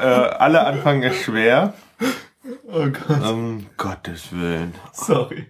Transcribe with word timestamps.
Äh, 0.00 0.34
alle 0.38 0.64
Anfang 0.66 1.02
ist 1.02 1.22
schwer. 1.24 1.74
Oh 2.66 2.86
Gott. 2.88 3.22
Um 3.30 3.66
Gottes 3.76 4.32
Willen. 4.32 4.74
Sorry. 4.92 5.46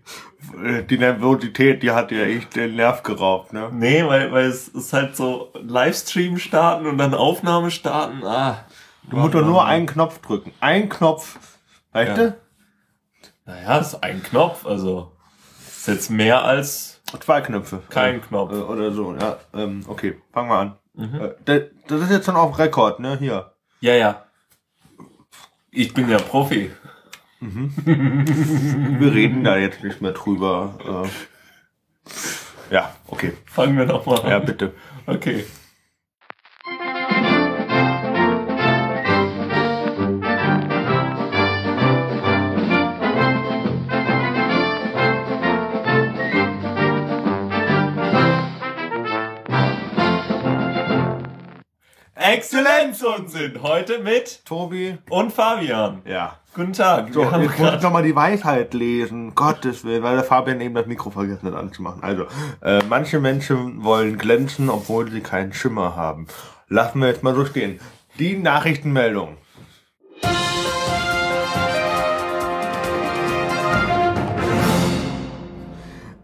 Äh, 0.62 0.82
Die 0.84 0.98
Nervosität, 0.98 1.82
die 1.82 1.90
hat 1.92 2.10
dir 2.10 2.26
echt 2.26 2.54
den 2.56 2.76
Nerv 2.76 3.02
geraubt, 3.02 3.52
ne? 3.52 3.70
Nee, 3.72 4.04
weil, 4.06 4.30
weil 4.32 4.46
es 4.46 4.68
ist 4.68 4.92
halt 4.92 5.16
so 5.16 5.52
Livestream 5.54 6.38
starten 6.38 6.86
und 6.86 6.98
dann 6.98 7.14
Aufnahme 7.14 7.70
starten. 7.70 8.22
Ah. 8.24 8.64
Du 9.08 9.16
musst 9.16 9.34
doch 9.34 9.44
nur 9.44 9.64
einen 9.64 9.86
Knopf 9.86 10.18
drücken. 10.20 10.52
Ein 10.60 10.88
Knopf. 10.88 11.38
Weißt 11.92 12.16
Ja. 12.18 12.26
du? 12.28 12.36
Naja, 13.46 13.78
ist 13.78 14.02
ein 14.02 14.22
Knopf, 14.22 14.66
also 14.66 15.12
ist 15.66 15.88
jetzt 15.88 16.10
mehr 16.10 16.44
als 16.44 17.00
Zwei 17.20 17.40
Knöpfe. 17.40 17.82
kein 17.90 18.16
Äh, 18.16 18.18
Knopf. 18.20 18.52
Oder 18.52 18.92
so, 18.92 19.14
ja. 19.14 19.36
Ähm, 19.54 19.84
okay, 19.88 20.20
fangen 20.32 20.48
wir 20.48 20.56
an. 20.58 20.76
Mhm. 20.94 21.20
Äh, 21.20 21.30
das- 21.44 21.62
das 21.88 22.00
ist 22.02 22.10
jetzt 22.10 22.26
schon 22.26 22.36
auf 22.36 22.58
Rekord, 22.58 23.00
ne? 23.00 23.16
Hier. 23.18 23.52
Ja, 23.80 23.94
ja. 23.94 24.24
Ich 25.74 25.94
bin 25.94 26.10
ja 26.10 26.18
Profi. 26.18 26.70
Wir 27.40 29.14
reden 29.14 29.42
da 29.42 29.56
jetzt 29.56 29.82
nicht 29.82 30.02
mehr 30.02 30.12
drüber. 30.12 31.08
Äh, 32.70 32.74
ja, 32.74 32.94
okay. 33.08 33.32
Fangen 33.46 33.78
wir 33.78 33.86
doch 33.86 34.04
mal 34.04 34.20
an. 34.20 34.30
Ja, 34.30 34.38
bitte. 34.38 34.74
Okay. 35.06 35.44
Exzellenzunsinn 52.52 53.62
heute 53.62 54.00
mit 54.00 54.44
Tobi? 54.44 54.98
und 55.08 55.32
Fabian. 55.32 56.02
Ja. 56.04 56.36
Guten 56.54 56.74
Tag. 56.74 57.08
So, 57.10 57.22
jetzt 57.22 57.32
muss 57.32 57.44
ich 57.46 57.56
grad- 57.56 57.82
noch 57.82 57.90
mal 57.90 58.02
die 58.02 58.14
Weisheit 58.14 58.74
lesen. 58.74 59.34
Gottes 59.34 59.84
Willen, 59.84 60.02
weil 60.02 60.16
der 60.16 60.24
Fabian 60.24 60.60
eben 60.60 60.74
das 60.74 60.84
Mikro 60.86 61.08
vergessen 61.08 61.46
hat 61.46 61.54
anzumachen. 61.54 62.02
Also, 62.02 62.26
äh, 62.60 62.82
manche 62.90 63.20
Menschen 63.20 63.82
wollen 63.84 64.18
glänzen, 64.18 64.68
obwohl 64.68 65.10
sie 65.10 65.22
keinen 65.22 65.54
Schimmer 65.54 65.96
haben. 65.96 66.26
Lassen 66.68 67.00
wir 67.00 67.08
jetzt 67.08 67.22
mal 67.22 67.34
so 67.34 67.46
stehen. 67.46 67.80
Die 68.18 68.36
Nachrichtenmeldung. 68.36 69.38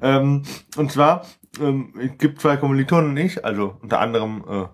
Ähm, 0.00 0.42
und 0.76 0.92
zwar, 0.92 1.24
ähm, 1.60 1.92
gibt 2.18 2.40
zwei 2.40 2.56
Kommilitonen 2.56 3.10
und 3.10 3.16
ich, 3.16 3.44
also 3.44 3.76
unter 3.82 4.00
anderem 4.00 4.44
äh, 4.48 4.64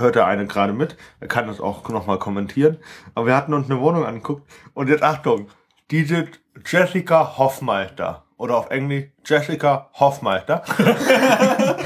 hört 0.00 0.14
der 0.14 0.26
eine 0.26 0.46
gerade 0.46 0.72
mit, 0.72 0.96
er 1.20 1.28
kann 1.28 1.46
das 1.46 1.60
auch 1.60 1.88
nochmal 1.88 2.18
kommentieren, 2.18 2.78
aber 3.14 3.26
wir 3.26 3.36
hatten 3.36 3.54
uns 3.54 3.70
eine 3.70 3.80
Wohnung 3.80 4.04
angeguckt 4.04 4.42
und 4.74 4.88
jetzt 4.88 5.02
Achtung, 5.02 5.48
diese 5.90 6.26
Jessica 6.66 7.38
Hoffmeister 7.38 8.24
oder 8.36 8.56
auf 8.56 8.70
Englisch 8.70 9.06
Jessica 9.24 9.90
Hoffmeister, 9.94 10.62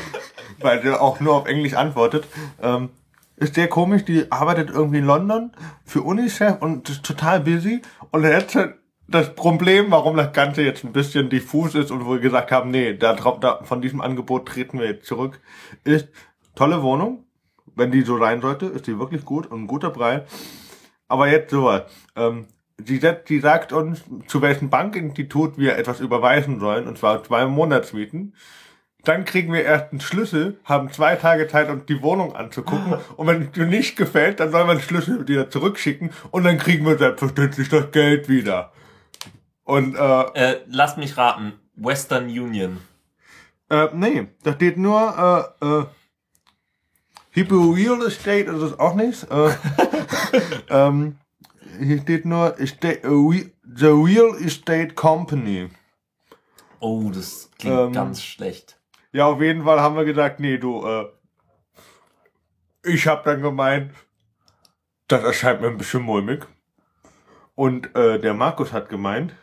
weil 0.61 0.83
sie 0.83 0.99
auch 0.99 1.21
nur 1.21 1.35
auf 1.35 1.47
Englisch 1.47 1.75
antwortet, 1.75 2.27
ähm, 2.63 2.91
ist 3.37 3.55
sehr 3.55 3.69
komisch, 3.69 4.05
die 4.05 4.31
arbeitet 4.31 4.71
irgendwie 4.71 4.99
in 4.99 5.07
London 5.07 5.53
für 5.85 6.03
UNICEF 6.03 6.61
und 6.61 6.89
ist 6.89 7.03
total 7.05 7.41
busy 7.41 7.83
und 8.11 8.25
jetzt 8.25 8.57
das 9.09 9.35
Problem, 9.35 9.91
warum 9.91 10.17
das 10.17 10.33
Ganze 10.33 10.63
jetzt 10.63 10.85
ein 10.85 10.93
bisschen 10.93 11.29
diffus 11.29 11.75
ist 11.75 11.91
und 11.91 12.05
wo 12.07 12.13
wir 12.13 12.21
gesagt 12.21 12.51
haben, 12.51 12.71
nee, 12.71 12.95
da, 12.95 13.15
da, 13.15 13.61
von 13.63 13.83
diesem 13.83 14.01
Angebot 14.01 14.47
treten 14.47 14.79
wir 14.79 14.87
jetzt 14.87 15.07
zurück, 15.07 15.41
ist 15.85 16.09
tolle 16.55 16.83
Wohnung. 16.83 17.25
Wenn 17.75 17.91
die 17.91 18.03
so 18.03 18.19
sein 18.19 18.41
sollte, 18.41 18.67
ist 18.67 18.87
die 18.87 18.99
wirklich 18.99 19.25
gut 19.25 19.47
und 19.47 19.63
ein 19.63 19.67
guter 19.67 19.91
Preis. 19.91 20.23
Aber 21.09 21.29
jetzt 21.29 21.51
sowas. 21.51 21.83
Ähm, 22.17 22.47
sie, 22.79 22.99
setzt, 22.99 23.29
sie 23.29 23.41
sagt 23.41 23.73
uns, 23.73 24.03
zu 24.27 24.43
welchem 24.43 24.71
Bankinstitut 24.71 25.59
wir 25.59 25.77
etwas 25.77 26.01
überweisen 26.01 26.61
sollen, 26.61 26.87
und 26.87 26.99
zwar 26.99 27.23
zwei 27.25 27.47
Monatsmieten. 27.47 28.35
Dann 29.05 29.25
kriegen 29.25 29.53
wir 29.53 29.65
erst 29.65 29.91
einen 29.91 30.01
Schlüssel, 30.01 30.61
haben 30.65 30.93
zwei 30.93 31.17
Tage 31.17 31.49
Zeit, 31.49 31.69
uns 31.69 31.87
die 31.87 32.03
Wohnung 32.03 32.37
anzugucken. 32.37 32.95
Und 33.17 33.27
wenn 33.27 33.43
es 33.43 33.51
dir 33.51 33.67
nicht 33.67 33.97
gefällt, 33.97 34.39
dann 34.39 34.53
soll 34.53 34.65
man 34.65 34.77
den 34.77 34.83
Schlüssel 34.85 35.27
wieder 35.27 35.51
zurückschicken 35.51 36.11
und 36.31 36.45
dann 36.45 36.57
kriegen 36.57 36.87
wir 36.87 36.97
selbstverständlich 36.97 37.69
das 37.69 37.91
Geld 37.91 38.29
wieder. 38.29 38.73
Und 39.65 39.97
äh, 39.97 40.23
Äh, 40.35 40.61
lasst 40.69 40.99
mich 40.99 41.17
raten. 41.17 41.55
Western 41.75 42.27
Union. 42.27 42.79
Äh, 43.71 43.89
nee, 43.95 44.29
da 44.45 44.53
steht 44.53 44.77
nur, 44.77 45.55
äh, 45.61 45.67
äh, 45.67 45.85
Hypo 47.35 47.71
Real 47.73 48.01
Estate 48.07 48.51
ist 48.51 48.63
es 48.63 48.79
auch 48.79 48.95
nicht. 48.95 49.27
Äh, 49.31 49.51
ähm, 50.71 51.17
hier 51.79 52.01
steht 52.03 52.25
nur 52.27 52.59
Estate, 52.61 53.01
Re- 53.05 53.51
The 53.75 53.87
Real 53.87 54.37
Estate 54.45 54.95
Company. 54.95 55.71
Oh, 56.81 57.11
das 57.13 57.51
klingt 57.59 57.79
Ähm, 57.79 57.93
ganz 57.93 58.23
schlecht. 58.23 58.79
Ja, 59.13 59.27
auf 59.27 59.41
jeden 59.41 59.65
Fall 59.65 59.81
haben 59.81 59.97
wir 59.97 60.05
gesagt, 60.05 60.41
nee, 60.41 60.59
du, 60.59 60.85
äh, 60.87 61.07
ich 62.85 63.07
hab 63.07 63.25
dann 63.25 63.41
gemeint, 63.43 63.93
das 65.09 65.23
erscheint 65.23 65.61
mir 65.61 65.69
ein 65.69 65.79
bisschen 65.79 66.03
mulmig. 66.03 66.47
Und 67.55 67.95
äh, 67.95 68.19
der 68.19 68.35
Markus 68.35 68.73
hat 68.73 68.89
gemeint, 68.89 69.35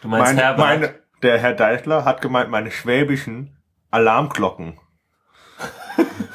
Du 0.00 0.08
meinst 0.08 0.26
meine, 0.34 0.40
Herbert? 0.42 0.58
meine, 0.66 0.94
der 1.22 1.38
Herr 1.38 1.54
Deichler 1.54 2.04
hat 2.04 2.20
gemeint, 2.20 2.50
meine 2.50 2.70
schwäbischen 2.70 3.56
Alarmglocken. 3.90 4.78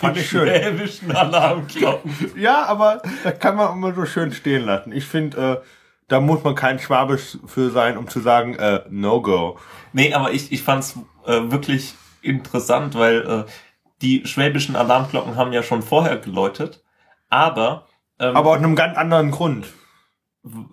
Fand 0.00 0.16
ich 0.16 0.28
schön. 0.28 0.48
schwäbischen 0.48 1.14
Alarmglocken. 1.14 2.32
Ja, 2.36 2.64
aber 2.64 3.02
das 3.22 3.38
kann 3.38 3.56
man 3.56 3.76
immer 3.76 3.94
so 3.94 4.06
schön 4.06 4.32
stehen 4.32 4.64
lassen. 4.64 4.92
Ich 4.92 5.04
finde, 5.04 5.60
äh, 5.62 5.66
da 6.08 6.20
muss 6.20 6.42
man 6.42 6.54
kein 6.54 6.78
Schwabe 6.78 7.18
für 7.18 7.70
sein, 7.70 7.98
um 7.98 8.08
zu 8.08 8.20
sagen, 8.20 8.54
äh, 8.54 8.80
no 8.88 9.20
go. 9.20 9.58
Nee, 9.92 10.14
aber 10.14 10.32
ich, 10.32 10.50
ich 10.52 10.62
fand's 10.62 10.98
äh, 11.26 11.50
wirklich 11.50 11.94
interessant, 12.22 12.94
weil 12.94 13.20
äh, 13.20 13.50
die 14.00 14.26
schwäbischen 14.26 14.74
Alarmglocken 14.74 15.36
haben 15.36 15.52
ja 15.52 15.62
schon 15.62 15.82
vorher 15.82 16.16
geläutet. 16.16 16.82
Aber, 17.28 17.86
ähm, 18.18 18.36
Aber 18.36 18.50
aus 18.50 18.58
einem 18.58 18.74
ganz 18.74 18.96
anderen 18.96 19.30
Grund. 19.30 19.66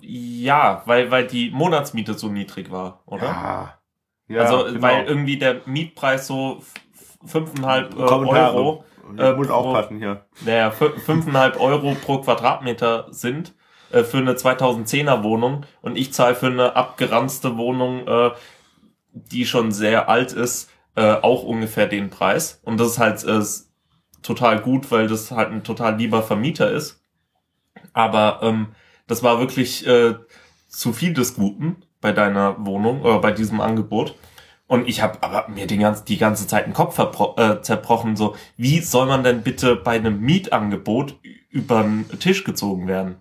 ja, 0.01 0.83
weil, 0.85 1.11
weil 1.11 1.27
die 1.27 1.51
Monatsmiete 1.51 2.13
so 2.13 2.29
niedrig 2.29 2.71
war, 2.71 3.01
oder? 3.05 3.25
Ja. 3.25 3.79
ja 4.27 4.41
also, 4.43 4.63
genau. 4.63 4.81
weil 4.81 5.05
irgendwie 5.05 5.37
der 5.37 5.61
Mietpreis 5.65 6.27
so 6.27 6.61
fünfeinhalb 7.25 7.93
äh. 7.93 8.01
Euro, 8.01 8.85
äh, 9.17 9.33
muss 9.33 9.49
aufpassen 9.49 9.97
hier. 9.99 10.25
naja, 10.45 10.69
fü- 10.69 10.97
fünfeinhalb 10.99 11.59
Euro 11.59 11.95
pro 11.95 12.19
Quadratmeter 12.19 13.07
sind 13.11 13.53
äh, 13.91 14.03
für 14.03 14.17
eine 14.17 14.33
2010er 14.33 15.23
Wohnung 15.23 15.65
und 15.81 15.97
ich 15.97 16.13
zahle 16.13 16.35
für 16.35 16.47
eine 16.47 16.75
abgeranzte 16.75 17.57
Wohnung, 17.57 18.07
äh, 18.07 18.31
die 19.13 19.45
schon 19.45 19.71
sehr 19.71 20.09
alt 20.09 20.31
ist, 20.33 20.69
äh, 20.95 21.13
auch 21.13 21.43
ungefähr 21.43 21.87
den 21.87 22.09
Preis. 22.09 22.59
Und 22.63 22.79
das 22.79 22.87
ist 22.89 22.99
halt 22.99 23.23
äh, 23.23 23.41
total 24.21 24.59
gut, 24.61 24.91
weil 24.91 25.07
das 25.07 25.31
halt 25.31 25.51
ein 25.51 25.63
total 25.63 25.95
lieber 25.97 26.21
Vermieter 26.23 26.69
ist. 26.71 27.01
Aber 27.93 28.39
ähm, 28.43 28.67
das 29.07 29.23
war 29.23 29.39
wirklich 29.39 29.87
äh, 29.87 30.15
zu 30.67 30.93
viel 30.93 31.13
des 31.13 31.35
Guten 31.35 31.77
bei 32.01 32.11
deiner 32.11 32.55
Wohnung 32.65 33.01
oder 33.01 33.19
bei 33.19 33.31
diesem 33.31 33.61
Angebot. 33.61 34.15
Und 34.67 34.87
ich 34.87 35.01
habe 35.01 35.23
aber 35.23 35.47
mir 35.47 35.65
die 35.65 35.77
ganze, 35.77 36.03
die 36.03 36.17
ganze 36.17 36.45
Zeit 36.45 36.65
den 36.65 36.73
Kopf 36.73 36.99
äh, 36.99 37.61
zerbrochen, 37.61 38.17
so, 38.17 38.35
wie 38.57 38.81
soll 38.81 39.07
man 39.07 39.23
denn 39.23 39.41
bitte 39.41 39.77
bei 39.77 39.95
einem 39.95 40.19
Mietangebot 40.19 41.15
über 41.49 41.83
den 41.83 42.07
Tisch 42.19 42.43
gezogen 42.43 42.87
werden? 42.87 43.15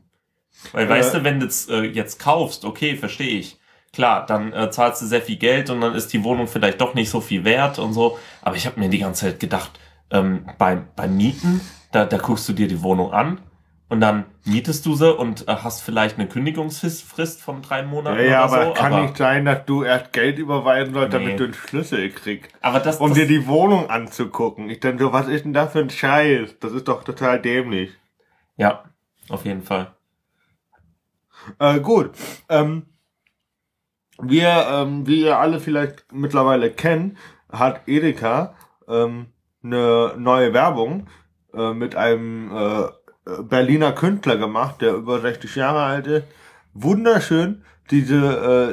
Weil, 0.73 0.87
Äh. 0.87 0.89
weißt 0.89 1.15
du, 1.15 1.25
wenn 1.25 1.39
du 1.39 1.47
es 1.47 1.69
äh, 1.69 1.83
jetzt 1.83 2.19
kaufst, 2.19 2.65
okay, 2.65 2.97
verstehe 2.97 3.39
ich. 3.39 3.59
Klar, 3.93 4.27
dann 4.27 4.53
äh, 4.53 4.71
zahlst 4.71 5.01
du 5.03 5.07
sehr 5.07 5.23
viel 5.23 5.37
Geld 5.37 5.71
und 5.71 5.81
dann 5.81 5.95
ist 5.95 6.13
die 6.13 6.25
Wohnung 6.25 6.49
vielleicht 6.49 6.81
doch 6.81 6.95
nicht 6.95 7.09
so 7.11 7.21
viel 7.21 7.45
wert 7.45 7.79
und 7.79 7.93
so. 7.93 8.19
Aber 8.43 8.57
ich 8.57 8.67
habe 8.67 8.81
mir 8.81 8.89
die 8.89 8.99
ganze 8.99 9.27
Zeit 9.27 9.41
gedacht, 9.41 9.79
ähm, 10.11 10.47
beim, 10.59 10.89
beim 10.97 11.17
Mieten, 11.17 11.61
da, 11.93 12.05
da 12.05 12.19
guckst 12.19 12.49
du 12.49 12.53
dir 12.53 12.69
die 12.69 12.83
Wohnung 12.83 13.13
an 13.13 13.41
und 13.89 14.01
dann 14.01 14.25
mietest 14.45 14.85
du 14.87 14.95
sie 14.97 15.15
und 15.15 15.47
äh, 15.49 15.57
hast 15.57 15.83
vielleicht 15.83 16.19
eine 16.19 16.29
Kündigungsfrist 16.29 17.41
von 17.41 17.63
drei 17.63 17.83
Monaten 17.85 18.19
Ja, 18.19 18.25
ja, 18.25 18.45
aber 18.45 18.65
so. 18.67 18.73
kann 18.75 18.93
aber, 18.93 19.03
nicht 19.03 19.17
sein, 19.17 19.45
dass 19.45 19.65
du 19.65 19.85
erst 19.85 20.13
Geld 20.13 20.39
überweisen 20.39 20.93
sollst, 20.95 21.13
Nee. 21.13 21.19
damit 21.25 21.41
du 21.41 21.45
einen 21.45 21.55
Schlüssel 21.55 22.11
kriegst. 22.11 22.51
aber 22.63 22.81
das, 22.81 22.99
Um 22.99 23.11
das 23.11 23.19
dir 23.19 23.27
die 23.29 23.47
Wohnung 23.47 23.89
anzugucken. 23.91 24.71
Ich 24.71 24.81
denke 24.81 25.05
so, 25.05 25.13
was 25.13 25.29
ist 25.29 25.45
denn 25.45 25.53
das 25.53 25.73
für 25.73 25.79
ein 25.81 25.91
Scheiß? 25.91 26.59
Das 26.59 26.73
ist 26.73 26.89
doch 26.89 27.05
total 27.05 27.41
dämlich. 27.41 27.91
ja, 28.57 28.85
auf 29.29 29.45
jeden 29.45 29.63
Fall. 29.63 29.93
Äh, 31.59 31.81
gut. 31.81 32.11
Ähm, 32.49 32.87
wir, 34.21 34.67
ähm, 34.71 35.07
wie 35.07 35.23
ihr 35.23 35.39
alle 35.39 35.61
vielleicht 35.61 36.13
mittlerweile 36.13 36.71
kennt, 36.71 37.19
hat 37.53 37.83
Edeka 37.87 38.55
ähm, 38.89 39.27
eine 39.63 40.15
neue 40.17 40.53
Werbung 40.53 41.07
äh, 41.55 41.73
mit 41.73 41.95
einem 41.97 42.51
äh, 42.57 42.87
Berliner 43.43 43.93
Künstler 43.93 44.37
gemacht, 44.37 44.81
der 44.81 44.95
über 44.95 45.21
60 45.21 45.55
Jahre 45.57 45.83
alt 45.83 46.07
ist. 46.07 46.27
Wunderschön. 46.75 47.65
Diese 47.91 48.17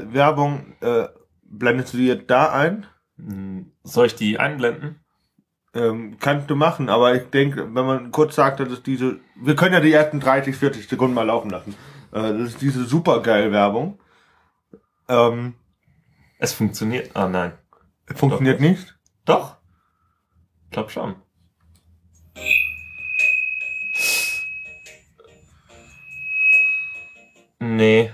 äh, 0.09 0.13
Werbung 0.13 0.75
äh, 0.81 1.07
blendest 1.44 1.94
du 1.94 1.97
dir 1.97 2.15
da 2.15 2.51
ein. 2.51 2.85
Hm, 3.17 3.71
Soll 3.83 4.07
ich 4.07 4.15
die 4.15 4.39
einblenden? 4.39 5.00
Ähm, 5.75 6.17
kannst 6.19 6.50
du 6.51 6.55
machen, 6.55 6.88
aber 6.89 7.15
ich 7.15 7.29
denke, 7.31 7.73
wenn 7.73 7.85
man 7.85 8.11
kurz 8.11 8.35
sagt, 8.35 8.59
dass 8.59 8.69
es 8.69 8.83
diese, 8.83 9.19
wir 9.35 9.55
können 9.55 9.73
ja 9.73 9.79
die 9.79 9.91
ersten 9.91 10.19
30, 10.19 10.55
40 10.55 10.88
Sekunden 10.88 11.15
mal 11.15 11.25
laufen 11.25 11.50
lassen. 11.50 11.73
Äh, 12.11 12.21
das 12.33 12.50
ist 12.50 12.61
diese 12.61 12.85
supergeil 12.85 13.51
Werbung. 13.51 14.00
Ähm, 15.07 15.55
Es 16.38 16.53
funktioniert. 16.53 17.15
Ah, 17.15 17.27
nein. 17.27 17.53
funktioniert 18.13 18.59
nicht. 18.61 18.97
Doch. 19.25 19.57
Ich 20.65 20.71
glaub 20.71 20.91
schon. 20.91 21.15
Nee. 27.75 28.12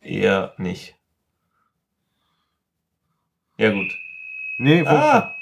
Eher 0.00 0.54
nicht. 0.58 0.96
Ja, 3.56 3.70
gut. 3.70 3.92
Nee, 4.58 4.82
funktio- 4.82 4.88
Ah! 4.88 5.34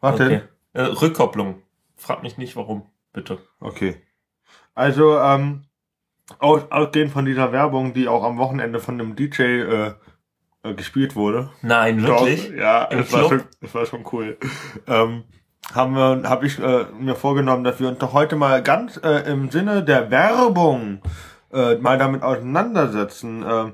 warte. 0.00 0.24
Okay. 0.24 0.42
Äh, 0.74 0.82
Rückkopplung. 0.82 1.62
Frag 1.96 2.22
mich 2.22 2.38
nicht, 2.38 2.56
warum. 2.56 2.86
Bitte. 3.12 3.38
Okay. 3.60 4.00
Also, 4.74 5.18
ähm, 5.18 5.64
aus, 6.38 6.62
ausgehend 6.70 7.12
von 7.12 7.24
dieser 7.24 7.52
Werbung, 7.52 7.92
die 7.94 8.08
auch 8.08 8.24
am 8.24 8.38
Wochenende 8.38 8.78
von 8.80 9.00
einem 9.00 9.16
DJ 9.16 9.42
äh, 9.42 9.94
äh, 10.62 10.74
gespielt 10.74 11.14
wurde. 11.16 11.50
Nein, 11.62 12.02
wirklich? 12.02 12.48
Doch, 12.48 12.54
ja, 12.56 12.84
Im 12.84 12.98
das 12.98 13.12
war, 13.12 13.28
schon, 13.28 13.42
das 13.60 13.74
war 13.74 13.86
schon 13.86 14.04
cool. 14.12 14.38
Ähm, 14.86 15.24
haben 15.74 15.94
wir, 15.94 16.28
habe 16.28 16.46
ich 16.46 16.58
äh, 16.58 16.84
mir 16.98 17.16
vorgenommen, 17.16 17.64
dass 17.64 17.80
wir 17.80 17.88
uns 17.88 17.98
doch 17.98 18.12
heute 18.12 18.36
mal 18.36 18.62
ganz 18.62 18.98
äh, 19.02 19.30
im 19.30 19.50
Sinne 19.50 19.84
der 19.84 20.10
Werbung 20.10 21.02
äh, 21.52 21.76
mal 21.76 21.98
damit 21.98 22.22
auseinandersetzen. 22.22 23.42
Äh, 23.42 23.72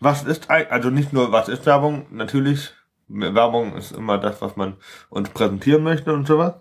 was 0.00 0.24
ist 0.24 0.50
eigentlich, 0.50 0.72
also 0.72 0.90
nicht 0.90 1.12
nur 1.12 1.32
was 1.32 1.48
ist 1.48 1.66
Werbung, 1.66 2.06
natürlich, 2.10 2.72
Werbung 3.08 3.76
ist 3.76 3.92
immer 3.92 4.18
das, 4.18 4.40
was 4.42 4.56
man 4.56 4.76
uns 5.10 5.30
präsentieren 5.30 5.82
möchte 5.82 6.12
und 6.12 6.26
sowas. 6.26 6.54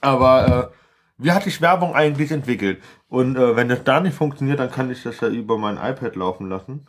Aber 0.00 0.70
äh, 0.72 0.74
wie 1.18 1.32
hat 1.32 1.44
sich 1.44 1.60
Werbung 1.60 1.94
eigentlich 1.94 2.30
entwickelt? 2.30 2.82
Und 3.08 3.36
äh, 3.36 3.56
wenn 3.56 3.68
das 3.68 3.84
da 3.84 4.00
nicht 4.00 4.16
funktioniert, 4.16 4.60
dann 4.60 4.70
kann 4.70 4.90
ich 4.90 5.02
das 5.02 5.20
ja 5.20 5.28
über 5.28 5.58
mein 5.58 5.76
iPad 5.76 6.14
laufen 6.16 6.48
lassen. 6.48 6.86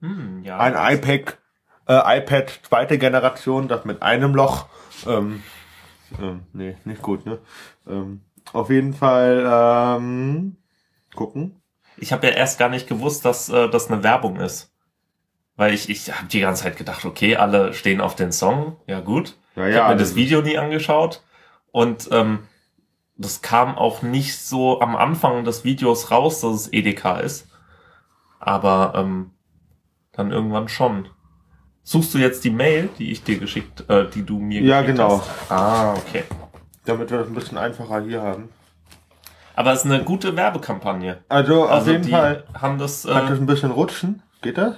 Hm, 0.00 0.42
ja. 0.42 0.58
Ein 0.58 0.74
iPad, 0.74 1.38
äh, 1.86 2.18
iPad 2.18 2.60
zweite 2.62 2.98
Generation, 2.98 3.68
das 3.68 3.84
mit 3.84 4.02
einem 4.02 4.34
Loch. 4.34 4.66
Ähm, 5.06 5.42
ähm, 6.20 6.42
nee, 6.52 6.76
nicht 6.84 7.02
gut, 7.02 7.26
ne? 7.26 7.38
Ähm, 7.86 8.22
auf 8.52 8.70
jeden 8.70 8.94
Fall 8.94 9.44
ähm, 9.46 10.56
gucken. 11.14 11.60
Ich 12.00 12.12
habe 12.12 12.26
ja 12.28 12.32
erst 12.32 12.58
gar 12.58 12.68
nicht 12.68 12.88
gewusst, 12.88 13.24
dass 13.24 13.48
äh, 13.48 13.68
das 13.68 13.90
eine 13.90 14.02
Werbung 14.02 14.36
ist. 14.36 14.72
Weil 15.56 15.74
ich, 15.74 15.88
ich 15.90 16.12
habe 16.12 16.28
die 16.28 16.40
ganze 16.40 16.62
Zeit 16.62 16.76
gedacht, 16.76 17.04
okay, 17.04 17.36
alle 17.36 17.74
stehen 17.74 18.00
auf 18.00 18.14
den 18.14 18.30
Song, 18.30 18.76
ja 18.86 19.00
gut. 19.00 19.36
Ja, 19.56 19.66
Ich 19.66 19.74
ja, 19.74 19.82
habe 19.84 19.94
mir 19.94 20.00
das 20.00 20.14
Video 20.14 20.40
nie 20.40 20.56
angeschaut 20.56 21.22
und 21.72 22.08
ähm, 22.12 22.40
das 23.16 23.42
kam 23.42 23.76
auch 23.76 24.02
nicht 24.02 24.38
so 24.40 24.80
am 24.80 24.94
Anfang 24.94 25.42
des 25.44 25.64
Videos 25.64 26.12
raus, 26.12 26.40
dass 26.42 26.54
es 26.54 26.72
EDK 26.72 27.20
ist. 27.24 27.48
Aber 28.38 28.92
ähm, 28.94 29.32
dann 30.12 30.30
irgendwann 30.30 30.68
schon. 30.68 31.08
Suchst 31.82 32.14
du 32.14 32.18
jetzt 32.18 32.44
die 32.44 32.50
Mail, 32.50 32.88
die 32.98 33.10
ich 33.10 33.24
dir 33.24 33.38
geschickt, 33.38 33.88
äh, 33.90 34.06
die 34.08 34.22
du 34.24 34.38
mir 34.38 34.60
Ja, 34.62 34.82
geschickt 34.82 34.98
genau. 34.98 35.18
hast? 35.20 35.50
Ah, 35.50 35.94
okay. 35.94 36.22
Damit 36.84 37.10
wir 37.10 37.18
das 37.18 37.26
ein 37.26 37.34
bisschen 37.34 37.58
einfacher 37.58 38.00
hier 38.02 38.22
haben. 38.22 38.50
Aber 39.58 39.72
es 39.72 39.84
ist 39.84 39.90
eine 39.90 40.04
gute 40.04 40.36
Werbekampagne. 40.36 41.18
Also, 41.28 41.64
auf 41.64 41.70
Also 41.72 41.90
jeden 41.90 42.04
Fall 42.04 42.44
haben 42.54 42.78
das. 42.78 43.04
hat 43.04 43.24
das 43.24 43.38
Äh, 43.38 43.42
ein 43.42 43.46
bisschen 43.46 43.72
rutschen. 43.72 44.22
Geht 44.40 44.56
das? 44.56 44.76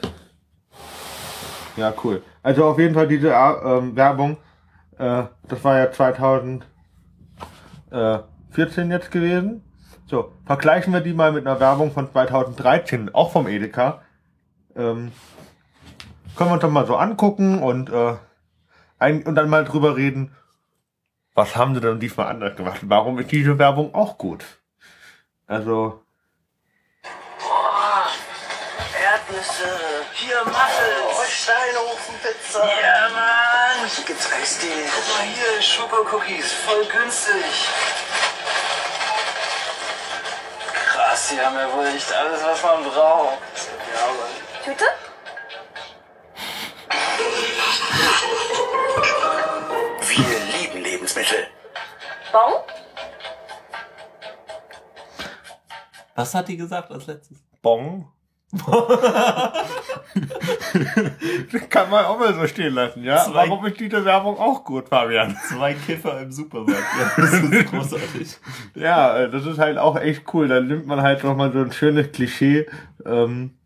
Ja, 1.76 1.92
cool. 2.02 2.22
Also 2.42 2.64
auf 2.64 2.78
jeden 2.78 2.94
Fall 2.94 3.06
diese 3.06 3.28
äh, 3.30 3.52
ähm, 3.62 3.94
Werbung, 3.94 4.38
äh, 4.96 5.24
das 5.48 5.62
war 5.64 5.76
ja 5.76 5.92
2014 5.92 6.64
jetzt 8.90 9.10
gewesen. 9.10 9.62
So, 10.06 10.32
vergleichen 10.46 10.94
wir 10.94 11.02
die 11.02 11.12
mal 11.12 11.32
mit 11.32 11.46
einer 11.46 11.60
Werbung 11.60 11.92
von 11.92 12.10
2013, 12.10 13.14
auch 13.14 13.32
vom 13.32 13.48
Edeka. 13.48 14.00
Ähm, 14.74 15.12
können 16.36 16.48
wir 16.48 16.54
uns 16.54 16.62
doch 16.62 16.70
mal 16.70 16.86
so 16.86 16.96
angucken 16.96 17.62
und, 17.62 17.90
äh, 17.90 18.14
ein, 18.98 19.24
und 19.24 19.34
dann 19.34 19.50
mal 19.50 19.66
drüber 19.66 19.96
reden, 19.96 20.34
was 21.34 21.54
haben 21.54 21.74
sie 21.74 21.82
denn 21.82 22.00
diesmal 22.00 22.28
anders 22.28 22.56
gemacht? 22.56 22.80
Warum 22.84 23.18
ist 23.18 23.30
diese 23.30 23.58
Werbung 23.58 23.94
auch 23.94 24.16
gut? 24.16 24.42
Also, 25.50 26.00
Erdnüsse, 29.02 30.06
hier 30.12 30.44
Muffins, 30.44 31.28
Steinofenpizza. 31.28 32.64
ja 32.64 33.08
Mann. 33.08 33.90
Hier 33.92 34.04
gibt's 34.04 34.32
Eistee. 34.32 34.68
Guck 34.68 35.16
mal 35.16 35.24
hier, 35.24 35.60
Schokocookies, 35.60 36.52
voll 36.52 36.84
günstig. 36.84 37.68
Krass, 40.86 41.30
die 41.30 41.40
haben 41.40 41.56
ja 41.56 41.72
wohl 41.72 41.86
echt 41.96 42.12
alles, 42.12 42.44
was 42.44 42.62
man 42.62 42.84
braucht. 42.84 43.38
Ja, 43.92 44.06
Mann. 44.06 44.64
Tüte? 44.64 44.84
Wir 50.00 50.58
lieben 50.60 50.80
Lebensmittel. 50.80 51.48
Bon? 52.30 52.62
Was 56.20 56.34
hat 56.34 56.48
die 56.48 56.56
gesagt 56.56 56.90
als 56.90 57.06
letztes? 57.06 57.38
Bong. 57.62 58.08
Kann 61.70 61.90
man 61.90 62.04
auch 62.04 62.18
mal 62.18 62.34
so 62.34 62.46
stehen 62.46 62.74
lassen, 62.74 63.04
ja? 63.04 63.18
Zwei- 63.24 63.48
Warum 63.48 63.64
ist 63.66 63.78
diese 63.80 64.04
Werbung 64.04 64.38
auch 64.38 64.64
gut, 64.64 64.88
Fabian? 64.88 65.36
Zwei 65.48 65.74
Kiffer 65.74 66.20
im 66.20 66.32
Supermarkt. 66.32 66.82
Ja, 66.98 67.12
das 67.16 67.32
ist 67.32 67.70
großartig. 67.70 68.36
Ja, 68.74 69.16
äh, 69.18 69.30
das 69.30 69.46
ist 69.46 69.58
halt 69.58 69.78
auch 69.78 69.96
echt 69.96 70.24
cool. 70.34 70.48
Dann 70.48 70.66
nimmt 70.66 70.86
man 70.86 71.00
halt 71.02 71.22
nochmal 71.24 71.52
so 71.52 71.60
ein 71.60 71.72
schönes 71.72 72.10
Klischee. 72.12 72.66
Ähm, 73.04 73.56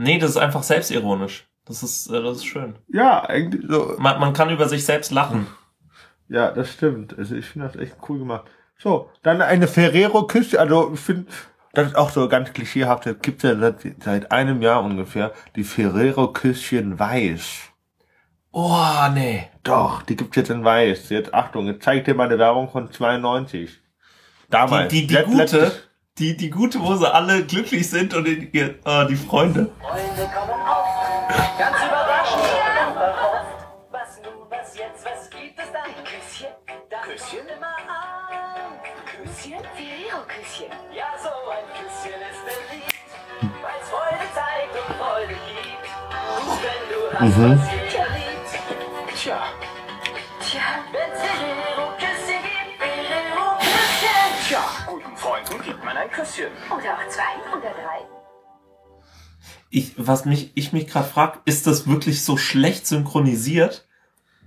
Nee, 0.00 0.18
das 0.18 0.30
ist 0.30 0.36
einfach 0.36 0.62
selbstironisch. 0.62 1.48
Das 1.64 1.82
ist, 1.82 2.06
äh, 2.08 2.22
das 2.22 2.36
ist 2.38 2.46
schön. 2.46 2.76
ja, 2.88 3.24
eigentlich 3.24 3.64
so. 3.68 3.94
Man, 3.98 4.20
man 4.20 4.32
kann 4.32 4.48
über 4.48 4.68
sich 4.68 4.84
selbst 4.84 5.10
lachen. 5.10 5.48
Ja, 6.28 6.50
das 6.52 6.72
stimmt. 6.72 7.18
Also 7.18 7.34
ich 7.34 7.46
finde 7.46 7.66
das 7.66 7.76
echt 7.76 7.96
cool 8.08 8.20
gemacht. 8.20 8.44
So, 8.78 9.10
dann 9.24 9.42
eine 9.42 9.66
Ferrero-Küche. 9.66 10.60
Also 10.60 10.92
ich 10.94 11.00
finde, 11.00 11.26
das 11.72 11.88
ist 11.88 11.96
auch 11.96 12.10
so 12.10 12.28
ganz 12.28 12.52
klischeehaft. 12.52 13.06
Es 13.06 13.18
gibt 13.20 13.42
ja 13.42 13.56
seit, 13.56 13.76
seit 14.02 14.32
einem 14.32 14.62
Jahr 14.62 14.82
ungefähr 14.82 15.32
die 15.56 15.64
Ferrero-Küsschen 15.64 16.98
Weiß. 16.98 17.42
Oh, 18.50 19.06
nee. 19.12 19.48
Doch, 19.62 20.02
die 20.02 20.16
gibt's 20.16 20.36
jetzt 20.36 20.50
in 20.50 20.64
Weiß. 20.64 21.10
Jetzt 21.10 21.34
Achtung, 21.34 21.66
jetzt 21.66 21.84
zeig 21.84 22.04
dir 22.04 22.14
mal 22.14 22.24
eine 22.26 22.38
Werbung 22.38 22.70
von 22.70 22.90
92. 22.90 23.78
Damals. 24.50 24.90
Die, 24.90 25.02
die, 25.02 25.06
die 25.08 25.14
Let- 25.14 25.26
gute, 25.26 25.36
letztes- 25.38 25.82
die, 26.18 26.36
die 26.36 26.50
gute, 26.50 26.80
wo 26.80 26.94
sie 26.96 27.12
alle 27.12 27.44
glücklich 27.44 27.88
sind 27.88 28.14
und 28.14 28.24
die, 28.24 28.50
äh, 28.58 29.06
die 29.06 29.14
Freunde. 29.16 29.70
Freunde 29.80 30.32
kommen 30.34 30.60
auf. 30.66 30.86
Ganz 31.58 31.76
überraschend. 31.76 32.07
Liebt. 47.10 47.60
Tja, 54.46 54.60
guten 54.86 55.16
Freunden 55.16 55.62
gibt 55.62 55.84
man 55.84 55.96
ein 55.96 56.10
Küsschen. 56.10 56.50
Oder 56.70 56.94
auch 56.94 57.08
zwei 57.08 57.56
oder 57.56 57.70
drei. 57.70 58.06
Ich, 59.70 59.94
was 59.96 60.24
mich, 60.24 60.52
ich 60.54 60.72
mich 60.72 60.86
gerade 60.86 61.06
frag, 61.06 61.40
ist 61.44 61.66
das 61.66 61.86
wirklich 61.88 62.24
so 62.24 62.36
schlecht 62.36 62.86
synchronisiert? 62.86 63.86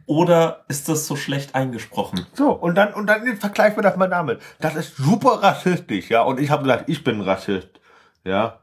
Oder 0.07 0.65
ist 0.67 0.89
das 0.89 1.07
so 1.07 1.15
schlecht 1.15 1.55
eingesprochen? 1.55 2.25
So, 2.33 2.51
und 2.51 2.75
dann, 2.75 2.93
und 2.93 3.07
dann 3.07 3.37
vergleichen 3.37 3.77
wir 3.77 3.83
das 3.83 3.95
mal 3.97 4.09
damit. 4.09 4.41
Das 4.59 4.75
ist 4.75 4.97
super 4.97 5.43
rassistisch, 5.43 6.09
ja. 6.09 6.23
Und 6.23 6.39
ich 6.39 6.49
habe 6.49 6.63
gesagt, 6.63 6.89
ich 6.89 7.03
bin 7.03 7.21
Rassist. 7.21 7.79
Ja. 8.23 8.59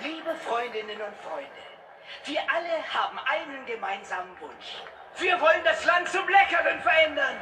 Liebe 0.00 0.34
Freundinnen 0.46 1.00
und 1.00 1.16
Freunde, 1.22 1.50
wir 2.28 2.42
alle 2.52 2.84
haben 2.92 3.18
einen 3.20 3.64
gemeinsamen 3.64 4.38
Wunsch. 4.40 4.82
Wir 5.16 5.40
wollen 5.40 5.64
das 5.64 5.84
Land 5.84 6.08
zum 6.08 6.28
Leckeren 6.28 6.80
verändern. 6.80 7.36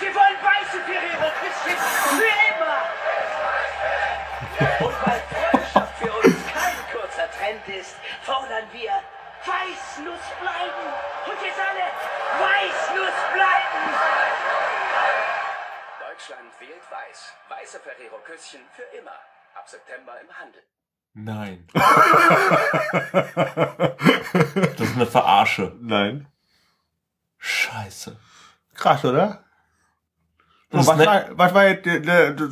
Wir 0.00 0.14
wollen 0.14 0.36
weiße 0.42 0.80
Ferrero-Küsschen 0.82 1.78
für 2.18 2.34
immer. 2.50 2.78
Und 4.84 5.06
weil 5.06 5.20
Freundschaft 5.30 5.98
für 5.98 6.12
uns 6.12 6.36
kein 6.52 6.76
kurzer 6.92 7.30
Trend 7.30 7.68
ist, 7.68 7.96
fordern 8.22 8.64
wir 8.72 9.00
Weißnuss 9.44 10.26
bleiben. 10.40 10.86
Und 11.26 11.46
jetzt 11.46 11.60
alle 11.60 11.86
Weißnuss 12.42 13.16
bleiben. 13.32 13.94
Deutschland 16.00 16.60
wählt 16.60 16.90
weiß. 16.90 17.32
Weiße 17.48 17.80
Ferrero-Küsschen 17.80 18.68
für 18.74 18.96
immer. 18.98 19.18
Ab 19.54 19.68
September 19.68 20.20
im 20.20 20.36
Handel. 20.38 20.62
Nein. 21.18 21.64
Das 24.76 24.80
ist 24.88 24.96
eine 24.96 25.06
Verarsche. 25.06 25.74
Nein. 25.80 26.26
Scheiße. 27.38 28.16
Krass, 28.74 29.02
oder? 29.04 29.44
Was, 30.70 30.86
ne- 30.94 31.06
war, 31.06 31.24
was 31.38 31.54
war 31.54 31.66
jetzt 31.68 31.88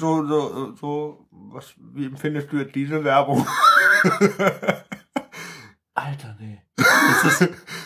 so, 0.01 0.27
so, 0.27 0.75
so, 0.77 1.27
was, 1.31 1.75
wie 1.77 2.07
empfindest 2.07 2.51
du 2.53 2.57
jetzt 2.59 2.75
diese 2.75 3.05
Werbung? 3.05 3.47
Alter, 5.95 6.37
nee. 6.41 6.63
Das 6.77 7.25
ist, 7.25 7.41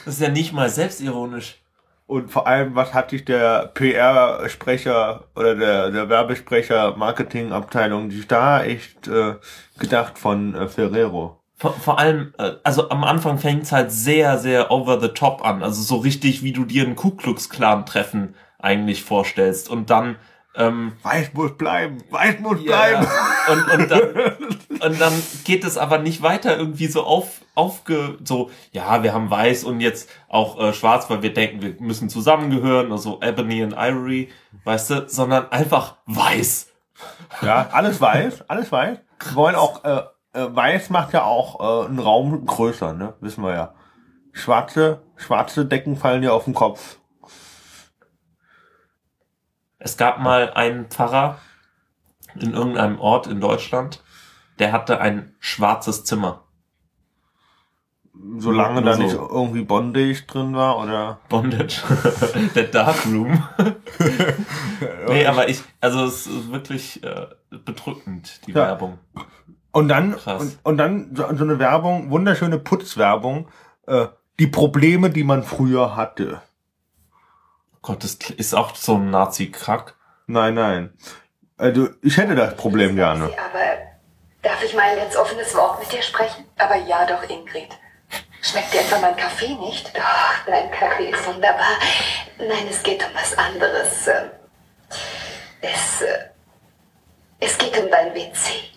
das 0.04 0.14
ist 0.14 0.20
ja 0.20 0.28
nicht 0.28 0.52
mal 0.52 0.70
selbstironisch. 0.70 1.61
Und 2.09 2.31
vor 2.31 2.47
allem, 2.47 2.75
was 2.75 2.95
hat 2.95 3.11
sich 3.11 3.27
der 3.27 3.67
PR-Sprecher 3.75 5.25
oder 5.37 5.55
der, 5.55 5.91
der 5.91 6.09
Werbesprecher 6.09 6.97
Marketingabteilung 6.97 8.11
sich 8.11 8.27
da 8.27 8.65
echt 8.65 9.07
äh, 9.07 9.35
gedacht 9.79 10.19
von 10.19 10.55
äh, 10.55 10.69
Ferrero? 10.69 11.38
Vor, 11.57 11.75
vor 11.75 11.99
allem, 11.99 12.33
äh, 12.38 12.53
also 12.65 12.88
am 12.88 13.05
Anfang 13.05 13.37
fängt's 13.37 13.73
halt 13.73 13.93
sehr, 13.93 14.38
sehr 14.38 14.71
over 14.71 14.99
the 14.99 15.09
top 15.09 15.45
an. 15.45 15.62
Also 15.62 15.83
so 15.83 15.97
richtig, 15.97 16.43
wie 16.43 16.53
du 16.53 16.65
dir 16.65 16.87
ein 16.87 16.97
Ku 16.97 17.11
Klux 17.11 17.50
Klan 17.50 17.85
Treffen 17.85 18.35
eigentlich 18.59 19.05
vorstellst. 19.05 19.69
Und 19.69 19.91
dann, 19.91 20.17
ähm, 20.57 20.95
Weiß 21.03 21.35
muss 21.35 21.59
bleiben, 21.59 21.99
weiß 22.11 22.41
muss 22.41 22.59
ja, 22.62 23.03
bleiben. 23.03 23.07
und, 23.53 23.81
und, 23.81 23.91
dann, 23.91 24.00
und 24.82 25.00
dann 25.00 25.12
geht 25.44 25.64
es 25.64 25.78
aber 25.78 25.99
nicht 25.99 26.23
weiter 26.23 26.56
irgendwie 26.56 26.87
so 26.87 27.04
auf, 27.04 27.42
aufge, 27.54 28.18
so, 28.25 28.50
ja, 28.73 29.02
wir 29.02 29.12
haben 29.12 29.30
weiß 29.30 29.64
und 29.64 29.80
jetzt 29.80 30.08
auch 30.28 30.58
äh, 30.58 30.73
schwarz, 30.73 31.08
weil 31.11 31.23
wir 31.23 31.32
denken, 31.32 31.62
wir 31.62 31.75
müssen 31.80 32.08
zusammengehören, 32.08 32.92
also 32.92 33.20
Ebony 33.23 33.62
und 33.62 33.73
Ivory, 33.73 34.30
weißt 34.64 34.90
du, 34.90 35.08
sondern 35.08 35.50
einfach 35.50 35.97
weiß. 36.06 36.73
Ja, 37.42 37.68
alles 37.73 38.00
weiß, 38.00 38.49
alles 38.49 38.73
weiß. 38.73 38.99
Wir 39.25 39.35
wollen 39.35 39.54
auch, 39.54 39.85
äh, 39.85 40.02
äh, 40.32 40.54
weiß 40.54 40.90
macht 40.90 41.12
ja 41.12 41.25
auch 41.25 41.61
äh, 41.61 41.88
einen 41.88 41.99
Raum 41.99 42.47
größer, 42.47 42.92
ne? 42.92 43.14
Wissen 43.20 43.42
wir 43.44 43.54
ja. 43.54 43.75
Schwarze, 44.32 45.02
schwarze 45.16 45.66
Decken 45.66 45.97
fallen 45.97 46.23
dir 46.23 46.32
auf 46.32 46.44
den 46.44 46.54
Kopf. 46.54 46.99
Es 49.78 49.97
gab 49.97 50.18
mal 50.18 50.52
einen 50.52 50.87
Pfarrer 50.87 51.38
in 52.35 52.54
irgendeinem 52.54 53.00
Ort 53.00 53.26
in 53.26 53.40
Deutschland, 53.40 54.02
der 54.59 54.73
hatte 54.73 55.00
ein 55.00 55.35
schwarzes 55.38 56.05
Zimmer. 56.05 56.45
Solange 58.38 58.83
da 58.83 58.95
so. 58.95 59.03
nicht 59.03 59.15
irgendwie 59.15 59.62
Bondage 59.62 60.25
drin 60.27 60.55
war 60.55 60.79
oder. 60.79 61.21
Bondage. 61.29 61.83
Der 62.55 62.65
Dark 62.65 63.07
Room. 63.07 63.45
nee, 65.09 65.25
aber 65.25 65.49
ich, 65.49 65.62
also 65.81 66.05
es 66.05 66.27
ist 66.27 66.50
wirklich 66.50 67.03
äh, 67.05 67.29
bedrückend, 67.50 68.41
die 68.47 68.50
Ja. 68.50 68.57
Werbung. 68.67 68.99
Und 69.71 69.88
dann, 69.88 70.15
und, 70.15 70.59
und 70.65 70.77
dann 70.79 71.15
so, 71.15 71.25
so 71.37 71.45
eine 71.45 71.59
Werbung, 71.61 72.11
wunderschöne 72.11 72.59
Putzwerbung, 72.59 73.49
äh, 73.87 74.07
die 74.41 74.49
Probleme, 74.49 75.11
die 75.11 75.25
man 75.25 75.45
früher 75.45 75.95
hatte. 75.95 76.43
Gott, 77.83 78.03
das 78.03 78.15
ist 78.15 78.55
auch 78.55 78.75
so 78.75 78.97
ein 78.97 79.11
Nazi-Krack. 79.11 79.95
Nein, 80.27 80.55
nein. 80.55 80.91
Also, 81.57 81.88
ich 82.03 82.17
hätte 82.17 82.35
das 82.35 82.57
Problem 82.57 82.97
gerne. 82.97 83.25
Aber 83.25 83.88
darf 84.42 84.62
ich 84.62 84.75
mal 84.75 84.83
ein 84.90 84.97
ganz 84.97 85.16
offenes 85.16 85.54
Wort 85.54 85.80
mit 85.80 85.92
dir 85.92 86.02
sprechen? 86.02 86.45
Aber 86.59 86.76
ja 86.76 87.04
doch, 87.07 87.28
Ingrid. 87.28 87.71
Schmeckt 88.40 88.73
dir 88.73 88.80
etwa 88.80 88.99
mein 89.00 89.16
Kaffee 89.16 89.54
nicht? 89.54 89.97
Doch, 89.97 90.35
dein 90.47 90.71
Kaffee 90.71 91.11
ist 91.11 91.26
wunderbar. 91.26 91.78
Nein, 92.38 92.66
es 92.71 92.83
geht 92.83 93.02
um 93.04 93.11
was 93.14 93.37
anderes. 93.37 94.07
Ähm, 94.07 94.30
Es, 95.61 96.02
äh, 96.02 96.18
es 97.40 97.59
geht 97.59 97.76
um 97.78 97.90
dein 97.90 98.14
WC. 98.14 98.71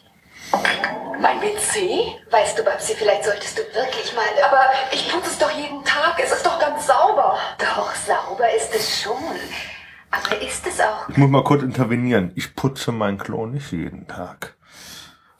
Mein 1.19 1.39
WC? 1.41 2.15
Weißt 2.31 2.57
du, 2.57 2.63
Babsi, 2.63 2.95
vielleicht 2.95 3.23
solltest 3.23 3.57
du 3.57 3.61
wirklich 3.75 4.13
mal... 4.15 4.25
Aber 4.43 4.71
ich 4.91 5.07
putze 5.09 5.29
es 5.29 5.37
doch 5.37 5.51
jeden 5.51 5.83
Tag. 5.85 6.19
Es 6.21 6.31
ist 6.31 6.43
doch 6.45 6.59
ganz 6.59 6.87
sauber. 6.87 7.37
Doch, 7.59 7.93
sauber 7.93 8.51
ist 8.55 8.73
es 8.73 9.01
schon. 9.03 9.23
Aber 10.09 10.41
ist 10.41 10.65
es 10.65 10.81
auch... 10.81 11.07
Ich 11.07 11.17
muss 11.17 11.29
mal 11.29 11.43
kurz 11.43 11.61
intervenieren. 11.61 12.31
Ich 12.35 12.55
putze 12.55 12.91
mein 12.91 13.19
Klo 13.19 13.45
nicht 13.45 13.71
jeden 13.71 14.07
Tag. 14.07 14.55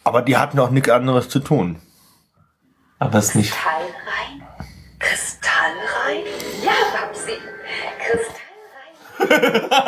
Aber 0.03 0.21
die 0.21 0.37
hatten 0.37 0.59
auch 0.59 0.71
nichts 0.71 0.89
anderes 0.89 1.29
zu 1.29 1.39
tun. 1.39 1.79
Aber 2.99 3.19
es 3.19 3.35
nicht. 3.35 3.51
Kristallrein? 3.51 4.47
Kristallrein? 4.99 6.23
Ja, 6.63 6.71
Babsi. 6.93 7.33
Kristallrein. 7.99 8.41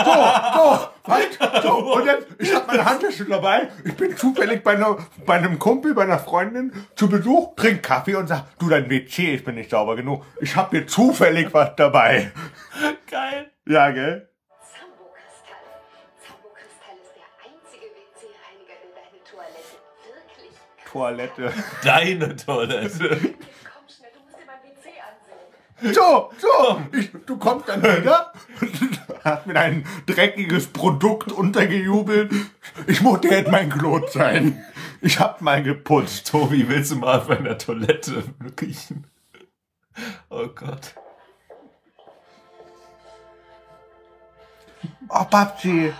So, 0.04 1.12
halt, 1.12 1.40
so, 1.64 1.94
und 1.94 2.06
jetzt, 2.06 2.28
ich 2.38 2.54
habe 2.54 2.68
meine 2.68 2.86
Handtasche 2.86 3.26
dabei. 3.26 3.70
Ich 3.84 3.96
bin 3.96 4.16
zufällig 4.16 4.64
bei, 4.64 4.74
einer, 4.74 4.98
bei 5.26 5.36
einem 5.36 5.60
Kumpel, 5.60 5.94
bei 5.94 6.04
einer 6.04 6.20
Freundin 6.20 6.72
zu 6.96 7.10
Besuch, 7.10 7.56
trink 7.56 7.84
Kaffee 7.84 8.16
und 8.16 8.28
sag, 8.28 8.58
du, 8.60 8.70
dein 8.70 8.90
WC, 8.90 9.36
ich 9.36 9.44
bin 9.44 9.56
nicht 9.56 9.72
sauber 9.72 9.96
genug. 9.96 10.24
Ich 10.40 10.56
habe 10.56 10.78
hier 10.78 10.88
zufällig 10.88 11.54
was 11.54 11.76
dabei. 11.76 12.32
Geil. 13.10 13.52
Ja, 13.66 13.92
gell? 13.92 14.30
Toilette. 20.94 21.52
Deine 21.84 22.36
Toilette. 22.36 23.10
Komm 23.10 23.90
schnell, 23.90 24.12
du 24.14 24.20
musst 24.22 24.38
dir 24.38 24.46
mein 24.46 24.62
WC 24.62 24.92
ansehen. 25.02 25.94
So, 25.94 26.32
so, 26.38 26.82
ich, 26.96 27.12
du 27.26 27.38
kommst 27.38 27.68
dann 27.68 27.82
wieder, 27.82 28.32
hast 29.24 29.48
mir 29.48 29.60
ein 29.60 29.86
dreckiges 30.06 30.68
Produkt 30.68 31.32
untergejubelt. 31.32 32.32
Ich 32.86 33.02
muss 33.02 33.22
dir 33.22 33.32
jetzt 33.32 33.52
mein 33.52 33.70
Klo 33.70 34.06
sein. 34.08 34.64
Ich 35.02 35.20
hab 35.20 35.42
mal 35.42 35.64
geputzt. 35.64 36.28
Tobi, 36.28 36.70
willst 36.70 36.92
du 36.92 36.98
mal 36.98 37.18
auf 37.18 37.28
meiner 37.28 37.58
Toilette 37.58 38.24
riechen? 38.62 39.08
Oh 40.30 40.48
Gott. 40.48 40.94
Oh, 45.10 45.26
Babsi. 45.30 45.92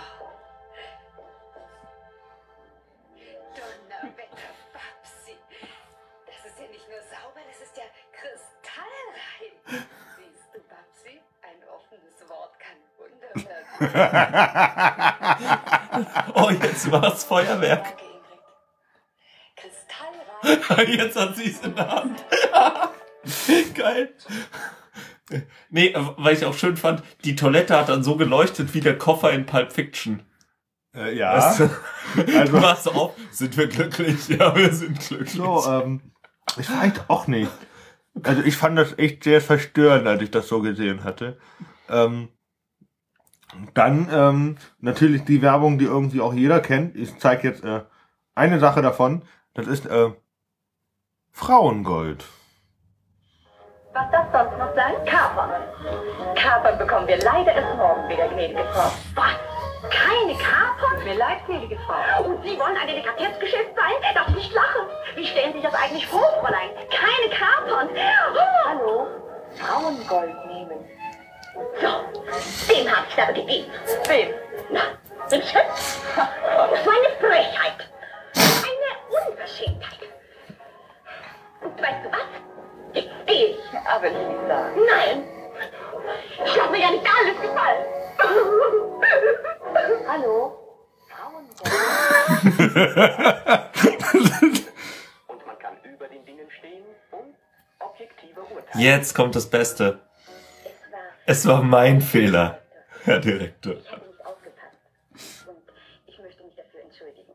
Oh, 16.34 16.50
jetzt 16.50 16.92
war's 16.92 17.24
Feuerwerk. 17.24 17.96
Jetzt 20.88 21.16
hat 21.16 21.36
sie 21.38 21.52
es 21.52 21.62
in 21.62 21.74
der 21.76 21.88
Hand. 21.88 22.26
Geil. 23.76 24.14
Nee, 25.70 25.96
weil 26.18 26.36
ich 26.36 26.44
auch 26.46 26.54
schön 26.54 26.76
fand, 26.76 27.02
die 27.24 27.36
Toilette 27.36 27.78
hat 27.78 27.88
dann 27.90 28.04
so 28.04 28.18
geleuchtet 28.18 28.74
wie 28.74 28.82
der 28.82 28.98
Koffer 28.98 29.32
in 29.32 29.46
Pulp 29.46 29.72
Fiction. 29.72 30.24
Äh, 30.94 31.16
ja. 31.16 31.34
Weißt 31.38 31.60
du? 31.62 31.70
Du 32.26 32.40
Also, 32.40 32.62
warst 32.62 32.84
so 32.84 32.92
auf, 32.92 33.14
sind 33.32 33.56
wir 33.58 33.68
glücklich? 33.68 34.28
Ja, 34.28 34.54
wir 34.56 34.72
sind 34.74 35.00
glücklich. 35.00 35.32
so, 35.32 35.66
ähm, 35.66 36.02
ich 36.58 36.70
weiß 36.70 37.06
auch 37.08 37.28
nicht. 37.28 37.50
Also 38.22 38.42
ich 38.44 38.58
fand 38.58 38.78
das 38.78 38.98
echt 39.00 39.24
sehr 39.24 39.40
verstörend, 39.42 40.06
als 40.08 40.22
ich 40.22 40.30
das 40.32 40.48
so 40.50 40.62
gesehen 40.62 41.04
hatte. 41.06 41.40
Ähm, 41.90 42.28
dann 43.74 44.10
ähm, 44.12 44.58
natürlich 44.80 45.24
die 45.26 45.42
Werbung, 45.42 45.78
die 45.78 45.86
irgendwie 45.86 46.22
auch 46.22 46.34
jeder 46.34 46.60
kennt. 46.60 46.96
Ich 46.96 47.18
zeige 47.20 47.48
jetzt 47.48 47.64
äh, 47.64 47.82
eine 48.36 48.60
Sache 48.60 48.82
davon. 48.82 49.24
Das 49.54 49.68
ist 49.68 49.86
äh, 49.86 50.12
Frauengold. 51.32 52.26
Was 53.94 54.10
das 54.12 54.26
sonst 54.32 54.58
noch 54.58 54.74
sein? 54.76 54.94
Kapern. 55.06 55.52
Kapern 56.36 56.78
bekommen 56.80 57.08
wir 57.08 57.18
leider 57.18 57.54
erst 57.54 57.78
morgen 57.78 58.10
wieder, 58.10 58.28
gnädige 58.28 58.64
Frau. 58.74 58.92
Was? 59.14 59.36
Keine 59.90 60.34
Kapern? 60.34 61.04
Mir 61.04 61.16
leid, 61.16 61.46
gnädige 61.46 61.78
Frau. 61.86 62.24
Und 62.24 62.42
Sie 62.44 62.58
wollen 62.58 62.76
ein 62.76 62.88
Delikatessgeschäft 62.88 63.76
sein? 63.76 64.14
Darf 64.16 64.30
ich 64.30 64.36
nicht 64.36 64.54
lachen? 64.54 64.88
Wie 65.16 65.26
stellen 65.26 65.54
Sie 65.54 65.60
sich 65.60 65.70
das 65.70 65.80
eigentlich 65.80 66.08
vor, 66.08 66.26
Fräulein? 66.42 66.70
Keine 66.90 67.30
Kapern? 67.36 67.90
Oh. 67.94 68.68
Hallo? 68.68 69.08
Frauengold 69.56 70.48
nehmen. 70.48 70.80
So, 71.54 72.74
dem 72.74 72.88
hab 72.92 73.08
ich 73.08 73.22
aber 73.22 73.34
gegeben. 73.34 73.72
Wem? 74.08 74.30
Na, 74.72 74.82
den 75.30 75.42
Schütz. 75.42 76.02
Das 76.16 76.86
war 76.86 76.94
eine 76.94 77.12
Frechheit. 77.20 77.90
Eine 78.36 78.90
Unverschämtheit. 79.28 80.00
Und 81.62 81.82
weißt 81.82 82.06
du 82.06 82.12
was? 82.12 82.28
Jetzt 82.94 83.28
gehe 83.28 83.48
ich. 83.48 83.60
Aber 83.86 84.10
nicht 84.10 84.48
sagen. 84.48 84.82
Nein. 84.88 85.28
Ich 86.46 86.56
lasse 86.56 86.72
mir 86.72 86.80
ja 86.80 86.92
nicht 86.92 87.06
alles 87.06 87.40
gefallen. 87.42 87.86
Hallo? 90.08 90.60
Und 95.28 95.46
man 95.46 95.58
kann 95.60 95.78
über 95.84 96.08
den 96.08 96.26
Dingen 96.26 96.50
stehen 96.60 96.84
und 97.12 97.36
objektiver 97.80 98.42
urteilen. 98.42 98.84
Jetzt 98.84 99.16
kommt 99.16 99.36
das 99.36 99.50
Beste. 99.50 100.00
Es 101.26 101.46
war 101.48 101.64
mein 101.64 102.02
Fehler, 102.02 102.60
Herr 103.04 103.20
Direktor. 103.20 103.76
Ich 103.76 103.90
habe 103.90 104.02
nicht 104.08 104.26
aufgepasst. 104.26 105.48
Und 105.48 105.56
ich 106.06 106.20
möchte 106.20 106.44
mich 106.44 106.56
dafür 106.56 106.82
entschuldigen. 106.82 107.32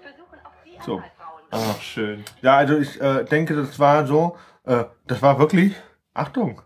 Versuchen 0.00 0.38
auch 0.42 0.52
Sie 0.64 0.78
So. 0.86 1.02
Ach, 1.50 1.80
schön. 1.82 2.24
Ja, 2.40 2.56
also 2.56 2.78
ich 2.78 2.98
äh, 3.02 3.24
denke, 3.24 3.54
das 3.54 3.78
war 3.78 4.06
so, 4.06 4.38
äh, 4.64 4.84
das 5.06 5.20
war 5.20 5.38
wirklich, 5.38 5.74
Achtung, 6.14 6.62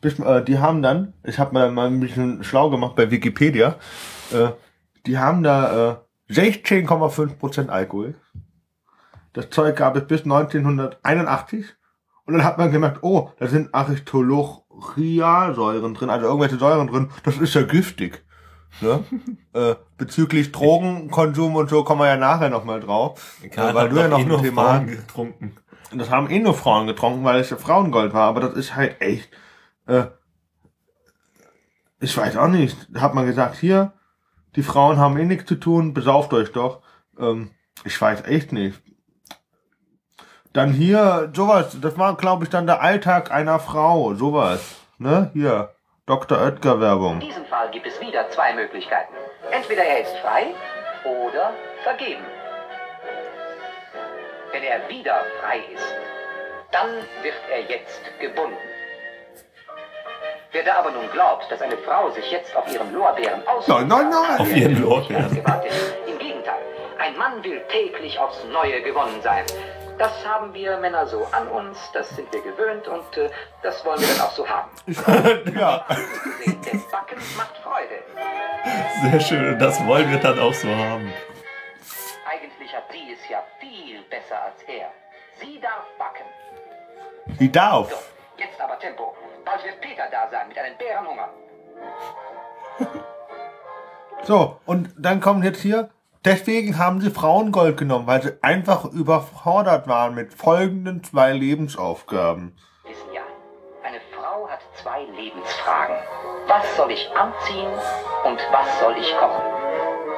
bis, 0.00 0.18
äh, 0.18 0.42
die 0.44 0.58
haben 0.58 0.80
dann, 0.80 1.12
ich 1.24 1.38
habe 1.38 1.52
mal 1.52 1.70
mal 1.70 1.88
ein 1.88 2.00
bisschen 2.00 2.42
schlau 2.42 2.70
gemacht 2.70 2.96
bei 2.96 3.10
Wikipedia, 3.10 3.76
äh, 4.32 4.48
die 5.04 5.18
haben 5.18 5.42
da 5.42 5.90
äh, 6.30 6.32
16,5% 6.32 7.68
Alkohol. 7.68 8.14
Das 9.34 9.50
Zeug 9.50 9.76
gab 9.76 9.94
es 9.96 10.06
bis 10.06 10.22
1981. 10.22 11.66
Und 12.24 12.34
dann 12.34 12.44
hat 12.44 12.58
man 12.58 12.72
gemerkt, 12.72 13.02
oh, 13.02 13.30
da 13.38 13.46
sind 13.46 13.72
Aristolochialsäuren 14.76 15.94
drin, 15.94 16.10
also 16.10 16.26
irgendwelche 16.26 16.56
Säuren 16.56 16.86
drin. 16.86 17.10
Das 17.24 17.38
ist 17.38 17.54
ja 17.54 17.62
giftig. 17.62 18.24
Ne? 18.80 19.04
äh, 19.52 19.74
bezüglich 19.96 20.52
Drogenkonsum 20.52 21.56
und 21.56 21.70
so 21.70 21.84
kommen 21.84 22.02
wir 22.02 22.08
ja 22.08 22.16
nachher 22.16 22.50
nochmal 22.50 22.80
drauf. 22.80 23.38
Karl 23.50 23.70
äh, 23.70 23.74
weil 23.74 23.88
du 23.88 23.96
ja 23.96 24.08
noch 24.08 24.18
eh 24.18 24.22
ein 24.22 24.42
Thema 24.42 24.64
Frauen 24.64 24.86
getrunken. 24.86 25.56
und 25.92 25.98
das 25.98 26.10
haben 26.10 26.30
eh 26.30 26.38
nur 26.38 26.54
Frauen 26.54 26.86
getrunken, 26.86 27.24
weil 27.24 27.40
es 27.40 27.50
ja 27.50 27.56
Frauengold 27.56 28.12
war. 28.12 28.28
Aber 28.28 28.40
das 28.40 28.54
ist 28.54 28.76
halt 28.76 29.00
echt. 29.00 29.30
Äh, 29.86 30.06
ich 32.00 32.16
weiß 32.16 32.36
auch 32.36 32.48
nicht. 32.48 32.76
Hat 32.96 33.14
man 33.14 33.26
gesagt, 33.26 33.56
hier, 33.56 33.94
die 34.56 34.62
Frauen 34.62 34.98
haben 34.98 35.16
eh 35.16 35.24
nichts 35.24 35.46
zu 35.46 35.54
tun, 35.56 35.94
besauft 35.94 36.32
euch 36.34 36.52
doch. 36.52 36.82
Ähm, 37.18 37.50
ich 37.84 38.00
weiß 38.00 38.24
echt 38.24 38.52
nicht. 38.52 38.82
Dann 40.56 40.72
hier, 40.72 41.28
sowas, 41.34 41.76
das 41.82 41.98
war, 41.98 42.16
glaube 42.16 42.44
ich, 42.44 42.48
dann 42.50 42.66
der 42.66 42.80
Alltag 42.80 43.30
einer 43.30 43.58
Frau, 43.58 44.14
sowas. 44.14 44.76
Ne? 44.96 45.30
Hier, 45.34 45.74
Dr. 46.06 46.40
Oetker 46.40 46.76
In 46.76 46.80
Werbung. 46.80 47.20
diesem 47.20 47.44
Fall 47.44 47.70
gibt 47.72 47.86
es 47.86 48.00
wieder 48.00 48.30
zwei 48.30 48.54
Möglichkeiten. 48.54 49.12
Entweder 49.50 49.84
er 49.84 50.00
ist 50.00 50.16
frei 50.22 50.54
oder 51.04 51.52
vergeben. 51.82 52.24
Wenn 54.50 54.62
er 54.62 54.88
wieder 54.88 55.16
frei 55.42 55.58
ist, 55.74 55.94
dann 56.72 56.88
wird 57.22 57.34
er 57.52 57.60
jetzt 57.60 58.00
gebunden. 58.18 58.56
Wer 60.52 60.64
da 60.64 60.76
aber 60.78 60.90
nun 60.90 61.10
glaubt, 61.12 61.52
dass 61.52 61.60
eine 61.60 61.76
Frau 61.76 62.08
sich 62.12 62.30
jetzt 62.30 62.56
auf 62.56 62.72
ihren 62.72 62.94
Lorbeeren 62.94 63.46
aus 63.46 63.68
Nein, 63.68 63.88
nein, 63.88 64.08
nein. 64.08 64.40
Auf 64.40 64.56
ihren 64.56 64.80
Lorbeeren. 64.80 65.34
gewartet. 65.34 65.70
Im 66.06 66.18
Gegenteil, 66.18 66.62
ein 66.98 67.14
Mann 67.18 67.44
will 67.44 67.60
täglich 67.68 68.18
aufs 68.18 68.42
Neue 68.50 68.80
gewonnen 68.80 69.20
sein. 69.22 69.44
Das 69.98 70.26
haben 70.26 70.52
wir 70.52 70.76
Männer 70.76 71.06
so 71.06 71.26
an 71.32 71.48
uns, 71.48 71.78
das 71.92 72.08
sind 72.10 72.30
wir 72.32 72.42
gewöhnt 72.42 72.86
und 72.86 73.16
äh, 73.16 73.30
das 73.62 73.82
wollen 73.84 74.00
wir 74.00 74.08
dann 74.08 74.20
auch 74.20 74.32
so 74.32 74.46
haben. 74.46 74.70
Ja. 75.58 75.86
Denn 76.44 76.82
Backen 76.90 77.18
macht 77.36 77.56
Freude. 77.58 78.02
Sehr 79.02 79.20
schön. 79.20 79.58
Das 79.58 79.84
wollen 79.86 80.10
wir 80.10 80.18
dann 80.18 80.38
auch 80.38 80.52
so 80.52 80.68
haben. 80.68 81.10
Eigentlich 82.30 82.74
hat 82.74 82.84
sie 82.92 83.12
es 83.12 83.28
ja 83.30 83.42
viel 83.58 84.02
besser 84.10 84.42
als 84.42 84.62
er. 84.66 84.90
Sie 85.40 85.58
darf 85.60 85.86
backen. 85.98 86.26
Die 87.40 87.50
darf. 87.50 87.90
So, 87.90 87.96
jetzt 88.36 88.60
aber 88.60 88.78
Tempo. 88.78 89.16
Bald 89.44 89.64
wird 89.64 89.80
Peter 89.80 90.08
da 90.10 90.28
sein 90.30 90.48
mit 90.48 90.58
einem 90.58 90.76
Bärenhunger. 90.76 91.28
So, 94.22 94.58
und 94.66 94.92
dann 94.98 95.20
kommt 95.20 95.44
jetzt 95.44 95.60
hier, 95.60 95.88
deswegen 96.26 96.76
haben 96.76 97.00
sie 97.00 97.10
Frauengold 97.10 97.78
genommen, 97.78 98.06
weil 98.06 98.22
sie 98.22 98.32
einfach 98.42 98.84
überfordert 98.84 99.88
waren 99.88 100.14
mit 100.14 100.34
folgenden 100.34 101.02
zwei 101.02 101.32
Lebensaufgaben. 101.32 102.54
Wissen 102.84 103.12
ja, 103.14 103.22
eine 103.82 104.00
Frau 104.14 104.48
hat 104.48 104.60
zwei 104.82 105.04
Lebensfragen. 105.04 105.96
Was 106.48 106.76
soll 106.76 106.90
ich 106.90 107.08
anziehen 107.16 107.70
und 108.24 108.38
was 108.52 108.80
soll 108.80 108.96
ich 108.98 109.16
kochen? 109.16 109.42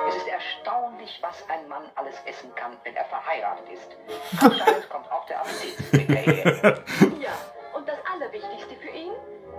Es 0.08 0.16
ist 0.16 0.26
erstaunlich, 0.26 1.18
was 1.20 1.44
ein 1.48 1.68
Mann 1.68 1.84
alles 1.94 2.14
essen 2.24 2.50
kann, 2.54 2.72
wenn 2.84 2.96
er 2.96 3.04
verheiratet 3.04 3.66
ist. 3.72 4.42
Anscheinend 4.42 4.88
kommt 4.88 5.10
auch 5.12 5.26
der 5.26 5.40
Appetit 5.40 5.92
mit 5.92 6.08
der 6.08 6.26
Ehe. 6.26 6.84
Ja, 7.20 7.32
und 7.76 7.86
das 7.86 7.98
Allerwichtigste 8.12 8.74
für 8.80 8.90
ihn 8.96 9.12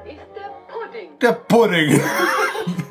ist 0.05 0.35
der 0.35 0.51
Pudding. 0.67 1.19
Der 1.19 1.33
Pudding. 1.33 2.01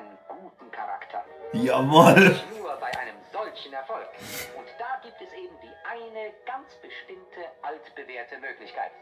einen 0.00 0.18
guten 0.28 0.70
Charakter. 0.70 1.24
Jawohl. 1.52 2.40
Nur 2.58 2.74
bei 2.76 2.86
einem 2.98 3.16
solchen 3.32 3.72
Erfolg. 3.72 4.08
Und 4.56 4.66
da 4.78 5.00
gibt 5.02 5.20
es 5.20 5.32
eben 5.34 5.56
die 5.60 5.72
eine 5.88 6.32
ganz 6.46 6.74
bestimmte 6.76 7.40
altbewährte 7.62 8.38
Möglichkeit. 8.38 8.92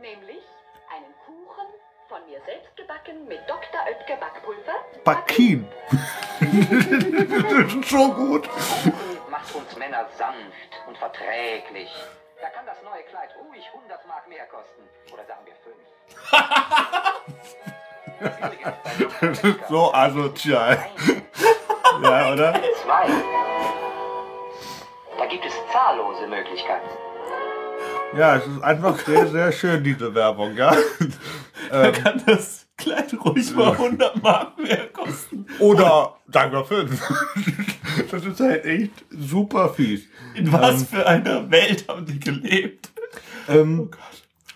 Nämlich 0.00 0.44
einen 0.92 1.14
Kuchen 1.26 1.66
von 2.08 2.24
mir 2.26 2.40
selbst 2.44 2.76
gebacken 2.76 3.24
mit 3.26 3.40
Dr. 3.48 3.80
Oetker 3.86 4.16
Backpulver. 4.16 4.74
Bakin. 5.04 5.66
das 6.40 7.74
ist 7.74 7.84
so 7.90 8.12
gut. 8.12 8.48
Kuchen 8.48 9.30
macht 9.30 9.54
uns 9.54 9.74
Männer 9.76 10.08
sanft 10.16 10.82
und 10.86 10.98
verträglich. 10.98 11.90
Da 12.40 12.50
kann 12.50 12.66
das 12.66 12.82
neue 12.82 13.02
Kleid 13.04 13.30
ruhig 13.40 13.64
100 13.74 14.06
Mark 14.06 14.28
mehr 14.28 14.46
kosten. 14.46 14.82
Oder 15.12 15.24
sagen 15.24 15.46
wir 15.46 15.54
5. 15.56 15.74
Das 19.20 19.42
ist 19.44 19.68
so 19.68 19.92
asozial. 19.92 20.78
Ja, 22.02 22.32
oder? 22.32 22.52
Zwei. 22.82 23.06
Da 25.16 25.26
gibt 25.26 25.44
es 25.46 25.52
zahllose 25.72 26.26
Möglichkeiten. 26.26 26.88
Ja, 28.16 28.36
es 28.36 28.46
ist 28.48 28.62
einfach 28.64 28.98
sehr, 28.98 29.28
sehr 29.28 29.52
schön, 29.52 29.84
diese 29.84 30.12
Werbung, 30.12 30.56
ja. 30.56 30.74
Da 31.70 31.92
kann 31.92 32.20
das 32.26 32.66
Kleid 32.76 33.14
ruhig 33.24 33.54
mal 33.54 33.72
100 33.72 34.22
Mark 34.22 34.58
mehr 34.58 34.88
kosten. 34.88 35.46
Oder 35.60 36.16
sagen 36.32 36.52
wir 36.52 36.64
fünf. 36.64 37.00
Das 38.10 38.24
ist 38.24 38.40
halt 38.40 38.64
echt 38.64 39.04
super 39.10 39.68
fies. 39.72 40.02
In 40.34 40.52
was 40.52 40.82
für 40.84 41.06
einer 41.06 41.48
Welt 41.50 41.86
haben 41.88 42.04
die 42.04 42.18
gelebt? 42.18 42.90
Ähm, 43.48 43.90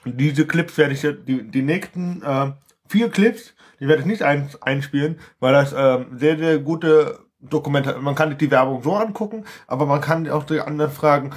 diese 0.04 0.46
Clips 0.46 0.76
werde 0.76 0.94
ich 0.94 1.02
jetzt, 1.02 1.28
die, 1.28 1.42
die 1.48 1.62
nächsten 1.62 2.22
äh, 2.22 2.50
vier 2.88 3.10
Clips, 3.10 3.54
die 3.80 3.88
werde 3.88 4.00
ich 4.00 4.06
nicht 4.06 4.22
ein, 4.22 4.50
einspielen, 4.60 5.18
weil 5.40 5.52
das 5.52 5.74
ähm, 5.76 6.18
sehr, 6.18 6.38
sehr 6.38 6.58
gute 6.58 7.20
Dokumente, 7.40 7.96
man 8.00 8.14
kann 8.14 8.36
die 8.36 8.50
Werbung 8.50 8.82
so 8.82 8.94
angucken, 8.96 9.44
aber 9.66 9.86
man 9.86 10.00
kann 10.00 10.28
auch 10.28 10.44
die 10.44 10.60
anderen 10.60 10.90
fragen, 10.90 11.30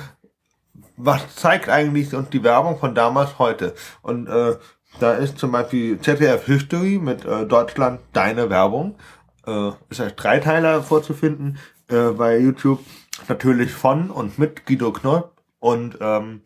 was 0.97 1.35
zeigt 1.35 1.69
eigentlich 1.69 2.13
uns 2.13 2.29
die 2.29 2.43
Werbung 2.43 2.77
von 2.77 2.95
damals 2.95 3.39
heute? 3.39 3.73
Und 4.01 4.27
äh, 4.27 4.55
da 4.99 5.13
ist 5.13 5.37
zum 5.39 5.51
Beispiel 5.51 5.99
ZDF 5.99 6.45
History 6.45 6.99
mit 6.99 7.25
äh, 7.25 7.45
Deutschland 7.45 8.01
deine 8.13 8.49
Werbung. 8.49 8.97
Äh, 9.47 9.71
ist 9.89 10.01
als 10.01 10.15
Dreiteiler 10.15 10.83
vorzufinden 10.83 11.57
äh, 11.87 12.09
bei 12.11 12.37
YouTube. 12.37 12.79
Natürlich 13.27 13.71
von 13.71 14.09
und 14.09 14.37
mit 14.37 14.65
Guido 14.65 14.91
Knopp. 14.91 15.41
Und 15.59 15.97
ähm, 16.01 16.41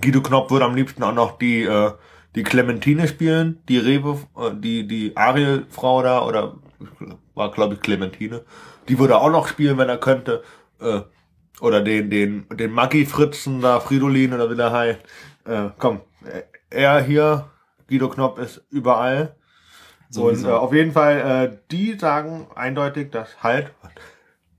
Guido 0.00 0.20
Knopp 0.20 0.50
würde 0.50 0.64
am 0.64 0.74
liebsten 0.74 1.02
auch 1.02 1.14
noch 1.14 1.38
die, 1.38 1.62
äh, 1.62 1.92
die 2.38 2.44
Clementine 2.44 3.08
spielen, 3.08 3.60
die 3.68 3.78
Rewe, 3.78 4.16
äh, 4.36 4.52
die, 4.54 4.86
die 4.86 5.16
Ariel-Frau 5.16 6.02
da, 6.02 6.24
oder 6.24 6.54
war 7.34 7.50
glaube 7.50 7.74
ich 7.74 7.80
Clementine. 7.80 8.44
Die 8.88 9.00
würde 9.00 9.18
auch 9.18 9.30
noch 9.30 9.48
spielen, 9.48 9.76
wenn 9.76 9.88
er 9.88 9.98
könnte. 9.98 10.44
Äh, 10.80 11.00
oder 11.60 11.82
den, 11.82 12.10
den, 12.10 12.46
den 12.50 12.70
Maggi 12.70 13.06
Fritzen 13.06 13.60
da, 13.60 13.80
Fridolin 13.80 14.32
oder 14.32 14.48
wie 14.52 14.54
der 14.54 14.70
heißt. 14.70 15.00
Äh, 15.46 15.70
komm, 15.78 16.02
er 16.70 17.02
hier, 17.02 17.50
Guido 17.88 18.08
Knopp 18.08 18.38
ist 18.38 18.64
überall. 18.70 19.34
Und 20.16 20.44
äh, 20.44 20.48
auf 20.48 20.72
jeden 20.72 20.92
Fall, 20.92 21.18
äh, 21.18 21.58
die 21.72 21.98
sagen 21.98 22.46
eindeutig, 22.54 23.10
dass 23.10 23.42
halt, 23.42 23.72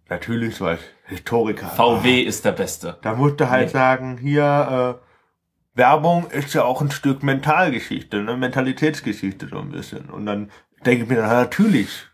natürlich 0.10 0.62
als 0.62 0.82
Historiker. 1.06 1.68
VW 1.68 2.20
ist 2.24 2.44
der 2.44 2.52
Beste. 2.52 2.98
Da 3.02 3.14
musste 3.14 3.50
halt 3.50 3.70
sagen, 3.70 4.18
hier, 4.18 5.00
äh, 5.00 5.09
Werbung 5.80 6.30
ist 6.30 6.54
ja 6.54 6.66
auch 6.66 6.82
ein 6.82 6.92
Stück 6.92 7.24
Mentalgeschichte, 7.24 8.22
ne? 8.22 8.36
Mentalitätsgeschichte 8.36 9.48
so 9.48 9.60
ein 9.60 9.72
bisschen. 9.72 10.10
Und 10.10 10.26
dann 10.26 10.52
denke 10.86 11.04
ich 11.04 11.10
mir 11.10 11.20
ja, 11.20 11.28
natürlich. 11.28 12.06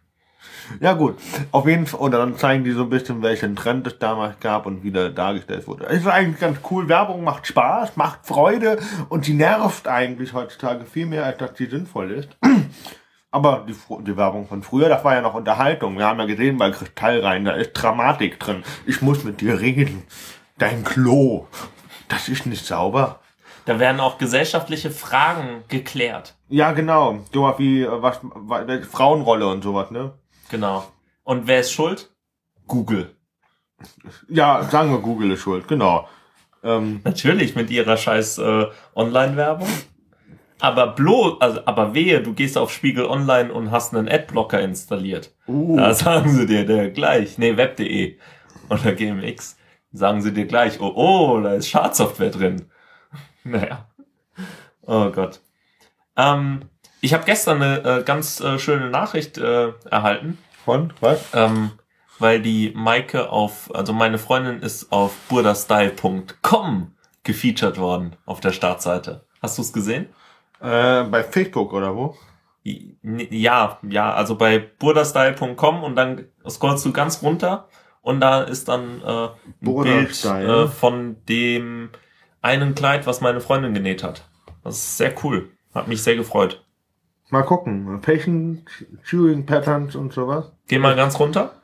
Ja 0.80 0.94
gut, 0.94 1.18
auf 1.52 1.68
jeden 1.68 1.88
Fall, 1.88 2.00
oder 2.00 2.20
dann 2.20 2.38
zeigen 2.38 2.64
die 2.64 2.72
so 2.72 2.84
ein 2.84 2.90
bisschen, 2.90 3.22
welchen 3.22 3.56
Trend 3.56 3.86
es 3.88 4.00
damals 4.00 4.40
gab 4.40 4.66
und 4.66 4.84
wie 4.84 4.92
der 4.92 5.10
dargestellt 5.10 5.68
wurde. 5.68 5.86
Ist 5.86 6.08
eigentlich 6.08 6.40
ganz 6.40 6.60
cool, 6.70 6.88
Werbung 6.88 7.24
macht 7.24 7.48
Spaß, 7.48 7.98
macht 7.98 8.26
Freude 8.26 8.78
und 9.10 9.28
die 9.28 9.34
nervt 9.34 9.88
eigentlich 9.88 10.34
heutzutage 10.34 10.86
viel 10.86 11.08
mehr, 11.08 11.26
als 11.26 11.38
dass 11.38 11.54
die 11.54 11.66
sinnvoll 11.66 12.12
ist. 12.12 12.30
Aber 13.32 13.66
die, 13.68 13.76
die 14.06 14.16
Werbung 14.16 14.48
von 14.48 14.64
früher, 14.64 14.90
das 14.90 15.04
war 15.04 15.16
ja 15.16 15.22
noch 15.22 15.34
Unterhaltung. 15.34 15.98
Wir 15.98 16.06
haben 16.06 16.20
ja 16.20 16.26
gesehen 16.26 16.58
bei 16.58 16.70
Kristall 16.72 17.20
rein, 17.20 17.46
da 17.46 17.52
ist 17.54 17.74
Dramatik 17.74 18.40
drin. 18.40 18.64
Ich 18.86 19.02
muss 19.02 19.24
mit 19.24 19.42
dir 19.42 19.60
reden. 19.60 20.04
Dein 20.58 20.84
Klo, 20.84 21.48
das 22.08 22.30
ist 22.30 22.46
nicht 22.46 22.66
sauber. 22.66 23.20
Da 23.66 23.80
werden 23.80 24.00
auch 24.00 24.18
gesellschaftliche 24.18 24.92
Fragen 24.92 25.64
geklärt. 25.68 26.36
Ja, 26.50 26.72
genau. 26.72 27.20
Sowas 27.34 27.56
wie 27.58 27.82
äh, 27.82 28.02
was, 28.02 28.20
was 28.22 28.86
Frauenrolle 28.86 29.48
und 29.48 29.64
sowas, 29.64 29.92
ne? 29.92 30.14
Genau. 30.50 30.86
Und 31.24 31.48
wer 31.48 31.62
ist 31.62 31.72
schuld? 31.72 32.12
Google. 32.68 33.16
Ja, 34.30 34.64
sagen 34.64 34.92
wir 34.92 35.00
Google 35.00 35.32
ist 35.32 35.42
schuld, 35.42 35.68
genau. 35.68 36.08
Ähm, 36.64 37.02
Natürlich 37.04 37.56
mit 37.56 37.70
ihrer 37.70 37.98
scheiß 37.98 38.38
äh, 38.38 38.66
Online-Werbung. 38.96 39.68
Aber 40.60 40.88
bloß, 40.88 41.42
also, 41.42 41.62
aber 41.66 41.94
wehe, 41.94 42.22
du 42.22 42.34
gehst 42.34 42.58
auf 42.58 42.72
Spiegel 42.72 43.06
Online 43.06 43.52
und 43.54 43.72
hast 43.72 43.94
einen 43.94 44.08
Adblocker 44.08 44.62
installiert. 44.62 45.36
uh, 45.48 45.76
Da 45.76 45.94
sagen 45.94 46.30
sie 46.30 46.46
dir 46.46 46.66
der 46.66 46.92
gleich, 46.92 47.38
nee, 47.38 47.58
web.de 47.58 48.18
oder 48.70 48.94
GMX, 48.94 49.58
sagen 49.92 50.22
sie 50.22 50.34
dir 50.34 50.46
gleich, 50.46 50.80
oh, 50.80 50.94
oh, 50.96 51.42
da 51.42 51.54
ist 51.56 51.68
Schadsoftware 51.70 52.32
drin. 52.32 52.70
Naja. 53.50 53.88
Oh 54.88 55.12
Gott. 55.12 55.40
Ähm, 56.18 56.70
ich 57.00 57.14
habe 57.14 57.26
gestern 57.26 57.62
eine 57.62 58.00
äh, 58.00 58.04
ganz 58.04 58.40
äh, 58.40 58.58
schöne 58.58 58.90
Nachricht 58.90 59.38
äh, 59.38 59.72
erhalten, 59.90 60.40
Von? 60.64 60.94
Was? 61.00 61.22
ähm, 61.34 61.72
weil 62.18 62.42
die 62.42 62.72
Maike 62.76 63.30
auf, 63.30 63.74
also 63.76 63.94
meine 63.94 64.18
Freundin 64.18 64.62
ist 64.62 64.92
auf 64.92 65.16
burdastyle.com 65.30 66.96
gefeatured 67.24 67.78
worden 67.78 68.16
auf 68.26 68.40
der 68.40 68.52
Startseite. 68.52 69.26
Hast 69.42 69.58
du 69.58 69.62
es 69.62 69.72
gesehen? 69.74 70.08
Äh, 70.60 71.04
bei 71.04 71.24
Facebook 71.24 71.74
oder 71.74 71.96
wo? 71.96 72.16
Ja, 72.64 73.78
ja, 73.88 74.14
also 74.14 74.36
bei 74.36 74.58
burdastyle.com 74.58 75.84
und 75.84 75.96
dann 75.96 76.26
scrollst 76.50 76.84
du 76.86 76.92
ganz 76.92 77.22
runter 77.22 77.68
und 78.02 78.22
da 78.22 78.42
ist 78.42 78.68
dann 78.70 79.02
äh, 79.04 79.26
ein 79.26 79.30
Burda 79.62 79.92
Bild 79.92 80.26
äh, 80.26 80.68
von 80.68 81.18
dem 81.28 81.92
einen 82.46 82.76
Kleid, 82.76 83.06
was 83.08 83.22
meine 83.22 83.42
Freundin 83.42 83.74
genäht 83.74 84.04
hat. 84.04 84.24
Das 84.64 84.76
ist 84.78 84.98
sehr 84.98 85.14
cool. 85.24 85.52
Hat 85.74 85.88
mich 85.88 86.02
sehr 86.04 86.16
gefreut. 86.16 86.64
Mal 87.30 87.42
gucken. 87.44 88.00
Patient 88.02 88.64
Chewing 89.04 89.46
Patterns 89.46 89.96
und 89.96 90.14
sowas. 90.14 90.52
Geh 90.68 90.78
mal 90.80 90.96
ganz 90.96 91.20
runter. 91.20 91.62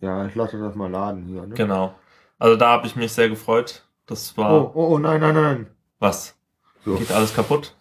Ja, 0.00 0.26
ich 0.26 0.34
lasse 0.34 0.58
das 0.58 0.74
mal 0.76 0.90
laden 0.90 1.24
hier. 1.26 1.42
Ne? 1.46 1.54
Genau. 1.54 1.94
Also 2.38 2.56
da 2.56 2.68
habe 2.70 2.86
ich 2.86 2.96
mich 2.96 3.12
sehr 3.12 3.28
gefreut. 3.28 3.82
Das 4.06 4.36
war 4.36 4.52
Oh, 4.52 4.70
oh, 4.74 4.86
oh, 4.94 4.98
nein, 4.98 5.20
nein, 5.20 5.34
nein. 5.34 5.66
was? 5.98 6.36
So. 6.84 6.94
Geht 6.96 7.10
alles 7.10 7.34
kaputt? 7.34 7.74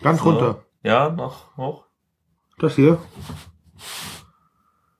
Ganz 0.00 0.20
So. 0.20 0.30
runter. 0.30 0.64
Ja, 0.84 1.08
noch 1.08 1.56
hoch. 1.56 1.84
Das 2.58 2.76
hier. 2.76 2.98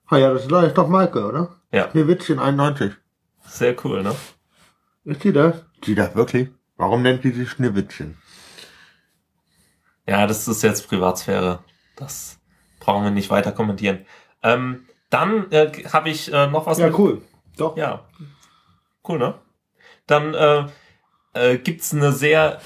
Ah 0.07 0.17
ja, 0.17 0.33
das 0.33 0.43
ist 0.47 0.77
doch 0.79 0.89
Maike, 0.89 1.25
oder? 1.25 1.57
Ja, 1.71 1.91
Schneewittchen 1.91 2.39
91. 2.39 2.93
sehr 3.45 3.77
cool, 3.85 4.03
ne? 4.03 4.15
Ist 5.09 5.25
die 5.25 5.33
das? 5.33 5.65
Die 5.85 5.95
das 5.95 6.15
wirklich? 6.15 6.51
Warum 6.77 7.01
nennt 7.03 7.25
die 7.25 7.31
sich 7.31 7.49
Schneewittchen? 7.49 8.19
Ja, 10.07 10.27
das 10.27 10.47
ist 10.47 10.63
jetzt 10.63 10.87
Privatsphäre. 10.87 11.61
Das 11.97 12.39
brauchen 12.79 13.05
wir 13.05 13.11
nicht 13.11 13.31
weiter 13.31 13.53
kommentieren. 13.53 14.05
Ähm, 14.43 14.87
dann 15.09 15.51
äh, 15.51 15.73
habe 15.93 16.11
ich 16.11 16.31
äh, 16.31 16.47
noch 16.49 16.67
was. 16.67 16.79
Ja, 16.79 16.89
mit- 16.89 16.99
cool. 16.99 17.23
Doch. 17.57 17.75
Ja. 17.79 18.05
Cool, 19.07 19.19
ne? 19.19 19.35
Dann 20.07 20.35
äh, 20.35 20.67
äh, 21.33 21.57
gibt's 21.57 21.95
eine 21.95 22.13
sehr 22.13 22.61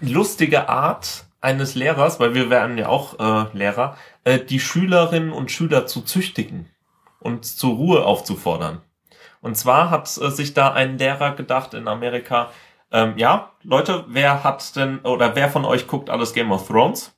lustige 0.00 0.68
Art 0.68 1.24
eines 1.40 1.74
Lehrers, 1.74 2.20
weil 2.20 2.34
wir 2.34 2.50
werden 2.50 2.76
ja 2.76 2.88
auch 2.88 3.18
äh, 3.18 3.56
Lehrer, 3.56 3.96
äh, 4.24 4.38
die 4.38 4.60
Schülerinnen 4.60 5.32
und 5.32 5.50
Schüler 5.50 5.86
zu 5.86 6.02
züchtigen 6.02 6.68
und 7.20 7.46
zur 7.46 7.74
Ruhe 7.74 8.04
aufzufordern. 8.04 8.82
Und 9.40 9.56
zwar 9.56 9.90
hat 9.90 10.08
äh, 10.18 10.30
sich 10.30 10.54
da 10.54 10.72
ein 10.72 10.98
Lehrer 10.98 11.34
gedacht 11.34 11.74
in 11.74 11.88
Amerika, 11.88 12.50
ähm, 12.90 13.14
ja, 13.16 13.52
Leute, 13.62 14.04
wer 14.08 14.44
hat 14.44 14.74
denn, 14.76 15.00
oder 15.00 15.36
wer 15.36 15.50
von 15.50 15.64
euch 15.64 15.86
guckt 15.86 16.10
alles 16.10 16.32
Game 16.32 16.52
of 16.52 16.66
Thrones? 16.66 17.14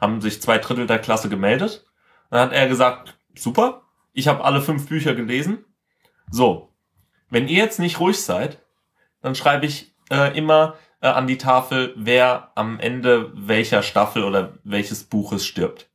Haben 0.00 0.20
sich 0.20 0.42
zwei 0.42 0.58
Drittel 0.58 0.86
der 0.86 0.98
Klasse 0.98 1.28
gemeldet. 1.28 1.86
Dann 2.30 2.40
hat 2.40 2.52
er 2.52 2.68
gesagt, 2.68 3.16
super, 3.34 3.82
ich 4.12 4.28
habe 4.28 4.44
alle 4.44 4.60
fünf 4.60 4.88
Bücher 4.88 5.14
gelesen. 5.14 5.64
So, 6.30 6.72
wenn 7.30 7.48
ihr 7.48 7.62
jetzt 7.62 7.78
nicht 7.78 8.00
ruhig 8.00 8.20
seid, 8.20 8.58
dann 9.22 9.34
schreibe 9.34 9.66
ich 9.66 9.94
äh, 10.10 10.36
immer 10.36 10.74
äh, 11.00 11.08
an 11.08 11.26
die 11.26 11.38
Tafel, 11.38 11.94
wer 11.96 12.50
am 12.54 12.80
Ende 12.80 13.30
welcher 13.34 13.82
Staffel 13.82 14.24
oder 14.24 14.54
welches 14.64 15.04
Buches 15.04 15.46
stirbt. 15.46 15.88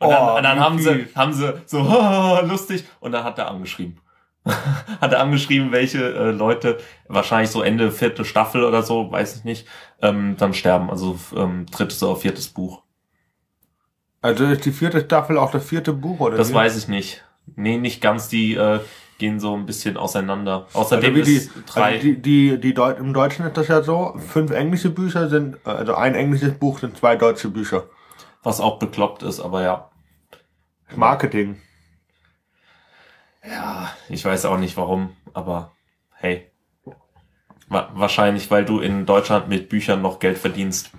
Und 0.00 0.10
dann, 0.10 0.28
Oh, 0.28 0.36
und 0.36 0.42
dann 0.44 0.60
haben 0.60 0.78
sie, 0.78 1.06
haben 1.14 1.32
sie 1.32 1.54
so 1.66 1.78
lustig 2.44 2.84
und 3.00 3.12
dann 3.12 3.24
hat 3.24 3.38
er 3.38 3.50
angeschrieben. 3.50 4.00
hat 5.00 5.12
er 5.12 5.20
angeschrieben, 5.20 5.72
welche 5.72 5.98
äh, 6.14 6.30
Leute 6.30 6.78
wahrscheinlich 7.08 7.50
so 7.50 7.62
Ende 7.62 7.90
vierte 7.90 8.24
Staffel 8.24 8.64
oder 8.64 8.82
so, 8.82 9.10
weiß 9.10 9.36
ich 9.36 9.44
nicht, 9.44 9.66
ähm, 10.00 10.36
dann 10.38 10.54
sterben. 10.54 10.90
Also 10.90 11.18
ähm, 11.36 11.66
drittes 11.66 12.02
oder 12.02 12.16
viertes 12.16 12.48
Buch. 12.48 12.82
Also 14.20 14.44
ist 14.46 14.64
die 14.64 14.72
vierte 14.72 15.00
Staffel 15.00 15.38
auch 15.38 15.50
das 15.50 15.64
vierte 15.64 15.92
Buch, 15.92 16.20
oder? 16.20 16.36
Das 16.36 16.50
wie? 16.50 16.54
weiß 16.54 16.76
ich 16.76 16.88
nicht. 16.88 17.24
Nee, 17.56 17.76
nicht 17.78 18.00
ganz. 18.00 18.28
Die 18.28 18.54
äh, 18.54 18.80
gehen 19.18 19.40
so 19.40 19.54
ein 19.54 19.66
bisschen 19.66 19.96
auseinander. 19.96 20.66
Also 20.68 20.78
Außerdem 20.80 21.14
die, 21.14 21.20
ist 21.20 21.50
drei. 21.66 21.94
also 21.94 22.02
die, 22.02 22.16
die, 22.22 22.60
die 22.60 22.74
Deut 22.74 22.98
im 22.98 23.12
Deutschen 23.12 23.46
ist 23.46 23.56
das 23.56 23.68
ja 23.68 23.82
so, 23.82 24.14
fünf 24.18 24.50
englische 24.52 24.90
Bücher 24.90 25.28
sind, 25.28 25.56
also 25.64 25.94
ein 25.94 26.14
englisches 26.14 26.54
Buch 26.54 26.78
sind 26.78 26.96
zwei 26.96 27.16
deutsche 27.16 27.48
Bücher. 27.48 27.84
Was 28.42 28.60
auch 28.60 28.78
bekloppt 28.78 29.22
ist, 29.22 29.40
aber 29.40 29.62
ja. 29.62 29.90
Marketing. 30.94 31.60
Ja, 33.44 33.90
ich 34.08 34.24
weiß 34.24 34.46
auch 34.46 34.58
nicht 34.58 34.76
warum, 34.76 35.16
aber 35.32 35.72
hey. 36.14 36.50
Wa 37.68 37.90
wahrscheinlich, 37.92 38.50
weil 38.50 38.64
du 38.64 38.80
in 38.80 39.04
Deutschland 39.04 39.48
mit 39.48 39.68
Büchern 39.68 40.00
noch 40.00 40.18
Geld 40.18 40.38
verdienst. 40.38 40.90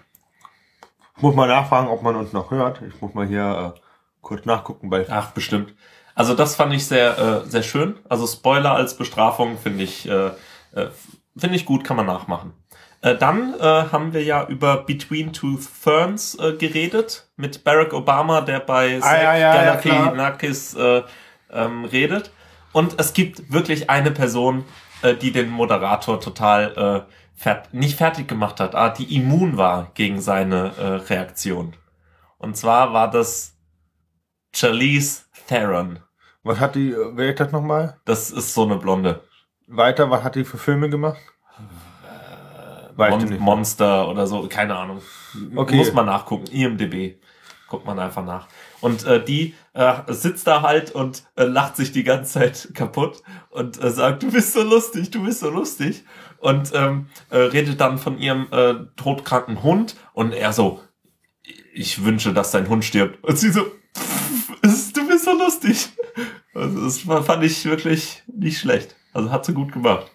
Ich 1.17 1.23
muss 1.23 1.35
mal 1.35 1.47
nachfragen, 1.47 1.87
ob 1.87 2.01
man 2.03 2.15
uns 2.15 2.31
noch 2.31 2.51
hört. 2.51 2.81
Ich 2.83 3.01
muss 3.01 3.13
mal 3.13 3.27
hier 3.27 3.73
äh, 3.75 3.79
kurz 4.21 4.45
nachgucken 4.45 4.89
bei. 4.89 5.05
Ach, 5.09 5.31
bestimmt. 5.31 5.73
Also 6.15 6.33
das 6.33 6.55
fand 6.55 6.73
ich 6.73 6.85
sehr, 6.85 7.17
äh, 7.17 7.49
sehr 7.49 7.63
schön. 7.63 7.99
Also 8.07 8.27
Spoiler 8.27 8.73
als 8.73 8.95
Bestrafung 8.95 9.57
finde 9.57 9.83
ich, 9.83 10.07
äh, 10.07 10.27
äh, 10.73 10.89
finde 11.35 11.55
ich 11.55 11.65
gut, 11.65 11.83
kann 11.83 11.97
man 11.97 12.05
nachmachen. 12.05 12.53
Äh, 13.01 13.15
dann 13.15 13.53
äh, 13.59 13.63
haben 13.63 14.13
wir 14.13 14.23
ja 14.23 14.45
über 14.47 14.83
Between 14.83 15.31
Two 15.31 15.57
Ferns 15.57 16.35
äh, 16.35 16.53
geredet 16.53 17.29
mit 17.37 17.63
Barack 17.63 17.93
Obama, 17.93 18.41
der 18.41 18.59
bei 18.59 18.99
Ah, 19.01 19.15
ja, 19.15 19.37
ja, 19.37 19.37
ja. 19.37 19.75
Galifianakis 19.75 20.73
äh, 20.75 21.03
ähm, 21.51 21.85
redet. 21.85 22.31
Und 22.73 22.99
es 22.99 23.13
gibt 23.13 23.51
wirklich 23.51 23.89
eine 23.89 24.11
Person, 24.11 24.65
äh, 25.01 25.15
die 25.15 25.31
den 25.31 25.49
Moderator 25.49 26.19
total 26.19 27.05
äh, 27.07 27.13
fert 27.35 27.73
nicht 27.73 27.97
fertig 27.97 28.27
gemacht 28.27 28.59
hat, 28.59 28.75
ah, 28.75 28.89
die 28.89 29.15
immun 29.15 29.57
war 29.57 29.91
gegen 29.93 30.19
seine 30.19 30.73
äh, 30.77 30.85
Reaktion. 31.11 31.73
Und 32.37 32.57
zwar 32.57 32.91
war 32.91 33.09
das 33.09 33.55
Charlize 34.53 35.23
Theron. 35.47 35.99
Was 36.43 36.59
hat 36.59 36.75
die, 36.75 36.93
wer 37.13 37.29
ist 37.29 37.39
das 37.39 37.51
nochmal? 37.53 37.97
Das 38.03 38.29
ist 38.29 38.53
so 38.53 38.63
eine 38.65 38.75
Blonde. 38.75 39.21
Weiter, 39.67 40.09
was 40.09 40.23
hat 40.23 40.35
die 40.35 40.43
für 40.43 40.57
Filme 40.57 40.89
gemacht? 40.89 41.19
Mon 42.99 43.23
nicht. 43.23 43.39
Monster 43.39 44.09
oder 44.09 44.27
so, 44.27 44.47
keine 44.49 44.75
Ahnung. 44.75 45.01
Okay. 45.55 45.75
Muss 45.77 45.93
man 45.93 46.05
nachgucken. 46.05 46.47
IMDB. 46.51 47.15
Guckt 47.67 47.85
man 47.85 47.99
einfach 47.99 48.25
nach. 48.25 48.47
Und 48.81 49.05
äh, 49.05 49.23
die 49.23 49.53
äh, 49.73 49.93
sitzt 50.07 50.47
da 50.47 50.63
halt 50.63 50.91
und 50.91 51.23
äh, 51.35 51.43
lacht 51.43 51.75
sich 51.75 51.91
die 51.91 52.03
ganze 52.03 52.33
Zeit 52.39 52.69
kaputt 52.73 53.21
und 53.51 53.81
äh, 53.81 53.91
sagt, 53.91 54.23
du 54.23 54.31
bist 54.31 54.53
so 54.53 54.63
lustig, 54.63 55.11
du 55.11 55.23
bist 55.23 55.39
so 55.39 55.49
lustig. 55.49 56.03
Und 56.39 56.71
ähm, 56.73 57.07
äh, 57.29 57.37
redet 57.37 57.79
dann 57.79 57.97
von 57.97 58.17
ihrem 58.17 58.47
äh, 58.51 58.75
todkranken 58.95 59.61
Hund 59.61 59.95
und 60.13 60.33
er 60.33 60.51
so, 60.53 60.81
ich 61.73 62.03
wünsche, 62.03 62.33
dass 62.33 62.51
dein 62.51 62.67
Hund 62.69 62.83
stirbt. 62.85 63.23
Und 63.23 63.37
sie 63.37 63.51
so, 63.51 63.65
"Pff, 63.95 64.93
du 64.93 65.07
bist 65.07 65.25
so 65.25 65.37
lustig. 65.37 65.89
Also 66.53 66.83
das 66.83 67.25
fand 67.25 67.43
ich 67.43 67.63
wirklich 67.65 68.23
nicht 68.27 68.59
schlecht. 68.59 68.95
Also 69.13 69.31
hat 69.31 69.45
sie 69.45 69.53
gut 69.53 69.71
gemacht. 69.71 70.09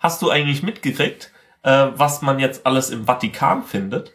Hast 0.00 0.20
du 0.22 0.30
eigentlich 0.30 0.62
mitgekriegt, 0.62 1.32
äh, 1.62 1.88
was 1.94 2.22
man 2.22 2.38
jetzt 2.38 2.66
alles 2.66 2.90
im 2.90 3.04
Vatikan 3.04 3.62
findet? 3.62 4.12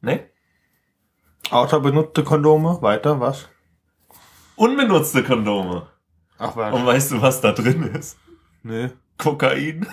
Ne? 0.00 0.30
Außer 1.50 1.80
benutzte 1.80 2.24
Kondome, 2.24 2.80
weiter, 2.82 3.20
was? 3.20 3.48
Unbenutzte 4.56 5.22
Kondome. 5.24 5.88
Ach 6.38 6.54
was. 6.56 6.72
Und 6.74 6.86
weißt 6.86 7.10
du, 7.12 7.20
was 7.22 7.40
da 7.40 7.52
drin 7.52 7.82
ist? 7.82 8.16
Nee. 8.62 8.90
Kokain. 9.18 9.86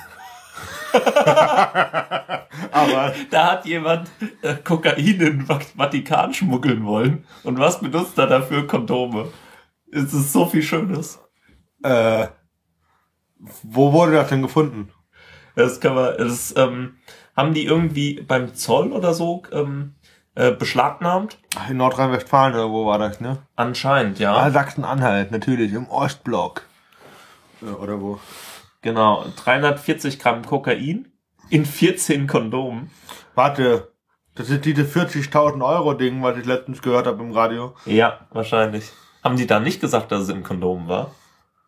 Aber 2.71 3.13
Da 3.31 3.51
hat 3.51 3.65
jemand 3.65 4.09
äh, 4.41 4.55
Kokain 4.55 5.19
in 5.21 5.45
Vatikan 5.45 6.33
schmuggeln 6.33 6.85
wollen. 6.85 7.25
Und 7.43 7.59
was 7.59 7.79
benutzt 7.79 8.17
er 8.17 8.27
dafür? 8.27 8.67
Kondome. 8.67 9.29
Es 9.91 10.13
ist 10.13 10.31
so 10.33 10.45
viel 10.45 10.61
Schönes. 10.61 11.19
äh, 11.83 12.27
wo 13.63 13.93
wurde 13.93 14.13
das 14.13 14.29
denn 14.29 14.41
gefunden? 14.41 14.89
Das 15.55 15.79
kann 15.79 15.95
man, 15.95 16.17
das 16.17 16.53
ähm, 16.57 16.97
haben 17.35 17.53
die 17.53 17.65
irgendwie 17.65 18.21
beim 18.21 18.53
Zoll 18.55 18.91
oder 18.91 19.13
so 19.13 19.43
ähm, 19.51 19.95
äh, 20.35 20.51
beschlagnahmt? 20.51 21.37
Ach, 21.57 21.69
In 21.69 21.77
Nordrhein-Westfalen 21.77 22.53
oder 22.53 22.69
wo 22.69 22.85
war 22.85 22.99
das, 22.99 23.21
ne? 23.21 23.37
Anscheinend, 23.55 24.19
ja. 24.19 24.35
Ah, 24.35 24.51
Sachsen-Anhalt, 24.51 25.31
natürlich, 25.31 25.73
im 25.73 25.87
Ostblock. 25.87 26.63
Ja, 27.61 27.73
oder 27.75 28.01
wo? 28.01 28.19
Genau, 28.81 29.25
340 29.43 30.19
Gramm 30.19 30.45
Kokain 30.45 31.07
in 31.49 31.65
14 31.65 32.27
Kondomen. 32.27 32.91
Warte, 33.33 33.91
das 34.35 34.49
ist 34.49 34.65
diese 34.65 34.83
40.000 34.83 35.65
Euro 35.65 35.93
Ding, 35.93 36.21
was 36.21 36.37
ich 36.37 36.45
letztens 36.45 36.81
gehört 36.81 37.07
habe 37.07 37.23
im 37.23 37.31
Radio. 37.31 37.73
Ja, 37.85 38.27
wahrscheinlich. 38.31 38.91
Haben 39.23 39.37
die 39.37 39.47
da 39.47 39.59
nicht 39.59 39.81
gesagt, 39.81 40.11
dass 40.11 40.23
es 40.23 40.29
in 40.29 40.43
Kondomen 40.43 40.87
war? 40.87 41.11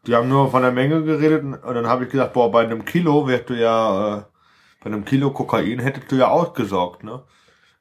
Die 0.07 0.15
haben 0.15 0.29
nur 0.29 0.49
von 0.49 0.61
der 0.61 0.71
Menge 0.71 1.03
geredet 1.03 1.43
und 1.43 1.75
dann 1.75 1.87
habe 1.87 2.05
ich 2.05 2.11
gesagt, 2.11 2.33
boah, 2.33 2.49
bei 2.49 2.63
einem 2.63 2.85
Kilo 2.85 3.27
wärst 3.27 3.49
du 3.49 3.59
ja, 3.59 4.17
äh, 4.17 4.23
bei 4.81 4.85
einem 4.85 5.03
Kilo 5.03 5.31
Kokain 5.31 5.79
hättest 5.79 6.11
du 6.11 6.15
ja 6.15 6.29
ausgesorgt, 6.29 7.03
ne? 7.03 7.23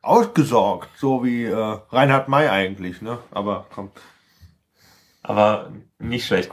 Ausgesorgt, 0.02 0.88
so 0.96 1.24
wie 1.24 1.44
äh, 1.44 1.78
Reinhard 1.90 2.28
May 2.28 2.48
eigentlich, 2.48 3.00
ne? 3.00 3.18
Aber 3.30 3.66
komm. 3.72 3.92
Aber 5.22 5.70
nicht 5.98 6.26
schlecht. 6.26 6.52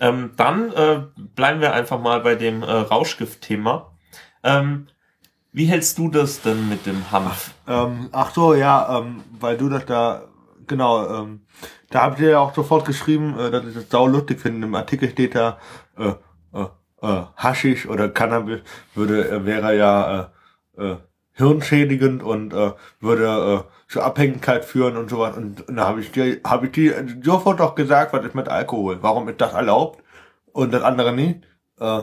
Ähm, 0.00 0.32
dann 0.36 0.72
äh, 0.72 1.02
bleiben 1.16 1.60
wir 1.60 1.72
einfach 1.72 2.00
mal 2.00 2.20
bei 2.20 2.34
dem 2.34 2.62
äh, 2.62 2.70
Rauschgift-Thema. 2.70 3.92
Ähm, 4.44 4.88
wie 5.52 5.66
hältst 5.66 5.96
du 5.98 6.10
das 6.10 6.42
denn 6.42 6.68
mit 6.68 6.86
dem 6.86 7.10
Hanf? 7.10 7.54
Ähm, 7.66 8.10
ach 8.12 8.30
so, 8.32 8.54
ja, 8.54 8.98
ähm, 8.98 9.24
weil 9.40 9.56
du 9.56 9.68
das 9.68 9.86
da, 9.86 10.28
genau, 10.68 11.22
ähm, 11.22 11.46
da 11.90 12.02
habt 12.02 12.20
ihr 12.20 12.30
ja 12.30 12.38
auch 12.40 12.54
sofort 12.54 12.86
geschrieben, 12.86 13.38
äh, 13.38 13.50
dass 13.50 13.66
ich 13.66 13.74
das 13.74 13.88
saulustig 13.88 14.40
finde. 14.40 14.66
Im 14.66 14.74
Artikel 14.74 15.10
steht 15.10 15.34
da, 15.34 15.58
äh, 15.96 16.12
äh, 16.52 16.66
äh, 17.02 17.22
Haschisch 17.36 17.88
oder 17.88 18.08
Cannabis 18.08 18.60
würde, 18.94 19.28
äh, 19.28 19.46
wäre 19.46 19.76
ja 19.76 20.30
äh, 20.76 20.82
äh, 20.82 20.96
hirnschädigend 21.32 22.22
und 22.22 22.52
äh, 22.52 22.72
würde 23.00 23.64
äh, 23.64 23.92
zur 23.92 24.04
Abhängigkeit 24.04 24.64
führen 24.64 24.96
und 24.96 25.10
sowas. 25.10 25.36
Und, 25.36 25.68
und 25.68 25.76
da 25.76 25.86
habe 25.86 26.00
ich 26.00 26.10
dir, 26.12 26.40
habe 26.44 26.66
ich 26.66 26.72
dir 26.72 27.06
sofort 27.22 27.60
doch 27.60 27.74
gesagt, 27.74 28.12
was 28.12 28.24
ist 28.24 28.34
mit 28.34 28.48
Alkohol? 28.48 28.98
Warum 29.02 29.28
ist 29.28 29.40
das 29.40 29.54
erlaubt 29.54 30.02
und 30.52 30.72
das 30.72 30.82
andere 30.82 31.12
nicht? 31.12 31.46
Äh, 31.80 32.02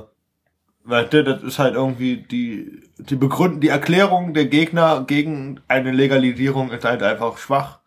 Weißt 0.87 1.13
du, 1.13 1.23
das 1.23 1.41
ist 1.41 1.57
halt 1.57 1.73
irgendwie 1.73 2.17
die, 2.17 2.83
die 2.99 3.15
Begründen, 3.15 3.59
die 3.59 3.69
Erklärung 3.69 4.35
der 4.35 4.45
Gegner 4.45 5.03
gegen 5.07 5.59
eine 5.67 5.91
Legalisierung 5.91 6.69
ist 6.69 6.85
halt 6.85 7.01
einfach 7.01 7.39
schwach. 7.39 7.79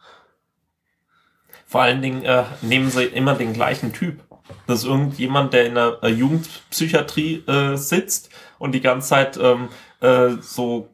Vor 1.69 1.83
allen 1.83 2.01
Dingen 2.01 2.25
äh, 2.25 2.45
nehmen 2.63 2.91
sie 2.91 3.05
immer 3.05 3.35
den 3.35 3.53
gleichen 3.53 3.93
Typ. 3.93 4.25
Das 4.67 4.81
ist 4.81 4.85
irgendjemand, 4.87 5.53
der 5.53 5.67
in 5.67 5.75
der 5.75 5.99
äh, 6.03 6.09
Jugendpsychiatrie 6.09 7.45
äh, 7.47 7.77
sitzt 7.77 8.31
und 8.59 8.73
die 8.73 8.81
ganze 8.81 9.09
Zeit 9.11 9.37
ähm, 9.37 9.69
äh, 10.01 10.41
so, 10.41 10.89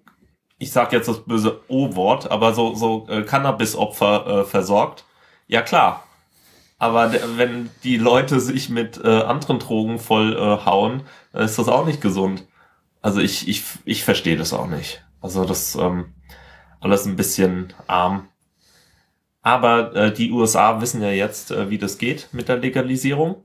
ich 0.58 0.72
sag 0.72 0.92
jetzt 0.92 1.06
das 1.06 1.24
böse 1.24 1.60
O-Wort, 1.68 2.28
aber 2.28 2.54
so, 2.54 2.74
so 2.74 3.06
äh, 3.08 3.22
Cannabis-Opfer 3.22 4.26
äh, 4.26 4.44
versorgt. 4.44 5.04
Ja 5.46 5.62
klar. 5.62 6.02
Aber 6.78 7.12
wenn 7.37 7.70
die 7.84 7.96
Leute 7.96 8.40
sich 8.40 8.68
mit 8.68 9.00
äh, 9.02 9.22
anderen 9.22 9.60
Drogen 9.60 10.00
voll 10.00 10.37
äh, 10.37 10.66
hauen, 10.66 11.04
dann 11.32 11.44
ist 11.44 11.56
das 11.56 11.68
auch 11.68 11.87
nicht 11.87 12.00
gesund. 12.00 12.48
Also 13.00 13.20
ich, 13.20 13.46
ich, 13.46 13.62
ich 13.84 14.02
verstehe 14.02 14.37
das 14.37 14.52
auch 14.52 14.66
nicht. 14.66 15.04
Also 15.20 15.44
das 15.44 15.76
ähm, 15.76 16.14
alles 16.80 17.06
ein 17.06 17.14
bisschen 17.14 17.72
arm. 17.87 18.28
Aber 19.44 19.94
äh, 19.94 20.12
die 20.12 20.33
USA 20.33 20.80
wissen 20.80 21.02
ja 21.02 21.11
jetzt, 21.11 21.50
äh, 21.50 21.68
wie 21.68 21.76
das 21.76 21.98
geht 21.98 22.30
mit 22.33 22.48
der 22.48 22.57
Legalisierung. 22.57 23.44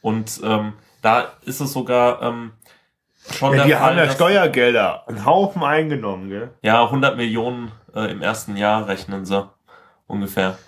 Und 0.00 0.40
ähm, 0.44 0.74
da 1.02 1.32
ist 1.44 1.60
es 1.60 1.72
sogar 1.72 2.22
ähm, 2.22 2.52
schon 3.32 3.50
Ja, 3.50 3.56
der 3.56 3.66
die 3.66 3.72
Fall, 3.72 3.80
haben 3.80 3.98
ja 3.98 4.08
Steuergelder, 4.08 5.08
einen 5.08 5.26
Haufen 5.26 5.64
eingenommen, 5.64 6.30
gell? 6.30 6.50
ja, 6.62 6.84
100 6.84 7.16
Millionen 7.16 7.72
äh, 7.92 8.08
im 8.12 8.22
ersten 8.22 8.56
Jahr 8.56 8.86
rechnen 8.86 9.26
sie 9.26 9.50
ungefähr 10.06 10.58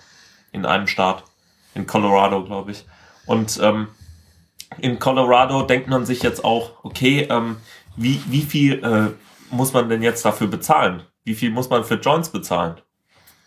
in 0.51 0.65
einem 0.65 0.87
Staat. 0.87 1.23
In 1.73 1.87
Colorado, 1.87 2.43
glaube 2.43 2.71
ich. 2.71 2.85
Und 3.25 3.59
ähm, 3.63 3.87
in 4.79 4.99
Colorado 4.99 5.61
denkt 5.61 5.87
man 5.87 6.05
sich 6.05 6.21
jetzt 6.21 6.43
auch, 6.43 6.83
okay, 6.83 7.27
ähm, 7.29 7.57
wie, 7.95 8.21
wie 8.27 8.41
viel 8.41 8.83
äh, 8.83 9.55
muss 9.55 9.71
man 9.71 9.87
denn 9.87 10.01
jetzt 10.03 10.25
dafür 10.25 10.47
bezahlen? 10.47 11.03
Wie 11.23 11.35
viel 11.35 11.49
muss 11.49 11.69
man 11.69 11.85
für 11.85 11.95
Joints 11.95 12.29
bezahlen? 12.29 12.75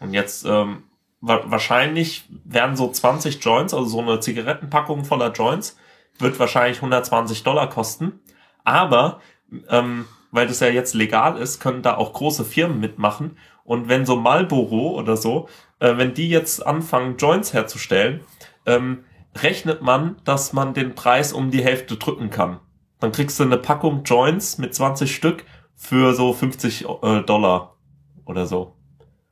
Und 0.01 0.15
jetzt 0.15 0.47
ähm, 0.47 0.85
wahrscheinlich 1.23 2.29
werden 2.45 2.77
so 2.77 2.91
20 2.91 3.43
Joints, 3.43 3.73
also 3.73 3.87
so 3.87 4.01
eine 4.01 4.21
Zigarettenpackung 4.21 5.05
voller 5.05 5.33
Joints, 5.33 5.79
wird 6.19 6.39
wahrscheinlich 6.39 6.79
120 6.79 7.43
Dollar 7.45 7.69
kosten. 7.69 8.21
Aber 8.65 9.21
ähm, 9.69 10.07
weil 10.33 10.47
das 10.47 10.61
ja 10.61 10.69
jetzt 10.69 10.95
legal 10.95 11.37
ist, 11.37 11.61
können 11.61 11.83
da 11.83 11.97
auch 11.97 12.13
große 12.13 12.45
Firmen 12.45 12.81
mitmachen. 12.81 13.37
Und 13.65 13.89
wenn 13.89 14.07
so 14.07 14.17
Marlboro 14.17 14.99
oder 14.99 15.17
so, 15.17 15.49
äh, 15.79 15.97
wenn 15.97 16.15
die 16.15 16.29
jetzt 16.29 16.67
anfangen, 16.67 17.17
Joints 17.19 17.53
herzustellen, 17.53 18.23
ähm, 18.67 19.05
rechnet 19.37 19.83
man, 19.83 20.17
dass 20.25 20.53
man 20.53 20.75
den 20.75 20.95
Preis 20.95 21.33
um 21.33 21.51
die 21.51 21.63
Hälfte 21.63 21.97
drücken 21.97 22.31
kann. 22.31 22.59
Dann 22.99 23.13
kriegst 23.13 23.39
du 23.39 23.45
eine 23.45 23.59
Packung 23.59 24.03
Joints 24.05 24.59
mit 24.59 24.75
20 24.75 25.15
Stück 25.15 25.45
für 25.75 26.15
so 26.15 26.33
50 26.33 26.87
äh, 27.03 27.23
Dollar 27.23 27.77
oder 28.25 28.47
so. 28.47 28.77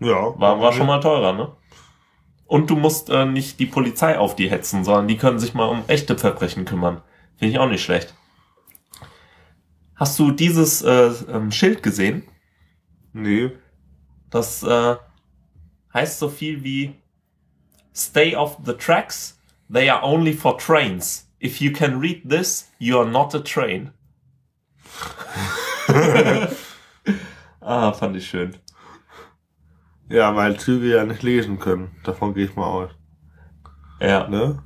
Ja. 0.00 0.38
War, 0.38 0.60
war 0.60 0.72
schon 0.72 0.86
mal 0.86 1.00
teurer, 1.00 1.32
ne? 1.32 1.52
Und 2.50 2.68
du 2.68 2.74
musst 2.74 3.10
äh, 3.10 3.26
nicht 3.26 3.60
die 3.60 3.66
Polizei 3.66 4.18
auf 4.18 4.34
die 4.34 4.50
hetzen, 4.50 4.82
sondern 4.82 5.06
die 5.06 5.16
können 5.16 5.38
sich 5.38 5.54
mal 5.54 5.66
um 5.66 5.84
echte 5.86 6.18
Verbrechen 6.18 6.64
kümmern. 6.64 7.00
Finde 7.36 7.52
ich 7.52 7.60
auch 7.60 7.68
nicht 7.68 7.84
schlecht. 7.84 8.12
Hast 9.94 10.18
du 10.18 10.32
dieses 10.32 10.82
äh, 10.82 11.12
ähm, 11.32 11.52
Schild 11.52 11.84
gesehen? 11.84 12.24
Nee. 13.12 13.52
Das 14.30 14.64
äh, 14.64 14.96
heißt 15.94 16.18
so 16.18 16.28
viel 16.28 16.64
wie 16.64 16.96
Stay 17.94 18.34
off 18.34 18.58
the 18.64 18.72
tracks. 18.72 19.38
They 19.72 19.88
are 19.88 20.02
only 20.02 20.32
for 20.32 20.58
trains. 20.58 21.30
If 21.40 21.60
you 21.60 21.72
can 21.72 22.00
read 22.00 22.28
this, 22.28 22.68
you 22.80 22.98
are 22.98 23.08
not 23.08 23.32
a 23.32 23.38
train. 23.38 23.92
ah, 27.60 27.92
fand 27.92 28.16
ich 28.16 28.28
schön. 28.28 28.56
Ja, 30.10 30.36
weil 30.36 30.58
Züge 30.58 30.88
ja 30.94 31.04
nicht 31.04 31.22
lesen 31.22 31.58
können. 31.58 31.96
Davon 32.04 32.34
gehe 32.34 32.44
ich 32.44 32.56
mal 32.56 32.66
aus. 32.66 32.90
Ja. 34.00 34.28
Ne? 34.28 34.62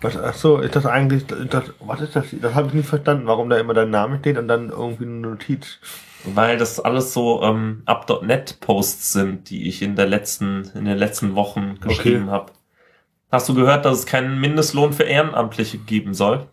Was, 0.00 0.16
ach 0.16 0.34
so, 0.34 0.58
ist 0.58 0.76
das 0.76 0.86
eigentlich, 0.86 1.26
das, 1.26 1.72
was 1.80 2.00
ist 2.00 2.16
das? 2.16 2.26
Das 2.40 2.54
habe 2.54 2.68
ich 2.68 2.74
nicht 2.74 2.88
verstanden, 2.88 3.26
warum 3.26 3.50
da 3.50 3.58
immer 3.58 3.74
dein 3.74 3.90
Name 3.90 4.18
steht 4.18 4.38
und 4.38 4.48
dann 4.48 4.70
irgendwie 4.70 5.04
eine 5.04 5.14
Notiz. 5.14 5.78
Weil 6.24 6.58
das 6.58 6.80
alles 6.80 7.12
so 7.14 7.42
ähm, 7.42 7.82
up.net 7.86 8.60
Posts 8.60 9.12
sind, 9.12 9.50
die 9.50 9.68
ich 9.68 9.82
in 9.82 9.96
der 9.96 10.06
letzten, 10.06 10.70
in 10.74 10.84
den 10.84 10.98
letzten 10.98 11.34
Wochen 11.34 11.80
geschrieben 11.80 12.24
Okay. 12.24 12.32
habe. 12.32 12.52
Hast 13.32 13.48
du 13.48 13.54
gehört, 13.54 13.84
dass 13.84 14.00
es 14.00 14.06
keinen 14.06 14.40
Mindestlohn 14.40 14.92
für 14.92 15.04
Ehrenamtliche 15.04 15.78
geben 15.78 16.14
soll? 16.14 16.48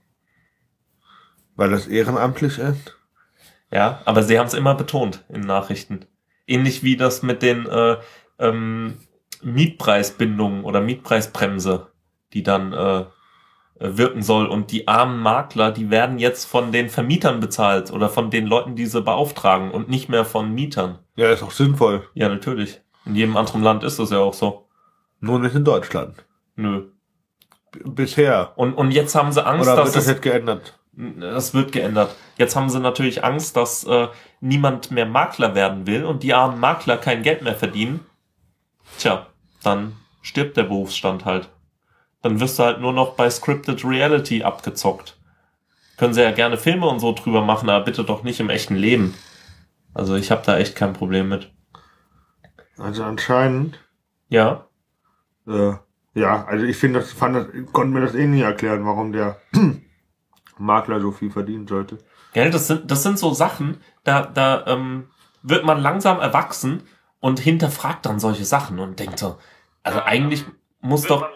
Weil 1.55 1.71
das 1.71 1.87
ehrenamtlich 1.87 2.59
ist? 2.59 2.95
Ja, 3.71 4.01
aber 4.05 4.23
sie 4.23 4.39
haben 4.39 4.47
es 4.47 4.53
immer 4.53 4.75
betont 4.75 5.25
in 5.29 5.41
Nachrichten. 5.41 6.05
Ähnlich 6.47 6.83
wie 6.83 6.97
das 6.97 7.21
mit 7.21 7.41
den 7.41 7.67
äh, 7.67 7.97
ähm, 8.39 8.97
Mietpreisbindungen 9.43 10.63
oder 10.63 10.81
Mietpreisbremse, 10.81 11.87
die 12.33 12.43
dann 12.43 12.73
äh, 12.73 13.05
äh, 13.79 13.97
wirken 13.97 14.23
soll. 14.23 14.47
Und 14.47 14.71
die 14.71 14.87
armen 14.87 15.19
Makler, 15.19 15.71
die 15.71 15.91
werden 15.91 16.17
jetzt 16.17 16.45
von 16.45 16.71
den 16.71 16.89
Vermietern 16.89 17.39
bezahlt 17.39 17.91
oder 17.91 18.09
von 18.09 18.31
den 18.31 18.47
Leuten, 18.47 18.75
die 18.75 18.87
sie 18.87 19.01
beauftragen 19.01 19.71
und 19.71 19.87
nicht 19.89 20.09
mehr 20.09 20.25
von 20.25 20.51
Mietern. 20.53 20.99
Ja, 21.15 21.29
ist 21.29 21.43
auch 21.43 21.51
sinnvoll. 21.51 22.07
Ja, 22.15 22.27
natürlich. 22.29 22.81
In 23.05 23.15
jedem 23.15 23.37
anderen 23.37 23.61
Land 23.61 23.83
ist 23.83 23.99
das 23.99 24.09
ja 24.09 24.19
auch 24.19 24.33
so. 24.33 24.67
Nur 25.19 25.39
nicht 25.39 25.55
in 25.55 25.63
Deutschland. 25.63 26.25
Nö. 26.55 26.87
B 27.71 27.79
bisher. 27.85 28.53
Und, 28.55 28.73
und 28.73 28.91
jetzt 28.91 29.13
haben 29.13 29.31
sie 29.31 29.45
Angst, 29.45 29.67
Oder 29.67 29.75
dass 29.75 29.87
wird 29.87 29.95
das 29.95 30.03
es, 30.05 30.09
jetzt 30.09 30.21
geändert? 30.21 30.79
Das 30.97 31.53
wird 31.53 31.71
geändert. 31.71 32.15
Jetzt 32.37 32.55
haben 32.55 32.69
sie 32.69 32.79
natürlich 32.79 33.23
Angst, 33.23 33.55
dass 33.55 33.83
äh, 33.83 34.07
niemand 34.41 34.89
mehr 34.89 35.05
Makler 35.05 35.53
werden 35.53 35.85
will 35.85 36.03
und 36.05 36.23
die 36.23 36.33
armen 36.33 36.59
Makler 36.59 36.97
kein 36.97 37.21
Geld 37.21 37.43
mehr 37.43 37.55
verdienen. 37.55 37.99
Tja, 38.97 39.27
dann 39.63 39.93
stirbt 40.23 40.57
der 40.57 40.63
Berufsstand 40.63 41.25
halt. 41.25 41.49
Dann 42.23 42.39
wirst 42.39 42.57
du 42.57 42.63
halt 42.63 42.81
nur 42.81 42.93
noch 42.93 43.13
bei 43.15 43.29
Scripted 43.29 43.85
Reality 43.85 44.43
abgezockt. 44.43 45.17
Können 45.97 46.15
sie 46.15 46.23
ja 46.23 46.31
gerne 46.31 46.57
Filme 46.57 46.87
und 46.87 46.99
so 46.99 47.13
drüber 47.13 47.43
machen, 47.43 47.69
aber 47.69 47.85
bitte 47.85 48.03
doch 48.03 48.23
nicht 48.23 48.39
im 48.39 48.49
echten 48.49 48.75
Leben. 48.75 49.13
Also 49.93 50.15
ich 50.15 50.31
habe 50.31 50.43
da 50.45 50.57
echt 50.57 50.75
kein 50.75 50.93
Problem 50.93 51.29
mit. 51.29 51.51
Also 52.77 53.03
anscheinend, 53.03 53.79
Ja, 54.29 54.67
äh, 55.47 55.73
ja, 56.13 56.45
also 56.45 56.65
ich 56.65 56.77
finde 56.77 56.99
das, 56.99 57.11
fand 57.11 57.35
das, 57.35 57.47
konnte 57.71 57.93
mir 57.93 58.01
das 58.01 58.15
eh 58.15 58.25
nie 58.27 58.41
erklären, 58.41 58.85
warum 58.85 59.11
der 59.11 59.37
Makler 60.57 60.99
so 60.99 61.11
viel 61.11 61.31
verdienen 61.31 61.67
sollte. 61.67 61.97
Gell, 62.33 62.51
das 62.51 62.67
sind, 62.67 62.89
das 62.89 63.03
sind 63.03 63.19
so 63.19 63.33
Sachen, 63.33 63.77
da, 64.03 64.23
da 64.25 64.65
ähm, 64.67 65.07
wird 65.43 65.65
man 65.65 65.79
langsam 65.79 66.19
erwachsen 66.19 66.83
und 67.19 67.39
hinterfragt 67.39 68.05
dann 68.05 68.19
solche 68.19 68.45
Sachen 68.45 68.79
und 68.79 68.99
denkt 68.99 69.19
so, 69.19 69.37
also 69.83 70.01
eigentlich 70.01 70.45
muss 70.81 71.03
doch 71.03 71.27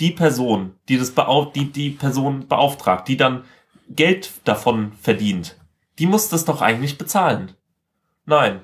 die 0.00 0.10
Person, 0.10 0.74
die 0.88 0.98
das 0.98 1.10
beauf 1.10 1.52
die, 1.52 1.72
die 1.72 1.90
Person 1.90 2.46
beauftragt, 2.48 3.08
die 3.08 3.16
dann 3.16 3.44
Geld 3.88 4.30
davon 4.44 4.92
verdient, 5.00 5.56
die 5.98 6.06
muss 6.06 6.28
das 6.28 6.44
doch 6.44 6.60
eigentlich 6.60 6.98
bezahlen. 6.98 7.52
Nein, 8.26 8.60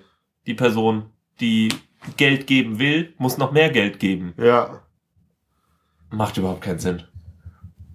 die 0.46 0.54
Person, 0.54 1.10
die 1.40 1.70
Geld 2.16 2.46
geben 2.46 2.78
will, 2.78 3.14
muss 3.18 3.38
noch 3.38 3.52
mehr 3.52 3.70
Geld 3.70 3.98
geben. 4.00 4.34
Ja, 4.36 4.82
Macht 6.12 6.36
überhaupt 6.36 6.60
keinen 6.60 6.78
Sinn. 6.78 7.02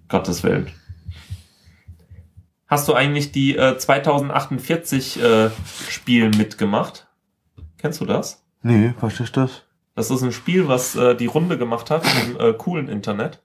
Gottes 0.08 0.42
Willen. 0.42 0.72
Hast 2.68 2.86
du 2.86 2.94
eigentlich 2.94 3.32
die 3.32 3.56
äh, 3.56 3.78
2048 3.78 5.22
äh, 5.22 5.50
Spiel 5.88 6.28
mitgemacht? 6.30 7.08
Kennst 7.78 8.00
du 8.00 8.04
das? 8.04 8.44
nee, 8.62 8.92
was 9.00 9.18
ist 9.20 9.36
das? 9.36 9.62
Das 9.94 10.10
ist 10.10 10.22
ein 10.22 10.32
Spiel, 10.32 10.68
was 10.68 10.94
äh, 10.94 11.16
die 11.16 11.26
Runde 11.26 11.58
gemacht 11.58 11.90
hat 11.90 12.04
im 12.24 12.38
äh, 12.38 12.52
coolen 12.52 12.88
Internet. 12.88 13.42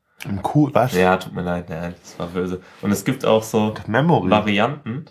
Cool, 0.54 0.70
was? 0.74 0.94
Ja, 0.94 1.18
tut 1.18 1.34
mir 1.34 1.42
leid, 1.42 1.70
ja, 1.70 1.90
das 1.90 2.20
war 2.20 2.28
böse. 2.28 2.62
Und 2.82 2.92
es 2.92 3.04
gibt 3.04 3.26
auch 3.26 3.44
so 3.44 3.74
Memory. 3.88 4.30
Varianten. 4.30 5.06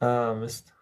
Ah, 0.00 0.34
Mist. 0.34 0.72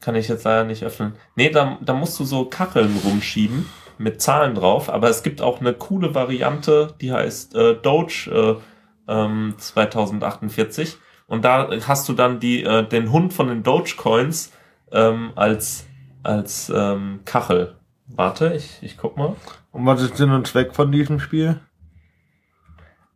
Kann 0.00 0.14
ich 0.14 0.28
jetzt 0.28 0.44
leider 0.44 0.64
nicht 0.64 0.84
öffnen. 0.84 1.14
Nee, 1.36 1.50
da, 1.50 1.78
da 1.80 1.94
musst 1.94 2.18
du 2.20 2.24
so 2.24 2.44
Kacheln 2.44 2.96
rumschieben 3.04 3.66
mit 3.98 4.20
Zahlen 4.20 4.54
drauf, 4.54 4.90
aber 4.90 5.08
es 5.08 5.22
gibt 5.22 5.40
auch 5.40 5.60
eine 5.60 5.72
coole 5.72 6.14
Variante, 6.14 6.94
die 7.00 7.12
heißt 7.12 7.54
äh, 7.54 7.74
Doge 7.74 8.30
äh, 8.60 8.73
ähm, 9.08 9.54
2048 9.56 10.98
und 11.26 11.44
da 11.44 11.70
hast 11.86 12.08
du 12.08 12.12
dann 12.12 12.40
die 12.40 12.62
äh, 12.64 12.86
den 12.86 13.10
Hund 13.10 13.32
von 13.32 13.48
den 13.48 13.62
Dogecoins 13.62 14.52
ähm, 14.92 15.32
als 15.34 15.86
als 16.22 16.70
ähm, 16.74 17.20
Kachel. 17.24 17.76
Warte, 18.06 18.54
ich 18.54 18.78
ich 18.82 18.96
guck 18.96 19.16
mal. 19.16 19.36
Und 19.72 19.86
was 19.86 20.02
ist 20.02 20.16
Sinn 20.16 20.30
und 20.30 20.46
Zweck 20.46 20.74
von 20.74 20.92
diesem 20.92 21.20
Spiel? 21.20 21.60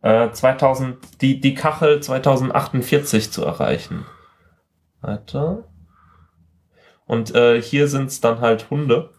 Äh, 0.01 0.31
2000 0.31 1.21
die 1.21 1.39
die 1.39 1.53
Kachel 1.53 2.01
2048 2.01 3.31
zu 3.31 3.43
erreichen. 3.43 4.05
Warte. 5.01 5.65
Und 7.05 7.33
äh, 7.33 7.61
hier 7.61 7.87
sind's 7.87 8.21
dann 8.21 8.39
halt 8.39 8.69
Hunde. 8.69 9.09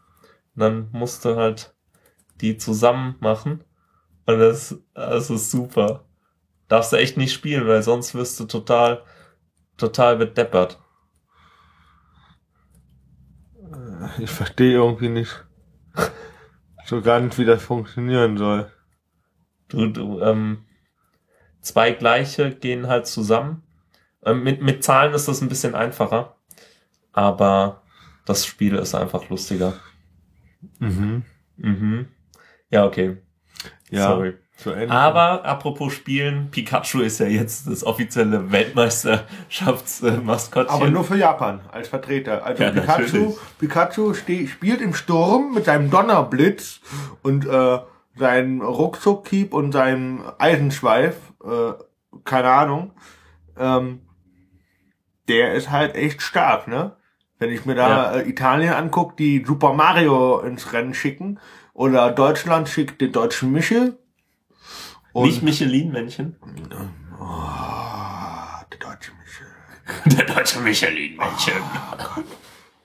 Und 0.55 0.61
dann 0.63 0.89
musst 0.93 1.25
du 1.25 1.37
halt 1.37 1.75
die 2.41 2.57
zusammen 2.57 3.17
machen. 3.21 3.65
Und 4.27 4.39
das, 4.39 4.79
das 4.95 5.31
ist 5.31 5.51
super. 5.51 6.05
Darfst 6.71 6.93
du 6.93 6.97
echt 6.97 7.17
nicht 7.17 7.33
spielen, 7.33 7.67
weil 7.67 7.83
sonst 7.83 8.15
wirst 8.15 8.39
du 8.39 8.45
total, 8.45 9.03
total 9.77 10.17
bedeppert. 10.17 10.79
Ich 14.19 14.31
verstehe 14.31 14.75
irgendwie 14.75 15.09
nicht 15.09 15.45
so 16.87 17.03
ganz, 17.03 17.39
wie 17.39 17.45
das 17.45 17.61
funktionieren 17.61 18.39
soll. 18.39 18.71
Du, 19.67 19.89
du, 19.89 20.21
ähm, 20.21 20.65
zwei 21.61 21.91
gleiche 21.91 22.55
gehen 22.55 22.87
halt 22.87 23.09
zusammen. 23.09 23.65
Ähm, 24.25 24.45
mit, 24.45 24.63
mit 24.63 24.85
Zahlen 24.85 25.13
ist 25.13 25.27
das 25.27 25.41
ein 25.41 25.49
bisschen 25.49 25.75
einfacher. 25.75 26.37
Aber 27.13 27.83
das 28.27 28.47
Spiel 28.47 28.77
ist 28.77 28.95
einfach 28.95 29.29
lustiger. 29.29 29.75
Mhm. 30.79 31.25
Mhm. 31.57 32.09
Ja, 32.71 32.87
okay. 32.87 33.17
Ja. 33.91 34.07
Sorry. 34.07 34.37
Aber 34.88 35.44
apropos 35.44 35.92
Spielen, 35.92 36.51
Pikachu 36.51 37.01
ist 37.01 37.20
ja 37.20 37.27
jetzt 37.27 37.66
das 37.66 37.85
offizielle 37.85 38.51
Weltmeisterschaftsmaskottchen. 38.53 40.75
Aber 40.75 40.90
nur 40.90 41.05
für 41.05 41.16
Japan 41.16 41.61
als 41.70 41.88
Vertreter. 41.88 42.44
Also 42.44 42.62
Ja, 42.62 42.70
Pikachu, 42.70 43.03
natürlich. 43.03 43.37
Pikachu 43.59 44.14
spielt 44.14 44.81
im 44.81 44.94
Sturm 44.94 45.55
mit 45.55 45.64
seinem 45.66 45.90
Donnerblitz 45.90 46.81
und 47.23 47.46
äh, 47.46 47.79
seinem 48.16 48.61
Ruckzuck-Keep 48.61 49.55
und 49.55 49.73
seinem 49.73 50.23
Eisenschweif, 50.38 51.16
äh, 51.44 51.73
keine 52.25 52.51
Ahnung. 52.51 52.92
Ähm, 53.59 54.01
der 55.29 55.55
ist 55.55 55.70
halt 55.70 55.94
echt 55.94 56.23
stark, 56.23 56.66
ne? 56.68 56.96
Wenn 57.38 57.51
ich 57.51 57.64
mir 57.64 57.75
da 57.75 57.88
Ja. 57.88 58.12
äh, 58.20 58.29
Italien 58.29 58.75
anguck, 58.75 59.16
die 59.16 59.42
Super 59.46 59.73
Mario 59.73 60.40
ins 60.40 60.73
Rennen 60.73 60.92
schicken, 60.92 61.38
oder 61.73 62.11
Deutschland 62.11 62.68
schickt 62.68 63.01
den 63.01 63.12
deutschen 63.12 63.53
Michel. 63.53 63.96
Und 65.12 65.27
Nicht 65.27 65.42
Michelin-Männchen. 65.42 66.37
Ah, 67.18 68.64
der 68.70 68.79
deutsche 68.79 69.12
Michel. 69.12 69.46
Der 70.18 70.25
deutsche 70.35 70.61
Michelin-Männchen. 70.61 71.62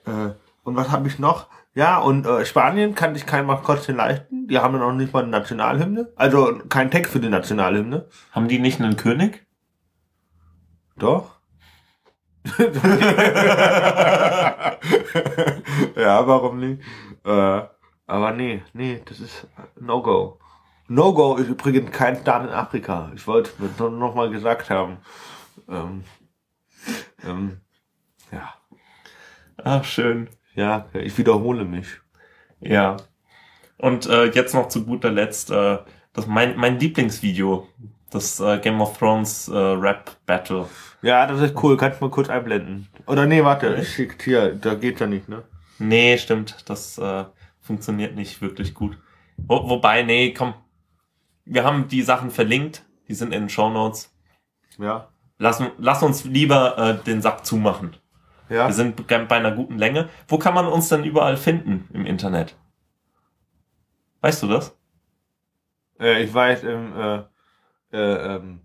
Äh, 0.06 0.30
und 0.64 0.76
was 0.76 0.90
habe 0.90 1.06
ich 1.08 1.18
noch? 1.18 1.46
Ja, 1.74 1.98
und 1.98 2.26
äh, 2.26 2.44
Spanien 2.44 2.94
kann 2.94 3.14
sich 3.14 3.26
kein 3.26 3.46
Maskottchen 3.46 3.96
leisten. 3.96 4.48
Die 4.48 4.58
haben 4.58 4.74
ja 4.74 4.80
noch 4.80 4.92
nicht 4.92 5.12
mal 5.12 5.22
eine 5.22 5.30
Nationalhymne. 5.30 6.10
Also 6.16 6.60
kein 6.68 6.90
Text 6.90 7.12
für 7.12 7.20
die 7.20 7.28
Nationalhymne. 7.28 8.08
Haben 8.32 8.48
die 8.48 8.58
nicht 8.58 8.80
einen 8.80 8.96
König? 8.96 9.46
Doch. 10.96 11.36
ja, 15.96 16.26
warum 16.26 16.60
nicht? 16.60 16.80
Äh, 17.24 17.62
aber 18.06 18.32
nee, 18.32 18.62
nee, 18.72 19.02
das 19.04 19.20
ist 19.20 19.46
No-Go. 19.78 20.38
No-Go 20.88 21.36
ist 21.36 21.48
übrigens 21.48 21.90
kein 21.90 22.16
Staat 22.16 22.44
in 22.44 22.50
Afrika. 22.50 23.10
Ich 23.14 23.26
wollte 23.26 23.50
es 23.64 23.78
nur 23.78 23.90
noch 23.90 24.14
mal 24.14 24.30
gesagt 24.30 24.70
haben. 24.70 24.98
Ähm, 25.68 26.04
ähm, 27.24 27.60
ja, 28.30 28.54
Ach, 29.62 29.84
schön. 29.84 30.28
ja, 30.54 30.86
ich 30.94 31.16
wiederhole 31.18 31.64
mich. 31.64 31.86
Ja. 32.60 32.96
Und 33.78 34.06
äh, 34.06 34.26
jetzt 34.26 34.54
noch 34.54 34.68
zu 34.68 34.84
guter 34.86 35.10
Letzt, 35.10 35.50
äh, 35.50 35.78
das 36.12 36.26
mein, 36.26 36.56
mein 36.56 36.78
Lieblingsvideo. 36.78 37.68
Das 38.10 38.38
äh, 38.40 38.58
Game 38.60 38.80
of 38.80 38.96
Thrones 38.96 39.48
äh, 39.48 39.56
Rap 39.56 40.16
Battle. 40.24 40.66
Ja, 41.02 41.26
das 41.26 41.40
ist 41.40 41.62
cool. 41.62 41.76
Kannst 41.76 42.00
du 42.00 42.04
mal 42.04 42.10
kurz 42.10 42.30
einblenden? 42.30 42.88
Oder 43.06 43.26
nee, 43.26 43.42
warte, 43.42 43.74
ich 43.74 43.92
schick 43.92 44.22
hier. 44.22 44.54
Da 44.54 44.74
geht 44.74 45.00
ja 45.00 45.06
nicht, 45.06 45.28
ne? 45.28 45.42
Nee, 45.78 46.16
stimmt. 46.16 46.56
Das 46.66 46.96
äh, 46.98 47.24
funktioniert 47.60 48.14
nicht 48.14 48.40
wirklich 48.40 48.72
gut. 48.72 48.96
Wo, 49.36 49.68
wobei, 49.68 50.02
nee, 50.02 50.32
komm. 50.32 50.54
Wir 51.46 51.64
haben 51.64 51.88
die 51.88 52.02
Sachen 52.02 52.30
verlinkt. 52.30 52.84
Die 53.08 53.14
sind 53.14 53.32
in 53.32 53.42
den 53.44 53.48
Show 53.48 53.70
Notes. 53.70 54.12
Ja. 54.78 55.08
Lass, 55.38 55.62
lass 55.78 56.02
uns 56.02 56.24
lieber 56.24 56.76
äh, 56.76 57.04
den 57.04 57.22
Sack 57.22 57.46
zumachen. 57.46 57.96
Ja. 58.48 58.66
Wir 58.66 58.74
sind 58.74 59.06
bei 59.06 59.36
einer 59.36 59.52
guten 59.52 59.78
Länge. 59.78 60.08
Wo 60.28 60.38
kann 60.38 60.54
man 60.54 60.66
uns 60.66 60.88
denn 60.88 61.04
überall 61.04 61.36
finden 61.36 61.88
im 61.92 62.04
Internet? 62.04 62.56
Weißt 64.20 64.42
du 64.42 64.48
das? 64.48 64.76
Äh, 66.00 66.24
ich 66.24 66.32
weiß, 66.34 66.64
im, 66.64 66.92
äh, 66.98 67.16
äh, 67.92 68.36
ähm, 68.36 68.60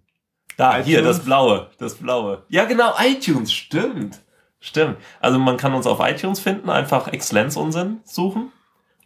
Da, 0.57 0.71
iTunes? 0.71 0.85
hier, 0.87 1.01
das 1.01 1.23
blaue, 1.23 1.69
das 1.77 1.95
blaue. 1.95 2.43
Ja, 2.49 2.65
genau, 2.65 2.93
iTunes, 2.99 3.53
stimmt. 3.53 4.21
Stimmt. 4.59 4.97
Also 5.19 5.39
man 5.39 5.57
kann 5.57 5.73
uns 5.73 5.87
auf 5.87 5.99
iTunes 6.01 6.39
finden, 6.39 6.69
einfach 6.69 7.07
Exzellenzunsinn 7.07 8.01
suchen. 8.03 8.51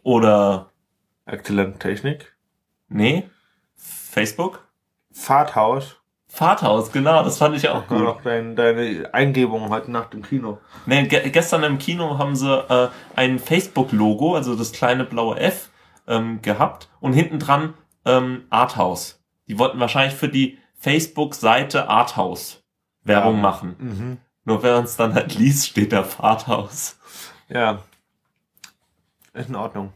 Oder, 0.02 0.70
Exzellent 1.24 1.80
Technik. 1.80 2.36
nee, 2.88 3.28
Facebook. 4.20 4.66
Fahrthaus. 5.12 5.96
Fahrthaus, 6.26 6.90
genau, 6.90 7.22
das 7.22 7.36
fand 7.36 7.54
ich 7.54 7.68
auch 7.68 7.86
Gut. 7.86 8.00
noch 8.00 8.22
dein, 8.22 8.56
deine 8.56 9.10
Eingebung 9.12 9.68
heute 9.68 9.90
Nacht 9.90 10.14
im 10.14 10.22
Kino. 10.22 10.58
Nee, 10.86 11.02
ge 11.06 11.28
gestern 11.28 11.62
im 11.64 11.76
Kino 11.78 12.16
haben 12.18 12.34
sie 12.34 12.50
äh, 12.50 12.88
ein 13.14 13.38
Facebook-Logo, 13.38 14.34
also 14.34 14.56
das 14.56 14.72
kleine 14.72 15.04
blaue 15.04 15.38
F, 15.38 15.70
ähm, 16.08 16.40
gehabt 16.40 16.88
und 17.00 17.12
hinten 17.12 17.38
dran 17.38 17.74
ähm, 18.06 18.44
Arthouse. 18.48 19.22
Die 19.48 19.58
wollten 19.58 19.78
wahrscheinlich 19.80 20.16
für 20.16 20.30
die 20.30 20.58
Facebook-Seite 20.78 21.88
Arthouse 21.90 22.62
Werbung 23.04 23.36
Ja. 23.36 23.42
machen. 23.42 23.76
Mhm. 23.78 24.16
Nur 24.44 24.62
wenn 24.62 24.72
man 24.72 24.84
es 24.84 24.96
dann 24.96 25.12
halt 25.14 25.34
liest, 25.34 25.66
steht 25.68 25.92
da 25.92 26.02
Fahrthaus. 26.04 26.98
Ja. 27.50 27.80
Ist 29.34 29.50
in 29.50 29.56
Ordnung. 29.56 29.92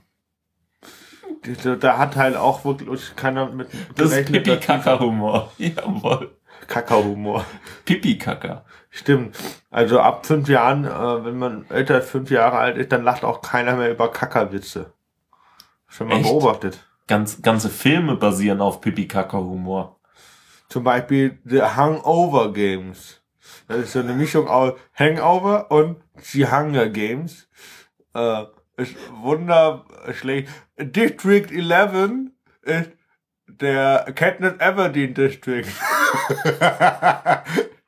Da 1.81 1.97
hat 1.99 2.17
halt 2.17 2.37
auch 2.37 2.65
wirklich 2.65 3.17
keiner 3.17 3.47
mit 3.51 3.69
Das 3.97 4.13
ist 4.13 4.31
Pipi-Kaka-Humor. 4.31 5.53
Jawohl. 5.59 6.31
Kackerhumor. 6.67 7.45
Pipi-Kaka. 7.85 8.65
Stimmt. 8.91 9.37
Also 9.71 10.01
ab 10.01 10.27
fünf 10.27 10.49
Jahren, 10.49 10.85
äh, 10.85 11.25
wenn 11.25 11.39
man 11.39 11.67
älter 11.69 11.95
als 11.97 12.11
fünf 12.11 12.31
Jahre 12.31 12.59
alt 12.59 12.77
ist, 12.77 12.93
dann 12.93 13.05
lacht 13.05 13.25
auch 13.25 13.43
keiner 13.43 13.77
mehr 13.77 13.91
über 13.91 14.11
Kackerwitze. 14.11 14.93
Schon 15.89 16.09
mal 16.09 16.17
Echt? 16.17 16.25
beobachtet. 16.25 16.87
Ganz, 17.07 17.43
ganze 17.43 17.69
Filme 17.69 18.17
basieren 18.17 18.61
auf 18.61 18.81
Pipi-Kaka-Humor. 18.81 19.99
Zum 20.69 20.85
Beispiel 20.85 21.39
The 21.45 21.63
Hangover 21.63 22.53
Games. 22.53 23.21
Das 23.67 23.79
ist 23.79 23.93
so 23.93 23.99
eine 23.99 24.13
Mischung 24.13 24.47
aus 24.47 24.75
Hangover 24.95 25.71
und 25.71 25.97
The 26.23 26.47
Hunger 26.47 26.89
Games. 26.89 27.49
Äh, 28.15 28.45
ist 28.77 28.95
wunderschlecht. 29.21 30.49
District 30.81 31.51
11 31.51 32.11
ist 32.63 32.91
der 33.47 34.07
Katniss 34.15 34.55
Everdeen 34.59 35.15
District. 35.15 35.67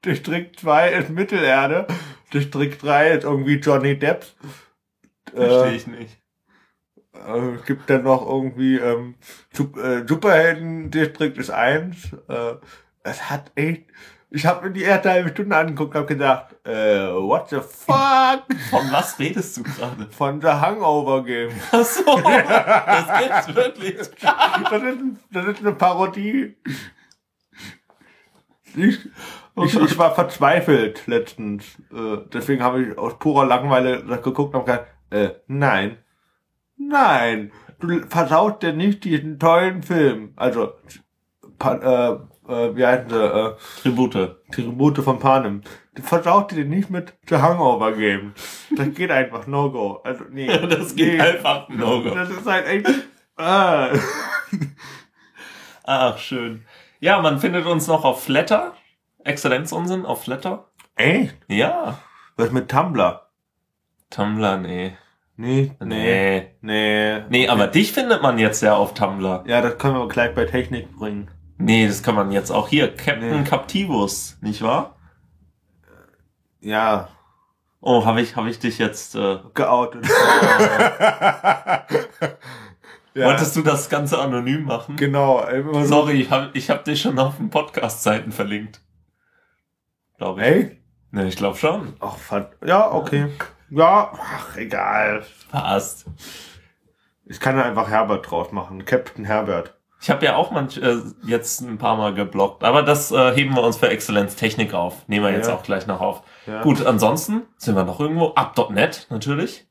District 0.04 0.50
2 0.56 0.88
ist 0.92 1.10
Mittelerde. 1.10 1.86
District 2.32 2.76
3 2.80 3.10
ist 3.12 3.24
irgendwie 3.24 3.56
Johnny 3.56 3.98
Depps. 3.98 4.34
Verstehe 5.32 5.72
Äh, 5.72 5.76
ich 5.76 5.86
nicht. 5.86 6.18
äh, 7.14 7.54
es 7.56 7.64
gibt 7.64 7.88
dann 7.88 8.02
noch 8.02 8.26
irgendwie 8.28 8.76
ähm, 8.76 9.14
Sup- 9.54 9.78
äh, 9.78 10.06
Superhelden-Distrikt 10.06 11.38
ist 11.38 11.50
eins. 11.50 12.12
Äh, 12.28 12.54
es 13.04 13.30
hat 13.30 13.52
echt. 13.54 13.84
Ich 14.34 14.46
habe 14.46 14.66
mir 14.66 14.72
die 14.72 14.82
erste 14.82 15.10
halbe 15.10 15.28
Stunde 15.28 15.54
angeguckt 15.54 15.94
und 15.94 16.00
habe 16.00 16.06
gedacht, 16.06 16.56
äh, 16.64 17.12
what 17.12 17.50
the 17.50 17.56
fuck? 17.56 18.44
Von 18.70 18.90
was 18.90 19.18
redest 19.18 19.58
du 19.58 19.62
gerade? 19.62 20.08
Von 20.10 20.40
The 20.40 20.48
Hangover 20.48 21.22
Game. 21.22 21.50
Ach 21.70 21.84
so, 21.84 22.16
das 22.16 23.20
gibt's 23.20 23.54
wirklich. 23.54 23.96
Das 23.98 24.82
ist, 24.82 24.98
das 25.30 25.46
ist 25.46 25.60
eine 25.60 25.72
Parodie. 25.72 26.56
Ich, 28.74 28.98
ich, 29.56 29.80
ich 29.80 29.98
war 29.98 30.14
verzweifelt 30.14 31.06
letztens. 31.06 31.64
Äh, 31.92 32.18
deswegen 32.32 32.62
habe 32.62 32.82
ich 32.82 32.98
aus 32.98 33.18
purer 33.18 33.44
Langeweile 33.44 34.02
das 34.02 34.22
geguckt 34.22 34.54
und 34.54 34.64
gedacht, 34.64 34.86
äh, 35.10 35.30
nein. 35.46 35.98
Nein. 36.78 37.52
Du 37.80 38.00
versaust 38.08 38.62
dir 38.62 38.72
nicht 38.72 39.04
diesen 39.04 39.38
tollen 39.38 39.82
Film. 39.82 40.32
Also, 40.36 40.72
pa, 41.58 41.74
äh, 41.74 42.31
äh, 42.48 42.74
wie 42.76 42.84
heißt 42.86 43.10
der? 43.10 43.34
Äh, 43.34 43.80
Tribute. 43.82 44.36
Tribute 44.52 44.98
von 44.98 45.18
Panem. 45.18 45.62
Du 45.94 46.02
versaust 46.02 46.50
dir 46.50 46.56
den 46.56 46.70
nicht 46.70 46.90
mit 46.90 47.14
The 47.28 47.36
Hangover 47.36 47.92
Game. 47.92 48.32
Das 48.76 48.92
geht 48.94 49.10
einfach 49.10 49.46
no 49.46 49.70
go. 49.70 50.00
Also, 50.04 50.24
nee. 50.30 50.46
Das 50.68 50.94
geht 50.94 51.14
nee. 51.14 51.20
einfach 51.20 51.68
no 51.68 52.02
go. 52.02 52.10
Das 52.10 52.30
ist 52.30 52.46
halt 52.46 52.66
echt, 52.66 52.88
Ah. 53.36 53.88
Ach, 55.84 56.18
schön. 56.18 56.64
Ja, 57.00 57.20
man 57.20 57.38
findet 57.40 57.66
uns 57.66 57.86
noch 57.88 58.04
auf 58.04 58.22
Flatter. 58.24 58.74
Exzellenzunsinn 59.24 60.04
auf 60.06 60.24
Flatter. 60.24 60.68
Echt? 60.96 61.36
Ja. 61.48 61.98
Was 62.36 62.52
mit 62.52 62.70
Tumblr? 62.70 63.22
Tumblr, 64.10 64.58
nee. 64.58 64.96
Nee, 65.36 65.72
nee, 65.80 65.86
Nee. 65.86 66.48
nee. 66.60 67.20
Nee, 67.30 67.48
aber 67.48 67.66
dich 67.66 67.92
findet 67.92 68.22
man 68.22 68.38
jetzt 68.38 68.62
ja 68.62 68.74
auf 68.76 68.94
Tumblr. 68.94 69.44
Ja, 69.46 69.60
das 69.60 69.78
können 69.78 69.96
wir 69.96 70.06
gleich 70.08 70.34
bei 70.34 70.44
Technik 70.44 70.92
bringen. 70.96 71.30
Nee, 71.64 71.86
das 71.86 72.02
kann 72.02 72.14
man 72.14 72.32
jetzt 72.32 72.50
auch 72.50 72.68
hier. 72.68 72.94
Captain 72.94 73.42
Nee. 73.42 73.48
Captivus, 73.48 74.36
nicht 74.40 74.62
wahr? 74.62 74.96
Ja, 76.60 77.08
Oh, 77.84 78.04
habe 78.04 78.20
ich, 78.20 78.36
hab 78.36 78.46
ich 78.46 78.60
dich 78.60 78.78
jetzt... 78.78 79.16
Äh, 79.16 79.40
geoutet. 79.54 80.06
ja, 83.14 83.26
Wolltest 83.26 83.56
du 83.56 83.62
das 83.62 83.90
Ganze 83.90 84.20
anonym 84.20 84.66
machen? 84.66 84.96
Genau, 84.96 85.42
immer 85.48 85.82
so. 85.82 85.86
Sorry, 85.86 86.20
ich 86.22 86.30
hab, 86.30 86.54
ich 86.54 86.70
hab 86.70 86.84
dich 86.84 87.02
schon 87.02 87.18
auf 87.18 87.38
den 87.38 87.50
Podcast-Seiten 87.50 88.30
verlinkt. 88.30 88.80
Glaube 90.16 90.40
ich. 90.42 90.46
Hey? 90.46 90.80
Ne, 91.10 91.26
ich 91.26 91.34
glaube 91.34 91.58
schon. 91.58 91.94
Ach, 91.98 92.16
fand, 92.16 92.50
ja, 92.64 92.88
okay. 92.92 93.26
Ja, 93.68 94.12
ach, 94.16 94.56
egal. 94.56 95.24
Passt. 95.50 96.06
Ich 97.24 97.40
kann 97.40 97.56
ja 97.56 97.64
einfach 97.64 97.88
Herbert 97.88 98.30
draus 98.30 98.52
machen. 98.52 98.84
Captain 98.84 99.24
Herbert. 99.24 99.76
Ich 100.02 100.10
habe 100.10 100.24
ja 100.26 100.34
auch 100.34 100.50
manch, 100.50 100.78
äh, 100.82 100.96
jetzt 101.24 101.60
ein 101.60 101.78
paar 101.78 101.96
Mal 101.96 102.12
geblockt, 102.12 102.64
aber 102.64 102.82
das 102.82 103.12
äh, 103.12 103.32
heben 103.36 103.54
wir 103.54 103.62
uns 103.62 103.76
für 103.76 103.88
Exzellenz 103.88 104.34
Technik 104.34 104.74
auf. 104.74 105.06
Nehmen 105.08 105.24
wir 105.24 105.32
jetzt 105.32 105.46
Ja. 105.48 105.54
auch 105.54 105.62
gleich 105.62 105.86
noch 105.86 106.00
auf. 106.00 106.22
Ja. 106.46 106.60
Gut, 106.62 106.84
ansonsten 106.84 107.42
sind 107.56 107.76
wir 107.76 107.84
noch 107.84 108.00
irgendwo. 108.00 108.32
Up.net 108.34 109.06
natürlich. 109.10 109.68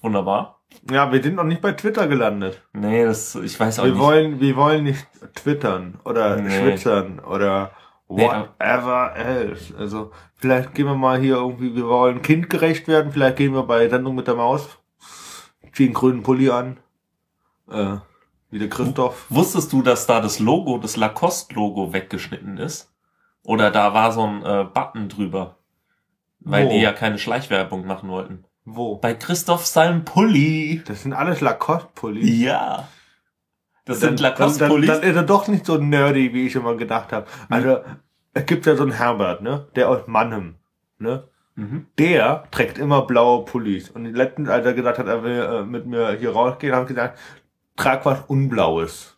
Wunderbar. 0.00 0.62
Ja, 0.90 1.12
wir 1.12 1.22
sind 1.22 1.34
noch 1.36 1.44
nicht 1.44 1.60
bei 1.60 1.72
Twitter 1.72 2.08
gelandet. 2.08 2.62
Nee, 2.72 3.04
das, 3.04 3.34
ich 3.36 3.60
weiß 3.60 3.78
auch 3.78 3.84
Wir 3.84 3.92
nicht. 3.92 4.00
wollen, 4.00 4.40
wir 4.40 4.56
wollen 4.56 4.84
nicht 4.84 5.06
twittern 5.34 6.00
oder 6.04 6.36
Nee. 6.36 6.50
schwitzern 6.50 7.20
oder 7.20 7.70
Nee, 8.08 8.26
whatever 8.26 9.14
else. 9.16 9.74
Also, 9.78 10.12
vielleicht 10.34 10.74
gehen 10.74 10.86
wir 10.86 10.94
mal 10.94 11.18
hier 11.20 11.36
irgendwie, 11.36 11.74
wir 11.76 11.86
wollen 11.88 12.22
kindgerecht 12.22 12.88
werden, 12.88 13.12
vielleicht 13.12 13.36
gehen 13.36 13.52
wir 13.52 13.62
bei 13.64 13.88
Sendung 13.88 14.14
mit 14.14 14.26
der 14.28 14.34
Maus, 14.34 14.66
ziehen 15.72 15.86
einen 15.88 15.94
grünen 15.94 16.22
Pulli 16.22 16.50
an, 16.50 16.78
äh, 17.70 17.96
wie 18.54 18.60
der 18.60 18.68
Christoph. 18.68 19.26
Wusstest 19.30 19.72
du, 19.72 19.82
dass 19.82 20.06
da 20.06 20.20
das 20.20 20.38
Logo, 20.38 20.78
das 20.78 20.96
Lacoste-Logo 20.96 21.92
weggeschnitten 21.92 22.56
ist? 22.56 22.88
Oder 23.42 23.72
da 23.72 23.94
war 23.94 24.12
so 24.12 24.24
ein 24.24 24.44
äh, 24.44 24.64
Button 24.72 25.08
drüber? 25.08 25.58
Weil 26.38 26.66
Wo? 26.66 26.70
die 26.70 26.78
ja 26.80 26.92
keine 26.92 27.18
Schleichwerbung 27.18 27.84
machen 27.84 28.08
wollten. 28.08 28.44
Wo? 28.64 28.94
Bei 28.96 29.12
Christoph 29.14 29.66
seinem 29.66 30.04
Pulli. 30.04 30.82
Das 30.86 31.02
sind 31.02 31.14
alles 31.14 31.40
Lacoste-Pullis. 31.40 32.30
Ja. 32.38 32.88
Das 33.86 33.98
dann, 33.98 34.10
sind 34.10 34.20
dann, 34.20 34.36
dann, 34.36 34.40
Lacoste-Pullis. 34.40 34.86
dann 34.86 35.02
ist 35.02 35.16
er 35.16 35.24
doch 35.24 35.48
nicht 35.48 35.66
so 35.66 35.76
nerdy, 35.78 36.32
wie 36.32 36.46
ich 36.46 36.54
immer 36.54 36.76
gedacht 36.76 37.12
habe. 37.12 37.26
Also, 37.48 37.78
es 38.34 38.46
gibt 38.46 38.66
ja 38.66 38.76
so 38.76 38.84
einen 38.84 38.92
Herbert, 38.92 39.42
ne? 39.42 39.66
Der 39.74 39.88
aus 39.88 40.06
Mannheim, 40.06 40.54
ne? 40.98 41.24
Mhm. 41.56 41.86
Der 41.98 42.44
trägt 42.52 42.78
immer 42.78 43.02
blaue 43.02 43.44
Pullis. 43.44 43.90
Und 43.90 44.06
letztens, 44.14 44.48
als 44.48 44.64
er 44.64 44.74
gesagt 44.74 45.00
hat, 45.00 45.08
er 45.08 45.24
will 45.24 45.40
äh, 45.40 45.64
mit 45.64 45.86
mir 45.86 46.12
hier 46.12 46.30
rausgehen, 46.32 46.72
habe 46.72 46.84
ich 46.84 46.88
gesagt, 46.88 47.18
trag 47.76 48.04
was 48.04 48.20
Unblaues. 48.26 49.16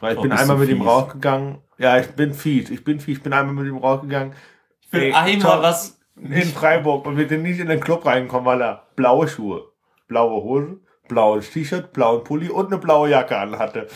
Weil 0.00 0.12
ich 0.12 0.18
Oh, 0.18 0.22
bin 0.22 0.32
einmal 0.32 0.58
mit 0.58 0.68
ihm 0.68 0.82
rausgegangen. 0.82 1.58
Ja, 1.78 1.98
ich 1.98 2.08
bin 2.08 2.34
fies. 2.34 2.70
Ich 2.70 2.84
bin 2.84 3.00
fies. 3.00 3.18
Ich 3.18 3.22
bin 3.22 3.32
einmal 3.32 3.54
mit 3.54 3.66
ihm 3.66 3.78
rausgegangen. 3.78 4.34
Ich 4.80 4.92
will 4.92 5.02
Ey, 5.02 5.12
einmal 5.12 5.62
was. 5.62 5.98
In 6.16 6.44
Freiburg. 6.44 7.06
Und 7.06 7.16
wir 7.18 7.28
sind 7.28 7.42
nicht 7.42 7.60
in 7.60 7.68
den 7.68 7.80
Club 7.80 8.06
reingekommen, 8.06 8.46
weil 8.46 8.62
er 8.62 8.86
blaue 8.96 9.28
Schuhe, 9.28 9.70
blaue 10.08 10.42
Hose, 10.42 10.80
blaues 11.08 11.50
T-Shirt, 11.50 11.92
blauen 11.92 12.24
Pulli 12.24 12.48
und 12.48 12.66
eine 12.66 12.78
blaue 12.78 13.10
Jacke 13.10 13.36
anhatte. 13.36 13.88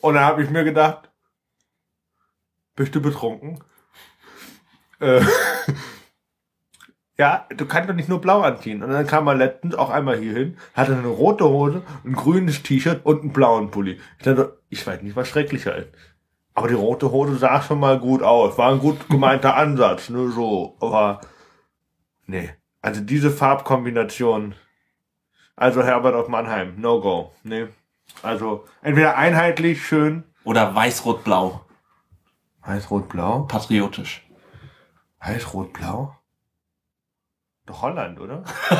Und 0.00 0.14
dann 0.14 0.24
habe 0.24 0.42
ich 0.42 0.50
mir 0.50 0.64
gedacht, 0.64 1.10
bist 2.76 2.94
du 2.94 3.02
betrunken? 3.02 3.62
Äh, 5.00 5.20
ja, 7.18 7.46
du 7.56 7.66
kannst 7.66 7.88
doch 7.88 7.94
nicht 7.94 8.08
nur 8.08 8.20
blau 8.20 8.42
anziehen. 8.42 8.82
Und 8.82 8.90
dann 8.90 9.06
kam 9.06 9.26
er 9.26 9.34
letztens 9.34 9.74
auch 9.74 9.90
einmal 9.90 10.18
hier 10.18 10.34
hin, 10.34 10.58
hatte 10.74 10.96
eine 10.96 11.06
rote 11.06 11.48
Hose, 11.48 11.82
ein 12.04 12.12
grünes 12.12 12.62
T-Shirt 12.62 13.04
und 13.04 13.22
einen 13.22 13.32
blauen 13.32 13.70
Pulli. 13.70 14.00
Ich 14.18 14.24
dachte, 14.24 14.58
ich 14.68 14.86
weiß 14.86 15.02
nicht, 15.02 15.16
was 15.16 15.28
schrecklicher 15.28 15.74
ist. 15.76 15.88
Aber 16.54 16.68
die 16.68 16.74
rote 16.74 17.10
Hose 17.10 17.36
sah 17.36 17.60
schon 17.62 17.80
mal 17.80 17.98
gut 17.98 18.22
aus. 18.22 18.56
War 18.58 18.72
ein 18.72 18.78
gut 18.78 19.08
gemeinter 19.08 19.56
Ansatz, 19.56 20.08
nur 20.08 20.30
so. 20.30 20.76
Aber 20.80 21.20
nee. 22.26 22.50
Also 22.82 23.00
diese 23.00 23.30
Farbkombination. 23.30 24.54
Also 25.56 25.82
Herbert 25.82 26.14
aus 26.14 26.28
Mannheim, 26.28 26.74
no 26.78 27.00
go. 27.00 27.32
Nee. 27.42 27.68
Also 28.22 28.64
entweder 28.82 29.16
einheitlich 29.16 29.86
schön. 29.86 30.24
Oder 30.44 30.74
weiß-rot-blau. 30.74 31.66
Weiß-Rot-Blau? 32.66 33.42
Patriotisch. 33.42 34.26
Weiß-Rot-Blau? 35.20 36.16
Doch 37.66 37.82
Holland, 37.82 38.20
oder? 38.20 38.44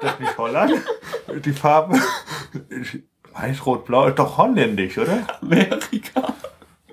das 0.00 0.12
ist 0.12 0.20
nicht 0.20 0.38
Holland? 0.38 0.72
Die 1.44 1.52
Farbe? 1.52 1.98
Weiß-Rot-Blau 3.32 4.06
ist 4.06 4.18
doch 4.18 4.36
holländisch, 4.36 4.98
oder? 4.98 5.26
Amerika. 5.40 6.34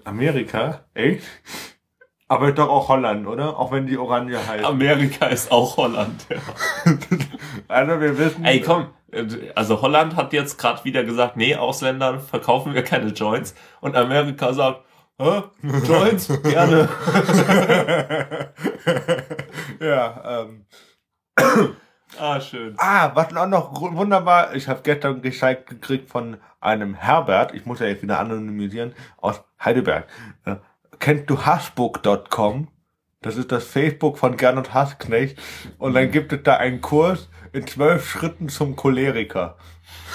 Amerika? 0.04 0.82
Echt? 0.94 1.24
Aber 2.28 2.50
ist 2.50 2.58
doch 2.58 2.70
auch 2.70 2.88
Holland, 2.88 3.28
oder? 3.28 3.58
Auch 3.58 3.72
wenn 3.72 3.88
die 3.88 3.98
Orange 3.98 4.38
heißt. 4.48 4.64
Amerika 4.64 5.26
ist 5.28 5.52
auch 5.52 5.78
Holland. 5.78 6.26
Ja. 6.30 6.38
Also 7.68 8.00
wir 8.00 8.18
wissen. 8.18 8.44
Ey, 8.46 8.62
komm. 8.62 8.88
Also 9.56 9.82
Holland 9.82 10.16
hat 10.16 10.32
jetzt 10.34 10.58
gerade 10.58 10.84
wieder 10.86 11.04
gesagt, 11.04 11.36
nee, 11.36 11.56
Ausländern 11.56 12.20
verkaufen 12.22 12.74
wir 12.74 12.84
keine 12.84 13.10
Joints. 13.10 13.54
Und 13.82 13.96
Amerika 13.96 14.54
sagt, 14.54 14.82
Hä? 15.22 15.44
Joints? 15.88 16.28
Gerne. 16.42 16.90
ja, 19.80 20.42
ähm. 20.42 20.66
Ah, 22.20 22.42
schön. 22.42 22.76
Ah, 22.78 23.12
was 23.16 23.36
auch 23.36 23.48
noch 23.48 23.82
wunderbar, 23.82 24.54
ich 24.54 24.68
habe 24.68 24.82
gestern 24.84 25.22
Bescheid 25.22 25.66
gekriegt 25.66 26.10
von 26.10 26.38
einem 26.60 26.94
Herbert, 26.94 27.54
ich 27.54 27.66
muss 27.66 27.80
ja 27.80 27.88
jetzt 27.88 28.04
wieder 28.04 28.20
anonymisieren, 28.20 28.94
aus 29.18 29.42
Heidelberg. 29.64 30.08
Äh, 30.46 30.58
kennst 31.00 31.30
du 31.30 31.46
Hassbook.com? 31.46 32.68
Das 33.22 33.38
ist 33.38 33.52
das 33.52 33.66
Facebook 33.66 34.18
von 34.18 34.36
Gernot 34.36 34.74
Hassknecht. 34.74 35.38
Und 35.78 35.94
dann 35.94 36.10
gibt 36.10 36.34
es 36.34 36.42
da 36.44 36.58
einen 36.58 36.82
Kurs 36.82 37.30
in 37.54 37.68
zwölf 37.68 38.10
Schritten 38.10 38.50
zum 38.50 38.76
Choleriker. 38.76 39.58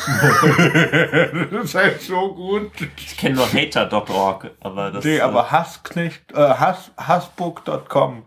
das 1.50 1.64
ist 1.64 1.74
halt 1.74 2.02
so 2.02 2.34
gut. 2.34 2.72
Ich 2.96 3.16
kenne 3.16 3.36
nur 3.36 3.46
hater.org, 3.46 4.50
aber 4.60 4.90
das 4.90 5.04
Nee, 5.04 5.18
äh, 5.18 5.20
aber 5.20 5.52
Hassknecht, 5.52 6.32
äh, 6.32 6.36
Hass, 6.36 6.90
Hassbook.com. 6.96 8.24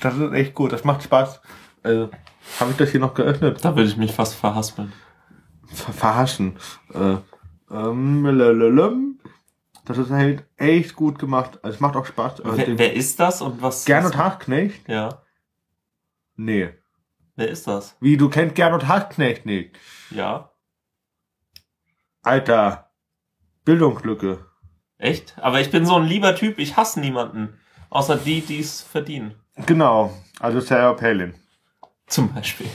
Das 0.00 0.16
ist 0.16 0.32
echt 0.32 0.54
gut, 0.54 0.72
das 0.72 0.84
macht 0.84 1.02
Spaß. 1.02 1.40
Also, 1.82 2.10
habe 2.60 2.70
ich 2.70 2.76
das 2.76 2.90
hier 2.90 3.00
noch 3.00 3.14
geöffnet? 3.14 3.64
da 3.64 3.74
würde 3.76 3.88
ich 3.88 3.96
mich 3.96 4.12
fast 4.12 4.34
verhaspeln. 4.34 4.92
ver 5.66 5.92
verhaschen. 5.92 6.56
Äh, 6.94 7.16
ähm, 7.70 8.24
lalalala. 8.24 8.92
das 9.84 9.98
ist 9.98 10.10
halt 10.10 10.44
echt 10.56 10.96
gut 10.96 11.18
gemacht. 11.18 11.58
Also 11.62 11.74
es 11.76 11.80
macht 11.80 11.96
auch 11.96 12.06
Spaß. 12.06 12.40
Äh, 12.40 12.42
Wer, 12.44 12.64
den- 12.66 12.78
wer 12.78 12.92
ist 12.94 13.18
das 13.20 13.42
und 13.42 13.60
was? 13.62 13.84
Gernot 13.84 14.16
Hartknecht? 14.16 14.88
Ja. 14.88 15.22
Nee. 16.36 16.70
Wer 17.36 17.48
ist 17.48 17.66
das? 17.66 17.96
Wie, 18.00 18.16
du 18.16 18.28
kennst 18.30 18.54
Gernot 18.54 18.86
Hartknecht 18.88 19.44
nicht? 19.46 19.76
Ja. 20.10 20.50
Alter. 22.22 22.90
Bildungslücke. 23.64 24.44
Echt? 24.98 25.36
Aber 25.38 25.60
ich 25.60 25.70
bin 25.70 25.86
so 25.86 25.96
ein 25.96 26.04
lieber 26.06 26.34
Typ, 26.34 26.58
ich 26.58 26.76
hasse 26.76 27.00
niemanden. 27.00 27.58
Außer 27.90 28.16
die, 28.16 28.40
die 28.40 28.60
es 28.60 28.80
verdienen. 28.82 29.34
Genau. 29.66 30.12
Also 30.40 30.60
Sarah 30.60 30.94
Palin. 30.94 31.34
Zum 32.06 32.32
Beispiel. 32.32 32.70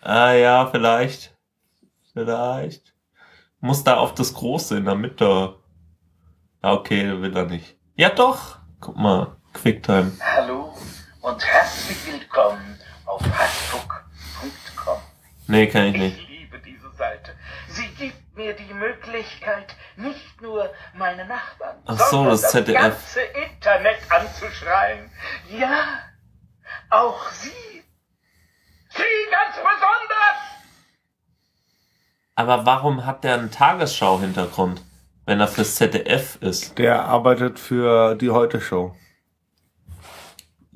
Ah 0.00 0.32
ja, 0.32 0.66
vielleicht. 0.66 1.36
Vielleicht. 2.12 2.94
Muss 3.60 3.84
da 3.84 3.96
auf 3.96 4.14
das 4.14 4.34
Große 4.34 4.76
in 4.76 4.84
der 4.84 4.94
Mitte. 4.94 5.56
Ja, 6.62 6.72
okay, 6.72 7.20
will 7.20 7.36
er 7.36 7.46
nicht. 7.46 7.76
Ja 7.96 8.10
doch. 8.10 8.58
Guck 8.80 8.96
mal, 8.96 9.36
Quicktime. 9.52 10.12
Hallo 10.20 10.74
und 11.22 11.42
herzlich 11.44 11.96
willkommen 12.06 12.78
auf 13.06 13.22
hasbook.com. 13.22 14.98
Nee, 15.46 15.66
kann 15.68 15.84
ich 15.86 15.94
Ich 15.94 16.00
nicht. 16.00 16.28
liebe 16.28 16.58
diese 16.60 16.90
Seite. 16.92 17.32
Sie 17.68 17.86
gibt 17.98 18.16
mir 18.36 18.54
die 18.54 18.72
Möglichkeit, 18.74 19.74
nicht 19.96 20.40
nur 20.42 20.70
meine 20.94 21.26
Nachbarn, 21.26 21.76
Ach 21.86 21.98
so, 21.98 22.04
sondern 22.16 22.30
das 22.32 22.42
das, 22.42 22.50
ZDF. 22.52 22.80
ganze 22.80 23.20
Internet 23.20 23.98
anzuschreien. 24.10 25.10
Ja, 25.50 25.84
auch 26.90 27.28
Sie. 27.30 27.50
Sie 28.88 29.30
ganz 29.30 29.56
besonders. 29.56 30.40
Aber 32.36 32.66
warum 32.66 33.06
hat 33.06 33.24
der 33.24 33.34
einen 33.34 33.50
Tagesschau-Hintergrund, 33.50 34.82
wenn 35.26 35.40
er 35.40 35.48
fürs 35.48 35.76
ZDF 35.76 36.36
ist? 36.40 36.78
Der 36.78 37.04
arbeitet 37.04 37.58
für 37.58 38.14
die 38.16 38.30
Heute 38.30 38.60
Show. 38.60 38.94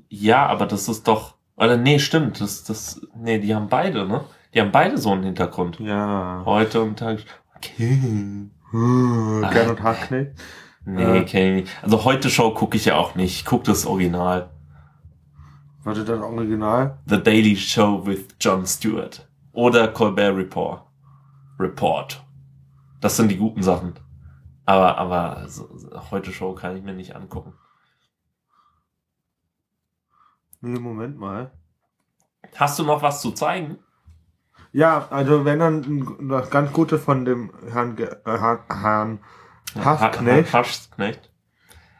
Ja, 0.08 0.46
aber 0.46 0.66
das 0.66 0.88
ist 0.88 1.06
doch. 1.08 1.34
Oder 1.56 1.76
nee, 1.76 1.98
stimmt. 1.98 2.40
Das, 2.40 2.64
das, 2.64 3.00
nee, 3.14 3.38
die 3.38 3.54
haben 3.54 3.68
beide, 3.68 4.06
ne? 4.06 4.24
Die 4.48 4.54
Die 4.54 4.60
haben 4.60 4.72
beide 4.72 4.96
so 4.98 5.12
einen 5.12 5.24
Hintergrund. 5.24 5.78
Ja. 5.80 6.42
Heute 6.44 6.80
und 6.82 6.98
Tag. 6.98 7.18
Okay. 7.58 8.50
Hm, 8.70 9.46
Gernot 9.50 9.82
Hartknecht. 9.82 10.32
Nee, 10.84 11.20
nicht. 11.20 11.70
Also 11.82 12.04
heute 12.04 12.30
Show 12.30 12.52
gucke 12.54 12.76
ich 12.76 12.86
ja 12.86 12.96
auch 12.96 13.14
nicht. 13.14 13.34
Ich 13.40 13.44
gucke 13.44 13.64
das 13.64 13.84
Original. 13.84 14.50
Warte, 15.82 16.04
das 16.04 16.20
Original? 16.20 16.98
The 17.06 17.22
Daily 17.22 17.56
Show 17.56 18.06
with 18.06 18.26
Jon 18.40 18.66
Stewart. 18.66 19.28
Oder 19.52 19.88
Colbert 19.88 20.36
Report. 20.36 20.82
Report. 21.58 22.24
Das 23.00 23.16
sind 23.16 23.28
die 23.28 23.36
guten 23.36 23.62
Sachen. 23.62 23.94
Aber, 24.64 24.98
aber 24.98 25.46
heute 26.10 26.32
Show 26.32 26.54
kann 26.54 26.76
ich 26.76 26.82
mir 26.82 26.94
nicht 26.94 27.16
angucken. 27.16 27.54
Nee, 30.60 30.78
Moment 30.78 31.18
mal. 31.18 31.52
Hast 32.54 32.78
du 32.78 32.84
noch 32.84 33.02
was 33.02 33.20
zu 33.20 33.32
zeigen? 33.32 33.78
Ja, 34.72 35.08
also 35.10 35.44
wenn 35.44 35.58
dann 35.58 36.28
das 36.28 36.50
ganz 36.50 36.72
Gute 36.72 36.98
von 36.98 37.24
dem 37.24 37.50
Herrn, 37.70 37.96
Ge 37.96 38.06
äh, 38.06 38.38
Herrn, 38.38 38.60
Herrn 38.68 39.18
Hassknecht. 39.84 40.52
Ha- 40.52 40.58
Ha- 40.58 40.58
Hassknecht. 40.62 41.30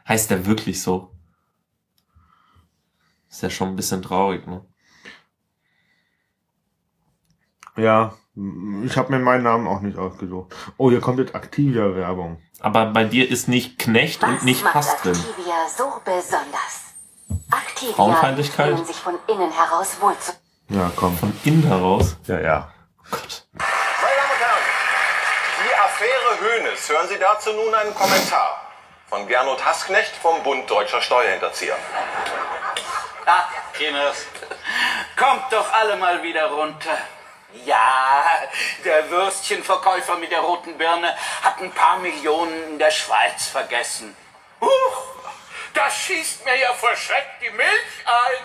Heißt 0.07 0.29
der 0.31 0.45
wirklich 0.45 0.81
so? 0.81 1.11
Ist 3.29 3.43
ja 3.43 3.49
schon 3.49 3.69
ein 3.69 3.75
bisschen 3.75 4.01
traurig, 4.01 4.47
ne? 4.47 4.65
Ja, 7.77 8.13
ich 8.83 8.97
habe 8.97 9.11
mir 9.11 9.19
meinen 9.19 9.43
Namen 9.43 9.67
auch 9.67 9.81
nicht 9.81 9.97
ausgesucht. 9.97 10.53
Oh, 10.77 10.89
hier 10.89 10.99
kommt 11.01 11.19
jetzt 11.19 11.35
aktive 11.35 11.95
Werbung. 11.95 12.41
Aber 12.59 12.87
bei 12.87 13.03
dir 13.05 13.29
ist 13.29 13.47
nicht 13.47 13.79
Knecht 13.79 14.23
und 14.23 14.43
nicht 14.43 14.65
Hass 14.73 14.97
drin. 15.01 15.13
Activia 15.13 15.67
so 15.77 15.83
besonders? 16.03 16.93
Activia 17.51 17.93
Frauenfeindlichkeit? 17.93 18.73
fühlen 18.73 18.85
sich 18.85 18.95
von 18.97 19.15
innen 19.27 19.51
heraus 19.51 19.97
wohl 20.01 20.13
zu. 20.19 20.33
Ja, 20.69 20.91
komm. 20.95 21.17
Von 21.17 21.39
innen 21.45 21.63
heraus. 21.63 22.15
Ja, 22.27 22.39
ja. 22.39 22.71
Gott. 23.09 23.43
Meine 23.53 23.65
Damen 23.65 24.31
und 24.31 24.39
Herren, 24.39 24.63
die 25.65 25.75
Affäre 25.75 26.39
Höhnes. 26.39 26.89
Hören 26.89 27.07
Sie 27.07 27.17
dazu 27.17 27.51
nun 27.53 27.73
einen 27.73 27.95
Kommentar 27.95 28.61
von 29.09 29.27
Gernot 29.27 29.65
Hassknecht 29.65 30.15
vom 30.21 30.43
Bund 30.43 30.69
Deutscher 30.69 31.01
Steuerhinterzieher. 31.01 31.75
Ah, 33.25 33.45
Kinders, 33.73 34.25
kommt 35.17 35.51
doch 35.51 35.73
alle 35.73 35.95
mal 35.95 36.21
wieder 36.21 36.51
runter. 36.51 36.97
Ja, 37.65 38.23
der 38.85 39.09
Würstchenverkäufer 39.09 40.17
mit 40.17 40.31
der 40.31 40.41
roten 40.41 40.77
Birne 40.77 41.15
hat 41.41 41.59
ein 41.61 41.71
paar 41.71 41.97
Millionen 41.97 42.73
in 42.73 42.79
der 42.79 42.91
Schweiz 42.91 43.47
vergessen. 43.47 44.15
Huch, 44.61 45.03
das 45.79 45.95
schießt 45.97 46.43
mir 46.45 46.57
ja 46.57 46.73
vor 46.73 46.93
Schreck 46.95 47.25
die 47.41 47.49
Milch 47.51 48.05
ein. 48.05 48.43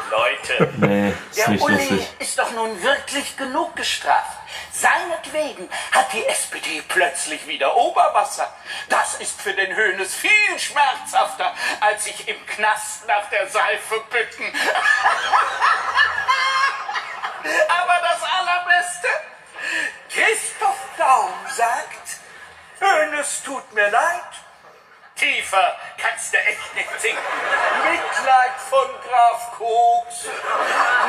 Leute, 0.10 0.72
Nee, 0.78 1.14
ist 1.30 1.38
der 1.38 1.48
nicht 1.48 1.62
Uli 1.62 1.74
lustig. 1.74 2.08
ist 2.18 2.38
doch 2.38 2.50
nun 2.52 2.82
wirklich 2.82 3.36
genug 3.36 3.76
gestraft. 3.76 4.38
Seinetwegen 4.72 5.70
hat 5.92 6.12
die 6.12 6.26
SPD 6.26 6.82
plötzlich 6.88 7.46
wieder 7.46 7.76
Oberwasser. 7.76 8.52
Das 8.88 9.14
ist 9.20 9.40
für 9.40 9.52
den 9.54 9.74
Höhnes 9.76 10.12
viel 10.14 10.58
schmerzhafter, 10.58 11.54
als 11.80 12.04
sich 12.04 12.26
im 12.26 12.44
Knast 12.46 13.06
nach 13.06 13.30
der 13.30 13.46
Seife 13.48 14.00
bücken. 14.10 14.52
Aber 17.68 18.00
das 18.02 18.22
Allerbeste, 18.22 19.08
Christoph 20.12 20.80
Daum 20.98 21.32
sagt, 21.48 22.18
Höhnes 22.80 23.42
tut 23.44 23.72
mir 23.72 23.88
leid. 23.88 24.24
Tiefer 25.20 25.76
kannst 25.98 26.32
du 26.32 26.38
echt 26.38 26.74
nicht 26.74 26.88
sinken. 26.98 27.22
Mitleid 27.84 28.56
von 28.70 28.88
Graf 29.06 29.52
Koks. 29.52 30.24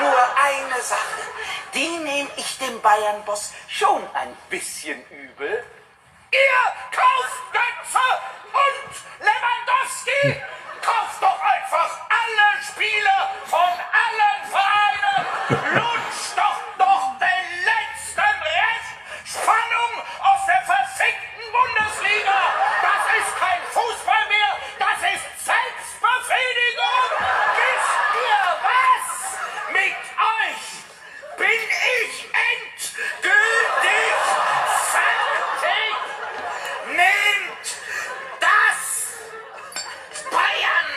Nur 0.01 0.20
eine 0.36 0.82
Sache, 0.82 1.22
die 1.74 1.97
nehme 1.99 2.30
ich 2.36 2.57
dem 2.57 2.82
Bayern-Boss 2.82 3.53
schon 3.70 4.03
ein 4.14 4.36
bisschen 4.49 5.01
übel. 5.09 5.64
Ihr 6.30 6.74
kauft 6.91 7.53
Götze 7.53 8.05
und 8.51 9.26
Lewandowski. 9.26 10.43
Kauft 10.82 11.22
doch 11.22 11.41
einfach 11.41 11.99
alle 12.09 12.64
Spieler 12.66 13.32
von 13.45 13.59
allen 13.62 14.51
Vereinen. 14.51 15.74
Lutscht 15.74 16.36
doch 16.36 16.59
noch 16.78 17.18
den 17.18 17.64
letzten 17.64 18.20
Rest 18.20 19.39
Spannung 19.39 20.03
aus 20.20 20.45
der 20.47 20.62
verfickten 20.64 21.49
Bundesliga. 21.53 22.90
Das 23.12 23.28
ist 23.28 23.36
kein 23.36 23.59
Fußball 23.68 24.24
mehr, 24.30 24.55
das 24.80 24.99
ist 25.03 25.26
Selbstbefriedigung. 25.43 27.09
Wisst 27.59 27.91
ihr 28.16 28.43
was? 28.64 29.05
Mit 29.74 29.99
euch 30.39 30.64
bin 31.38 31.62
ich 31.99 32.14
endgültig 32.55 34.16
fertig. 34.93 35.91
Nehmt 36.88 37.68
das, 38.39 38.80
Bayern! 40.32 40.89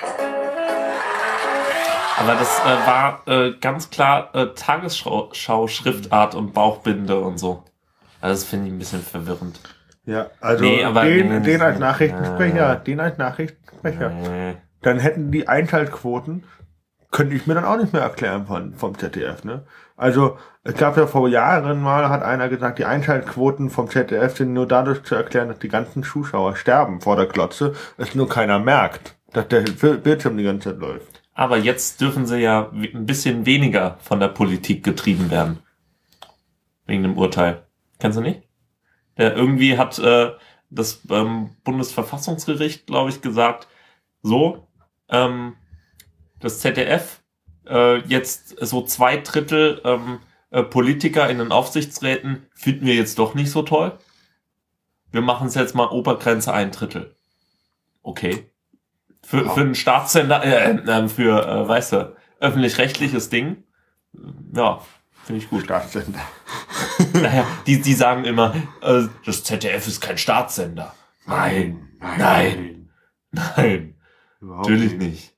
Aber 2.18 2.34
das 2.36 2.52
äh, 2.60 2.86
war 2.86 3.26
äh, 3.26 3.54
ganz 3.58 3.90
klar 3.90 4.32
äh, 4.36 4.54
Tagesschau-Schriftart 4.54 6.36
und 6.36 6.52
Bauchbinde 6.52 7.18
und 7.18 7.38
so. 7.38 7.64
Also 8.20 8.34
das 8.34 8.44
finde 8.44 8.68
ich 8.68 8.72
ein 8.72 8.78
bisschen 8.78 9.02
verwirrend. 9.02 9.58
Ja, 10.06 10.26
also 10.40 10.64
Nee, 10.64 10.84
den, 10.84 11.42
den 11.42 11.62
als 11.62 11.78
Nachrichtensprecher, 11.78 12.76
den 12.76 13.00
als 13.00 13.18
Nachrichtensprecher. 13.18 14.10
Nee. 14.10 14.56
Dann 14.82 14.98
hätten 14.98 15.30
die 15.30 15.48
Einschaltquoten, 15.48 16.44
könnte 17.10 17.34
ich 17.34 17.46
mir 17.46 17.54
dann 17.54 17.64
auch 17.64 17.78
nicht 17.78 17.92
mehr 17.92 18.02
erklären 18.02 18.46
von, 18.46 18.74
vom 18.74 18.98
ZDF, 18.98 19.44
ne? 19.44 19.64
Also, 19.96 20.36
es 20.64 20.74
gab 20.74 20.96
ja 20.96 21.06
vor 21.06 21.28
Jahren 21.28 21.80
mal, 21.80 22.08
hat 22.08 22.22
einer 22.22 22.48
gesagt, 22.48 22.80
die 22.80 22.84
Einschaltquoten 22.84 23.70
vom 23.70 23.88
ZDF 23.88 24.36
sind 24.36 24.52
nur 24.52 24.66
dadurch 24.66 25.04
zu 25.04 25.14
erklären, 25.14 25.48
dass 25.48 25.60
die 25.60 25.68
ganzen 25.68 26.02
Zuschauer 26.02 26.56
sterben 26.56 27.00
vor 27.00 27.16
der 27.16 27.26
Glotze, 27.26 27.74
es 27.96 28.14
nur 28.14 28.28
keiner 28.28 28.58
merkt, 28.58 29.14
dass 29.32 29.46
der 29.48 29.60
Bildschirm 29.60 30.36
die 30.36 30.44
ganze 30.44 30.70
Zeit 30.70 30.80
läuft. 30.80 31.22
Aber 31.34 31.58
jetzt 31.58 32.00
dürfen 32.00 32.26
sie 32.26 32.38
ja 32.38 32.70
ein 32.72 33.06
bisschen 33.06 33.46
weniger 33.46 33.98
von 34.00 34.20
der 34.20 34.28
Politik 34.28 34.84
getrieben 34.84 35.30
werden. 35.30 35.60
Wegen 36.86 37.02
dem 37.02 37.16
Urteil. 37.16 37.62
Kennst 37.98 38.18
du 38.18 38.22
nicht? 38.22 38.42
Der 39.18 39.36
irgendwie 39.36 39.78
hat 39.78 39.98
äh, 39.98 40.32
das 40.70 41.02
ähm, 41.10 41.50
Bundesverfassungsgericht, 41.64 42.86
glaube 42.86 43.10
ich, 43.10 43.20
gesagt, 43.20 43.68
so, 44.22 44.66
ähm, 45.08 45.54
das 46.40 46.60
ZDF 46.60 47.22
äh, 47.66 47.98
jetzt 48.06 48.56
so 48.60 48.82
zwei 48.82 49.18
Drittel 49.18 49.80
ähm, 49.84 50.20
äh, 50.50 50.62
Politiker 50.62 51.28
in 51.28 51.38
den 51.38 51.52
Aufsichtsräten 51.52 52.46
finden 52.54 52.86
wir 52.86 52.94
jetzt 52.94 53.18
doch 53.18 53.34
nicht 53.34 53.50
so 53.50 53.62
toll. 53.62 53.98
Wir 55.12 55.20
machen 55.20 55.46
es 55.46 55.54
jetzt 55.54 55.74
mal 55.74 55.88
Obergrenze 55.88 56.52
ein 56.52 56.70
Drittel. 56.70 57.14
Okay. 58.02 58.50
Für, 59.22 59.48
für 59.48 59.60
einen 59.60 59.74
Staatssender, 59.74 60.44
äh, 60.44 60.72
äh, 60.72 61.08
für, 61.08 61.46
äh, 61.46 61.68
weißt 61.68 61.92
du, 61.92 62.16
öffentlich-rechtliches 62.40 63.30
Ding, 63.30 63.64
ja, 64.54 64.80
finde 65.24 65.42
ich 65.42 65.50
gut. 65.50 65.64
Staatssender. 65.64 66.20
Naja, 67.12 67.46
die, 67.66 67.80
die 67.80 67.94
sagen 67.94 68.24
immer, 68.24 68.54
äh, 68.80 69.04
das 69.24 69.42
ZDF 69.44 69.86
ist 69.88 70.00
kein 70.00 70.18
Staatssender. 70.18 70.94
Nein, 71.26 71.88
nein, 72.18 72.90
nein, 73.32 73.96
Überhaupt 74.40 74.68
natürlich 74.68 74.96
nicht. 74.96 75.34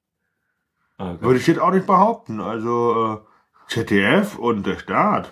Oh 0.98 1.04
Gott. 1.04 1.22
Würde 1.22 1.38
ich 1.38 1.46
jetzt 1.46 1.60
auch 1.60 1.70
nicht 1.70 1.86
behaupten. 1.86 2.40
Also, 2.40 3.22
äh, 3.24 3.72
ZDF 3.72 4.38
und 4.38 4.66
der 4.66 4.78
Staat. 4.78 5.30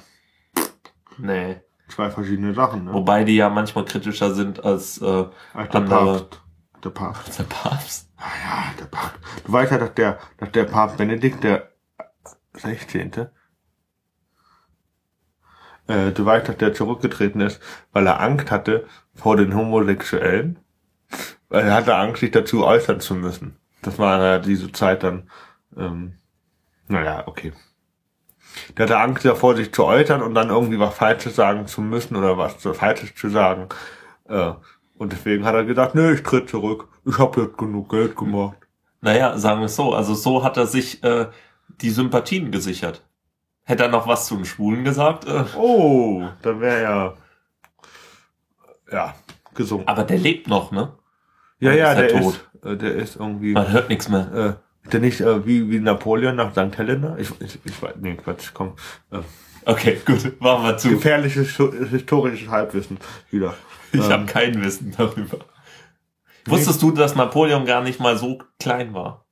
Nee. 1.19 1.61
Zwei 1.89 2.11
verschiedene 2.11 2.55
Sachen, 2.55 2.85
ne? 2.85 2.93
Wobei 2.93 3.25
die 3.25 3.37
ja 3.37 3.51
manchmal 3.51 3.85
kritischer 3.85 4.35
sind 4.35 4.65
als 4.65 5.01
äh, 5.01 5.27
Ach, 5.55 5.67
der 5.67 5.81
andere. 5.81 6.19
Papst. 6.19 6.41
Der 6.83 6.91
Papst. 6.91 7.39
Der 7.39 7.45
Papst. 7.45 8.11
Ah 8.17 8.23
ja, 8.45 8.65
der 8.79 8.87
Papst. 8.87 9.19
Du 9.45 9.53
weißt 9.53 9.73
ja, 9.73 9.79
dass 9.79 9.95
der, 9.95 10.19
dass 10.39 10.51
der 10.53 10.65
Papst 10.65 10.97
Benedikt 10.97 11.45
der 11.45 11.71
16. 12.55 13.29
Äh, 15.87 16.13
du 16.13 16.25
weißt, 16.25 16.49
dass 16.49 16.57
der 16.57 16.75
zurückgetreten 16.75 17.41
ist, 17.41 17.61
weil 17.93 18.07
er 18.07 18.21
Angst 18.21 18.51
hatte 18.51 18.87
vor 19.15 19.37
den 19.37 19.55
Homosexuellen. 19.55 20.59
Weil 21.49 21.67
er 21.67 21.75
hatte 21.75 21.95
Angst, 21.95 22.21
sich 22.21 22.31
dazu 22.31 22.65
äußern 22.65 23.01
zu 23.01 23.15
müssen. 23.15 23.57
Das 23.83 23.99
war 23.99 24.19
ja 24.23 24.39
diese 24.39 24.73
Zeit 24.73 25.03
dann, 25.03 25.31
ähm, 25.77 26.15
naja, 26.89 27.25
okay. 27.27 27.53
Der 28.77 28.87
hatte 28.87 28.99
Angst 28.99 29.25
davor, 29.25 29.57
sich 29.57 29.73
zu 29.73 29.85
äußern 29.85 30.23
und 30.23 30.35
dann 30.35 30.49
irgendwie 30.49 30.79
was 30.79 30.95
Falsches 30.95 31.37
sagen 31.37 31.67
zu 31.67 31.81
müssen 31.81 32.17
oder 32.17 32.39
was 32.39 32.55
Falsches 32.63 33.15
zu 33.15 33.29
sagen. 33.29 33.69
Äh, 34.29 34.53
und 34.97 35.13
deswegen 35.13 35.45
hat 35.45 35.55
er 35.55 35.65
gesagt, 35.65 35.95
nee, 35.95 36.13
ich 36.13 36.23
tritt 36.23 36.49
zurück. 36.49 36.89
Ich 37.05 37.19
habe 37.19 37.43
jetzt 37.43 37.59
genug 37.59 37.91
Geld 37.91 38.17
gemacht. 38.17 38.57
Naja, 39.01 39.37
sagen 39.37 39.61
wir 39.61 39.67
es 39.67 39.77
so. 39.77 39.93
Also 39.93 40.15
so 40.15 40.43
hat 40.45 40.57
er 40.57 40.67
sich 40.67 41.03
äh, 41.05 41.27
die 41.83 41.91
Sympathien 41.91 42.51
gesichert. 42.51 43.03
Hätte 43.65 43.85
er 43.85 43.89
noch 43.89 44.07
was 44.07 44.27
zu 44.27 44.37
den 44.37 44.45
Schwulen 44.45 44.85
gesagt? 44.85 45.27
Äh, 45.27 45.45
Oh, 45.57 46.23
dann 46.43 46.61
wäre 46.61 46.81
er 46.83 47.17
ja 48.93 49.15
gesungen. 49.55 49.89
aber 49.89 50.05
der 50.05 50.19
lebt 50.19 50.49
noch, 50.49 50.71
ne? 50.71 50.93
Ja, 51.61 51.73
ja, 51.73 51.93
ist 51.93 51.99
er 51.99 52.07
der 52.09 52.21
tot? 52.21 52.35
ist, 52.35 52.65
äh, 52.65 52.77
der 52.77 52.95
ist 52.95 53.17
irgendwie 53.17 53.53
Man 53.53 53.71
hört 53.73 53.89
nichts 53.89 54.09
mehr. 54.09 54.59
äh, 54.85 54.91
der 54.91 55.01
nicht 55.01 55.21
äh, 55.21 55.47
wie, 55.47 55.71
wie 55.71 55.81
Napoleon 55.81 56.37
nach 56.37 56.53
St. 56.53 56.77
Helena? 56.77 57.17
Ich, 57.19 57.31
ich, 57.41 57.59
ich 57.65 57.83
weiß, 57.83 57.95
nee, 58.01 58.15
Quatsch, 58.17 58.51
komm. 58.53 58.75
Äh, 59.11 59.21
Okay, 59.67 59.99
gut, 60.05 60.39
machen 60.43 60.63
wir 60.65 60.77
zu. 60.77 60.91
gefährliches 60.91 61.57
historisches 61.91 62.51
Halbwissen 62.51 62.99
wieder. 63.31 63.55
Ich 63.93 64.01
Ähm, 64.05 64.11
habe 64.13 64.27
kein 64.27 64.63
Wissen 64.63 64.95
darüber. 64.95 65.39
Wusstest 66.45 66.83
du, 66.83 66.91
dass 66.91 67.15
Napoleon 67.15 67.65
gar 67.65 67.81
nicht 67.83 67.99
mal 67.99 68.19
so 68.19 68.41
klein 68.61 68.93
war? 68.93 69.25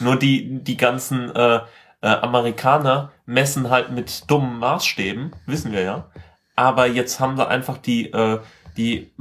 Nur 0.00 0.16
die, 0.16 0.64
die 0.64 0.78
ganzen 0.78 1.28
äh, 1.36 1.60
äh, 2.00 2.08
Amerikaner 2.08 3.12
messen 3.26 3.70
halt 3.70 3.90
mit 3.90 4.30
dummen 4.30 4.58
Maßstäben, 4.58 5.34
wissen 5.46 5.72
wir 5.72 5.82
ja. 5.82 6.10
Aber 6.56 6.86
jetzt 6.86 7.20
haben 7.20 7.36
sie 7.36 7.46
einfach 7.46 7.78
die, 7.78 8.12
äh, 8.12 8.40
die, 8.76 9.12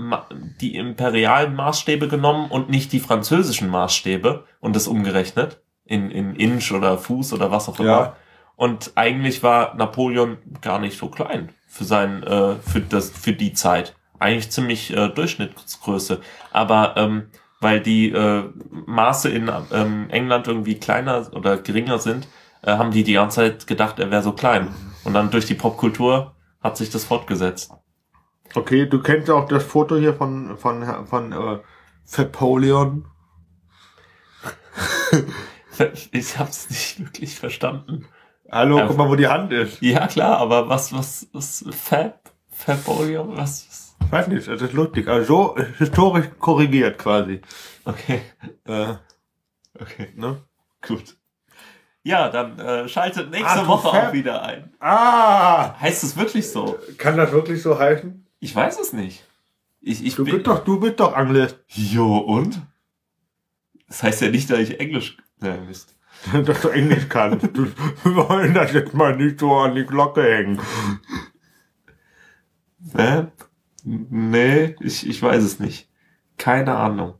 die 0.62 0.76
imperialen 0.76 1.56
Maßstäbe 1.56 2.08
genommen 2.08 2.50
und 2.50 2.70
nicht 2.70 2.92
die 2.92 3.00
französischen 3.00 3.70
Maßstäbe 3.70 4.46
und 4.60 4.76
das 4.76 4.88
umgerechnet 4.88 5.62
in, 5.86 6.12
in 6.12 6.36
Inch 6.36 6.72
oder 6.72 6.98
Fuß 6.98 7.34
oder 7.34 7.52
was 7.52 7.68
auch 7.70 7.80
immer. 7.80 7.90
Ja. 7.90 8.16
Und 8.56 8.92
eigentlich 8.96 9.44
war 9.44 9.76
Napoleon 9.76 10.38
gar 10.62 10.80
nicht 10.80 10.98
so 10.98 11.10
klein 11.10 11.50
für 11.68 11.84
sein, 11.84 12.24
äh, 12.24 12.56
für 12.56 12.82
das, 12.82 13.10
für 13.10 13.34
die 13.34 13.54
Zeit. 13.54 13.96
Eigentlich 14.20 14.50
ziemlich 14.50 14.96
äh, 14.96 15.10
Durchschnittsgröße. 15.10 16.22
Aber 16.52 16.96
ähm, 16.98 17.30
weil 17.60 17.82
die 17.82 18.10
äh, 18.10 18.44
Maße 18.70 19.30
in 19.30 19.52
ähm, 19.72 20.10
England 20.10 20.48
irgendwie 20.48 20.76
kleiner 20.76 21.28
oder 21.34 21.58
geringer 21.58 22.00
sind, 22.00 22.28
äh, 22.68 22.78
haben 22.78 22.92
die 22.92 23.04
die 23.04 23.14
ganze 23.14 23.38
Zeit 23.38 23.66
gedacht, 23.68 23.98
er 24.00 24.12
wäre 24.12 24.22
so 24.22 24.34
klein. 24.34 24.74
Und 25.06 25.14
dann 25.14 25.32
durch 25.32 25.46
die 25.46 25.56
Popkultur 25.56 26.36
hat 26.62 26.76
sich 26.78 26.90
das 26.90 27.06
fortgesetzt. 27.06 27.72
Okay, 28.56 28.86
du 28.86 29.02
kennst 29.02 29.30
auch 29.30 29.48
das 29.48 29.64
Foto 29.64 29.96
hier 29.98 30.14
von, 30.14 30.58
von, 30.58 31.06
von 31.08 31.32
äh, 31.32 31.60
Napoleon. 32.18 33.06
Ich 36.12 36.40
hab's 36.40 36.70
nicht 36.72 37.00
wirklich 37.00 37.36
verstanden. 37.40 38.08
Hallo, 38.52 38.80
Ja. 38.80 38.88
guck 38.88 38.98
mal, 38.98 39.08
wo 39.10 39.16
die 39.16 39.28
Hand 39.28 39.52
ist. 39.54 39.80
Ja 39.80 40.08
klar, 40.08 40.40
aber 40.40 40.68
was, 40.70 40.92
was, 40.92 41.28
was, 41.34 41.64
Fab? 41.70 42.32
Fapolium? 42.50 43.38
Was? 43.38 43.68
was? 43.70 43.96
Ich 44.04 44.12
weiß 44.12 44.28
nicht, 44.30 44.48
das 44.48 44.60
ist 44.62 44.74
lustig. 44.74 45.08
Also 45.08 45.56
so 45.56 45.64
historisch 45.78 46.26
korrigiert 46.40 46.98
quasi. 46.98 47.42
Okay, 47.86 48.22
Äh, 48.66 48.96
okay, 49.80 50.14
ne? 50.16 50.42
gut. 50.88 51.16
Ja, 52.08 52.30
dann 52.30 52.58
äh, 52.58 52.88
schaltet 52.88 53.32
nächste 53.32 53.60
Ah, 53.62 53.68
Woche 53.68 53.90
auch 53.90 54.14
wieder 54.14 54.42
ein. 54.44 54.72
Ah! 54.80 55.78
Heißt 55.82 56.04
es 56.06 56.16
wirklich 56.16 56.50
so? 56.50 56.80
Kann 56.98 57.18
das 57.18 57.32
wirklich 57.34 57.62
so 57.62 57.78
heißen? 57.78 58.26
Ich 58.40 58.56
weiß 58.56 58.80
es 58.80 58.94
nicht. 58.94 59.26
Ich, 59.82 60.06
ich 60.06 60.16
Du 60.16 60.24
bin. 60.24 60.36
bist 60.36 60.48
doch, 60.48 60.64
du 60.64 60.80
bist 60.80 61.00
doch 61.02 61.14
Anglist. 61.14 61.60
Jo, 61.68 62.18
und? 62.18 62.62
Das 63.90 64.04
heißt 64.04 64.22
ja 64.22 64.30
nicht, 64.30 64.50
dass 64.50 64.60
ich 64.60 64.80
Englisch. 64.80 65.18
Ja, 65.42 65.58
Mist. 65.58 65.96
dass 66.46 66.62
du 66.62 66.70
Englisch 66.70 67.08
kannst. 67.10 67.46
Wir 67.56 68.16
wollen 68.16 68.54
das 68.54 68.72
jetzt 68.72 68.94
mal 68.94 69.16
nicht 69.18 69.40
so 69.42 69.54
an 69.58 69.76
die 69.76 69.86
Glocke 69.86 70.24
hängen. 70.24 70.60
Hä? 72.96 73.28
Nee, 73.84 74.76
ich, 74.80 75.08
ich 75.08 75.22
weiß 75.22 75.44
es 75.44 75.60
nicht. 75.60 75.90
Keine 76.38 76.76
Ahnung. 76.76 77.16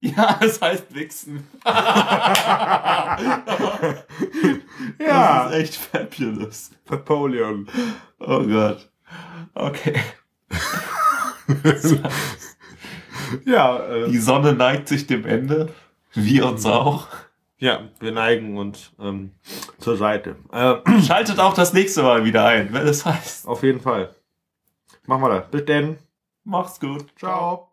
Ja, 0.00 0.38
es 0.42 0.60
heißt 0.60 0.94
Wichsen. 0.94 1.46
Ja, 4.98 5.44
Das 5.44 5.52
ist 5.52 5.58
echt 5.58 5.76
fabulous. 5.76 6.70
Napoleon. 6.88 7.66
Oh 8.18 8.42
Gott. 8.46 8.90
Okay. 9.54 10.00
Ja, 13.44 13.78
äh, 13.86 14.08
Die 14.10 14.18
Sonne 14.18 14.54
neigt 14.54 14.88
sich 14.88 15.06
dem 15.06 15.24
Ende. 15.24 15.72
Wir 16.14 16.46
uns 16.46 16.66
auch. 16.66 17.06
ja, 17.58 17.88
wir 18.00 18.10
neigen 18.12 18.56
uns 18.58 18.90
ähm, 18.98 19.32
zur 19.78 19.96
Seite. 19.96 20.34
Äh, 20.50 20.76
Schaltet 21.02 21.38
auch 21.38 21.54
das 21.54 21.72
nächste 21.72 22.02
Mal 22.02 22.24
wieder 22.24 22.44
ein, 22.46 22.72
wenn 22.72 22.86
es 22.88 23.04
heißt. 23.06 23.46
auf 23.46 23.62
jeden 23.62 23.80
Fall. 23.80 24.14
Machen 25.06 25.22
wir 25.22 25.28
das. 25.28 25.50
Bis 25.50 25.64
denn. 25.66 25.98
Macht's 26.44 26.80
gut. 26.80 27.06
Ciao. 27.16 27.70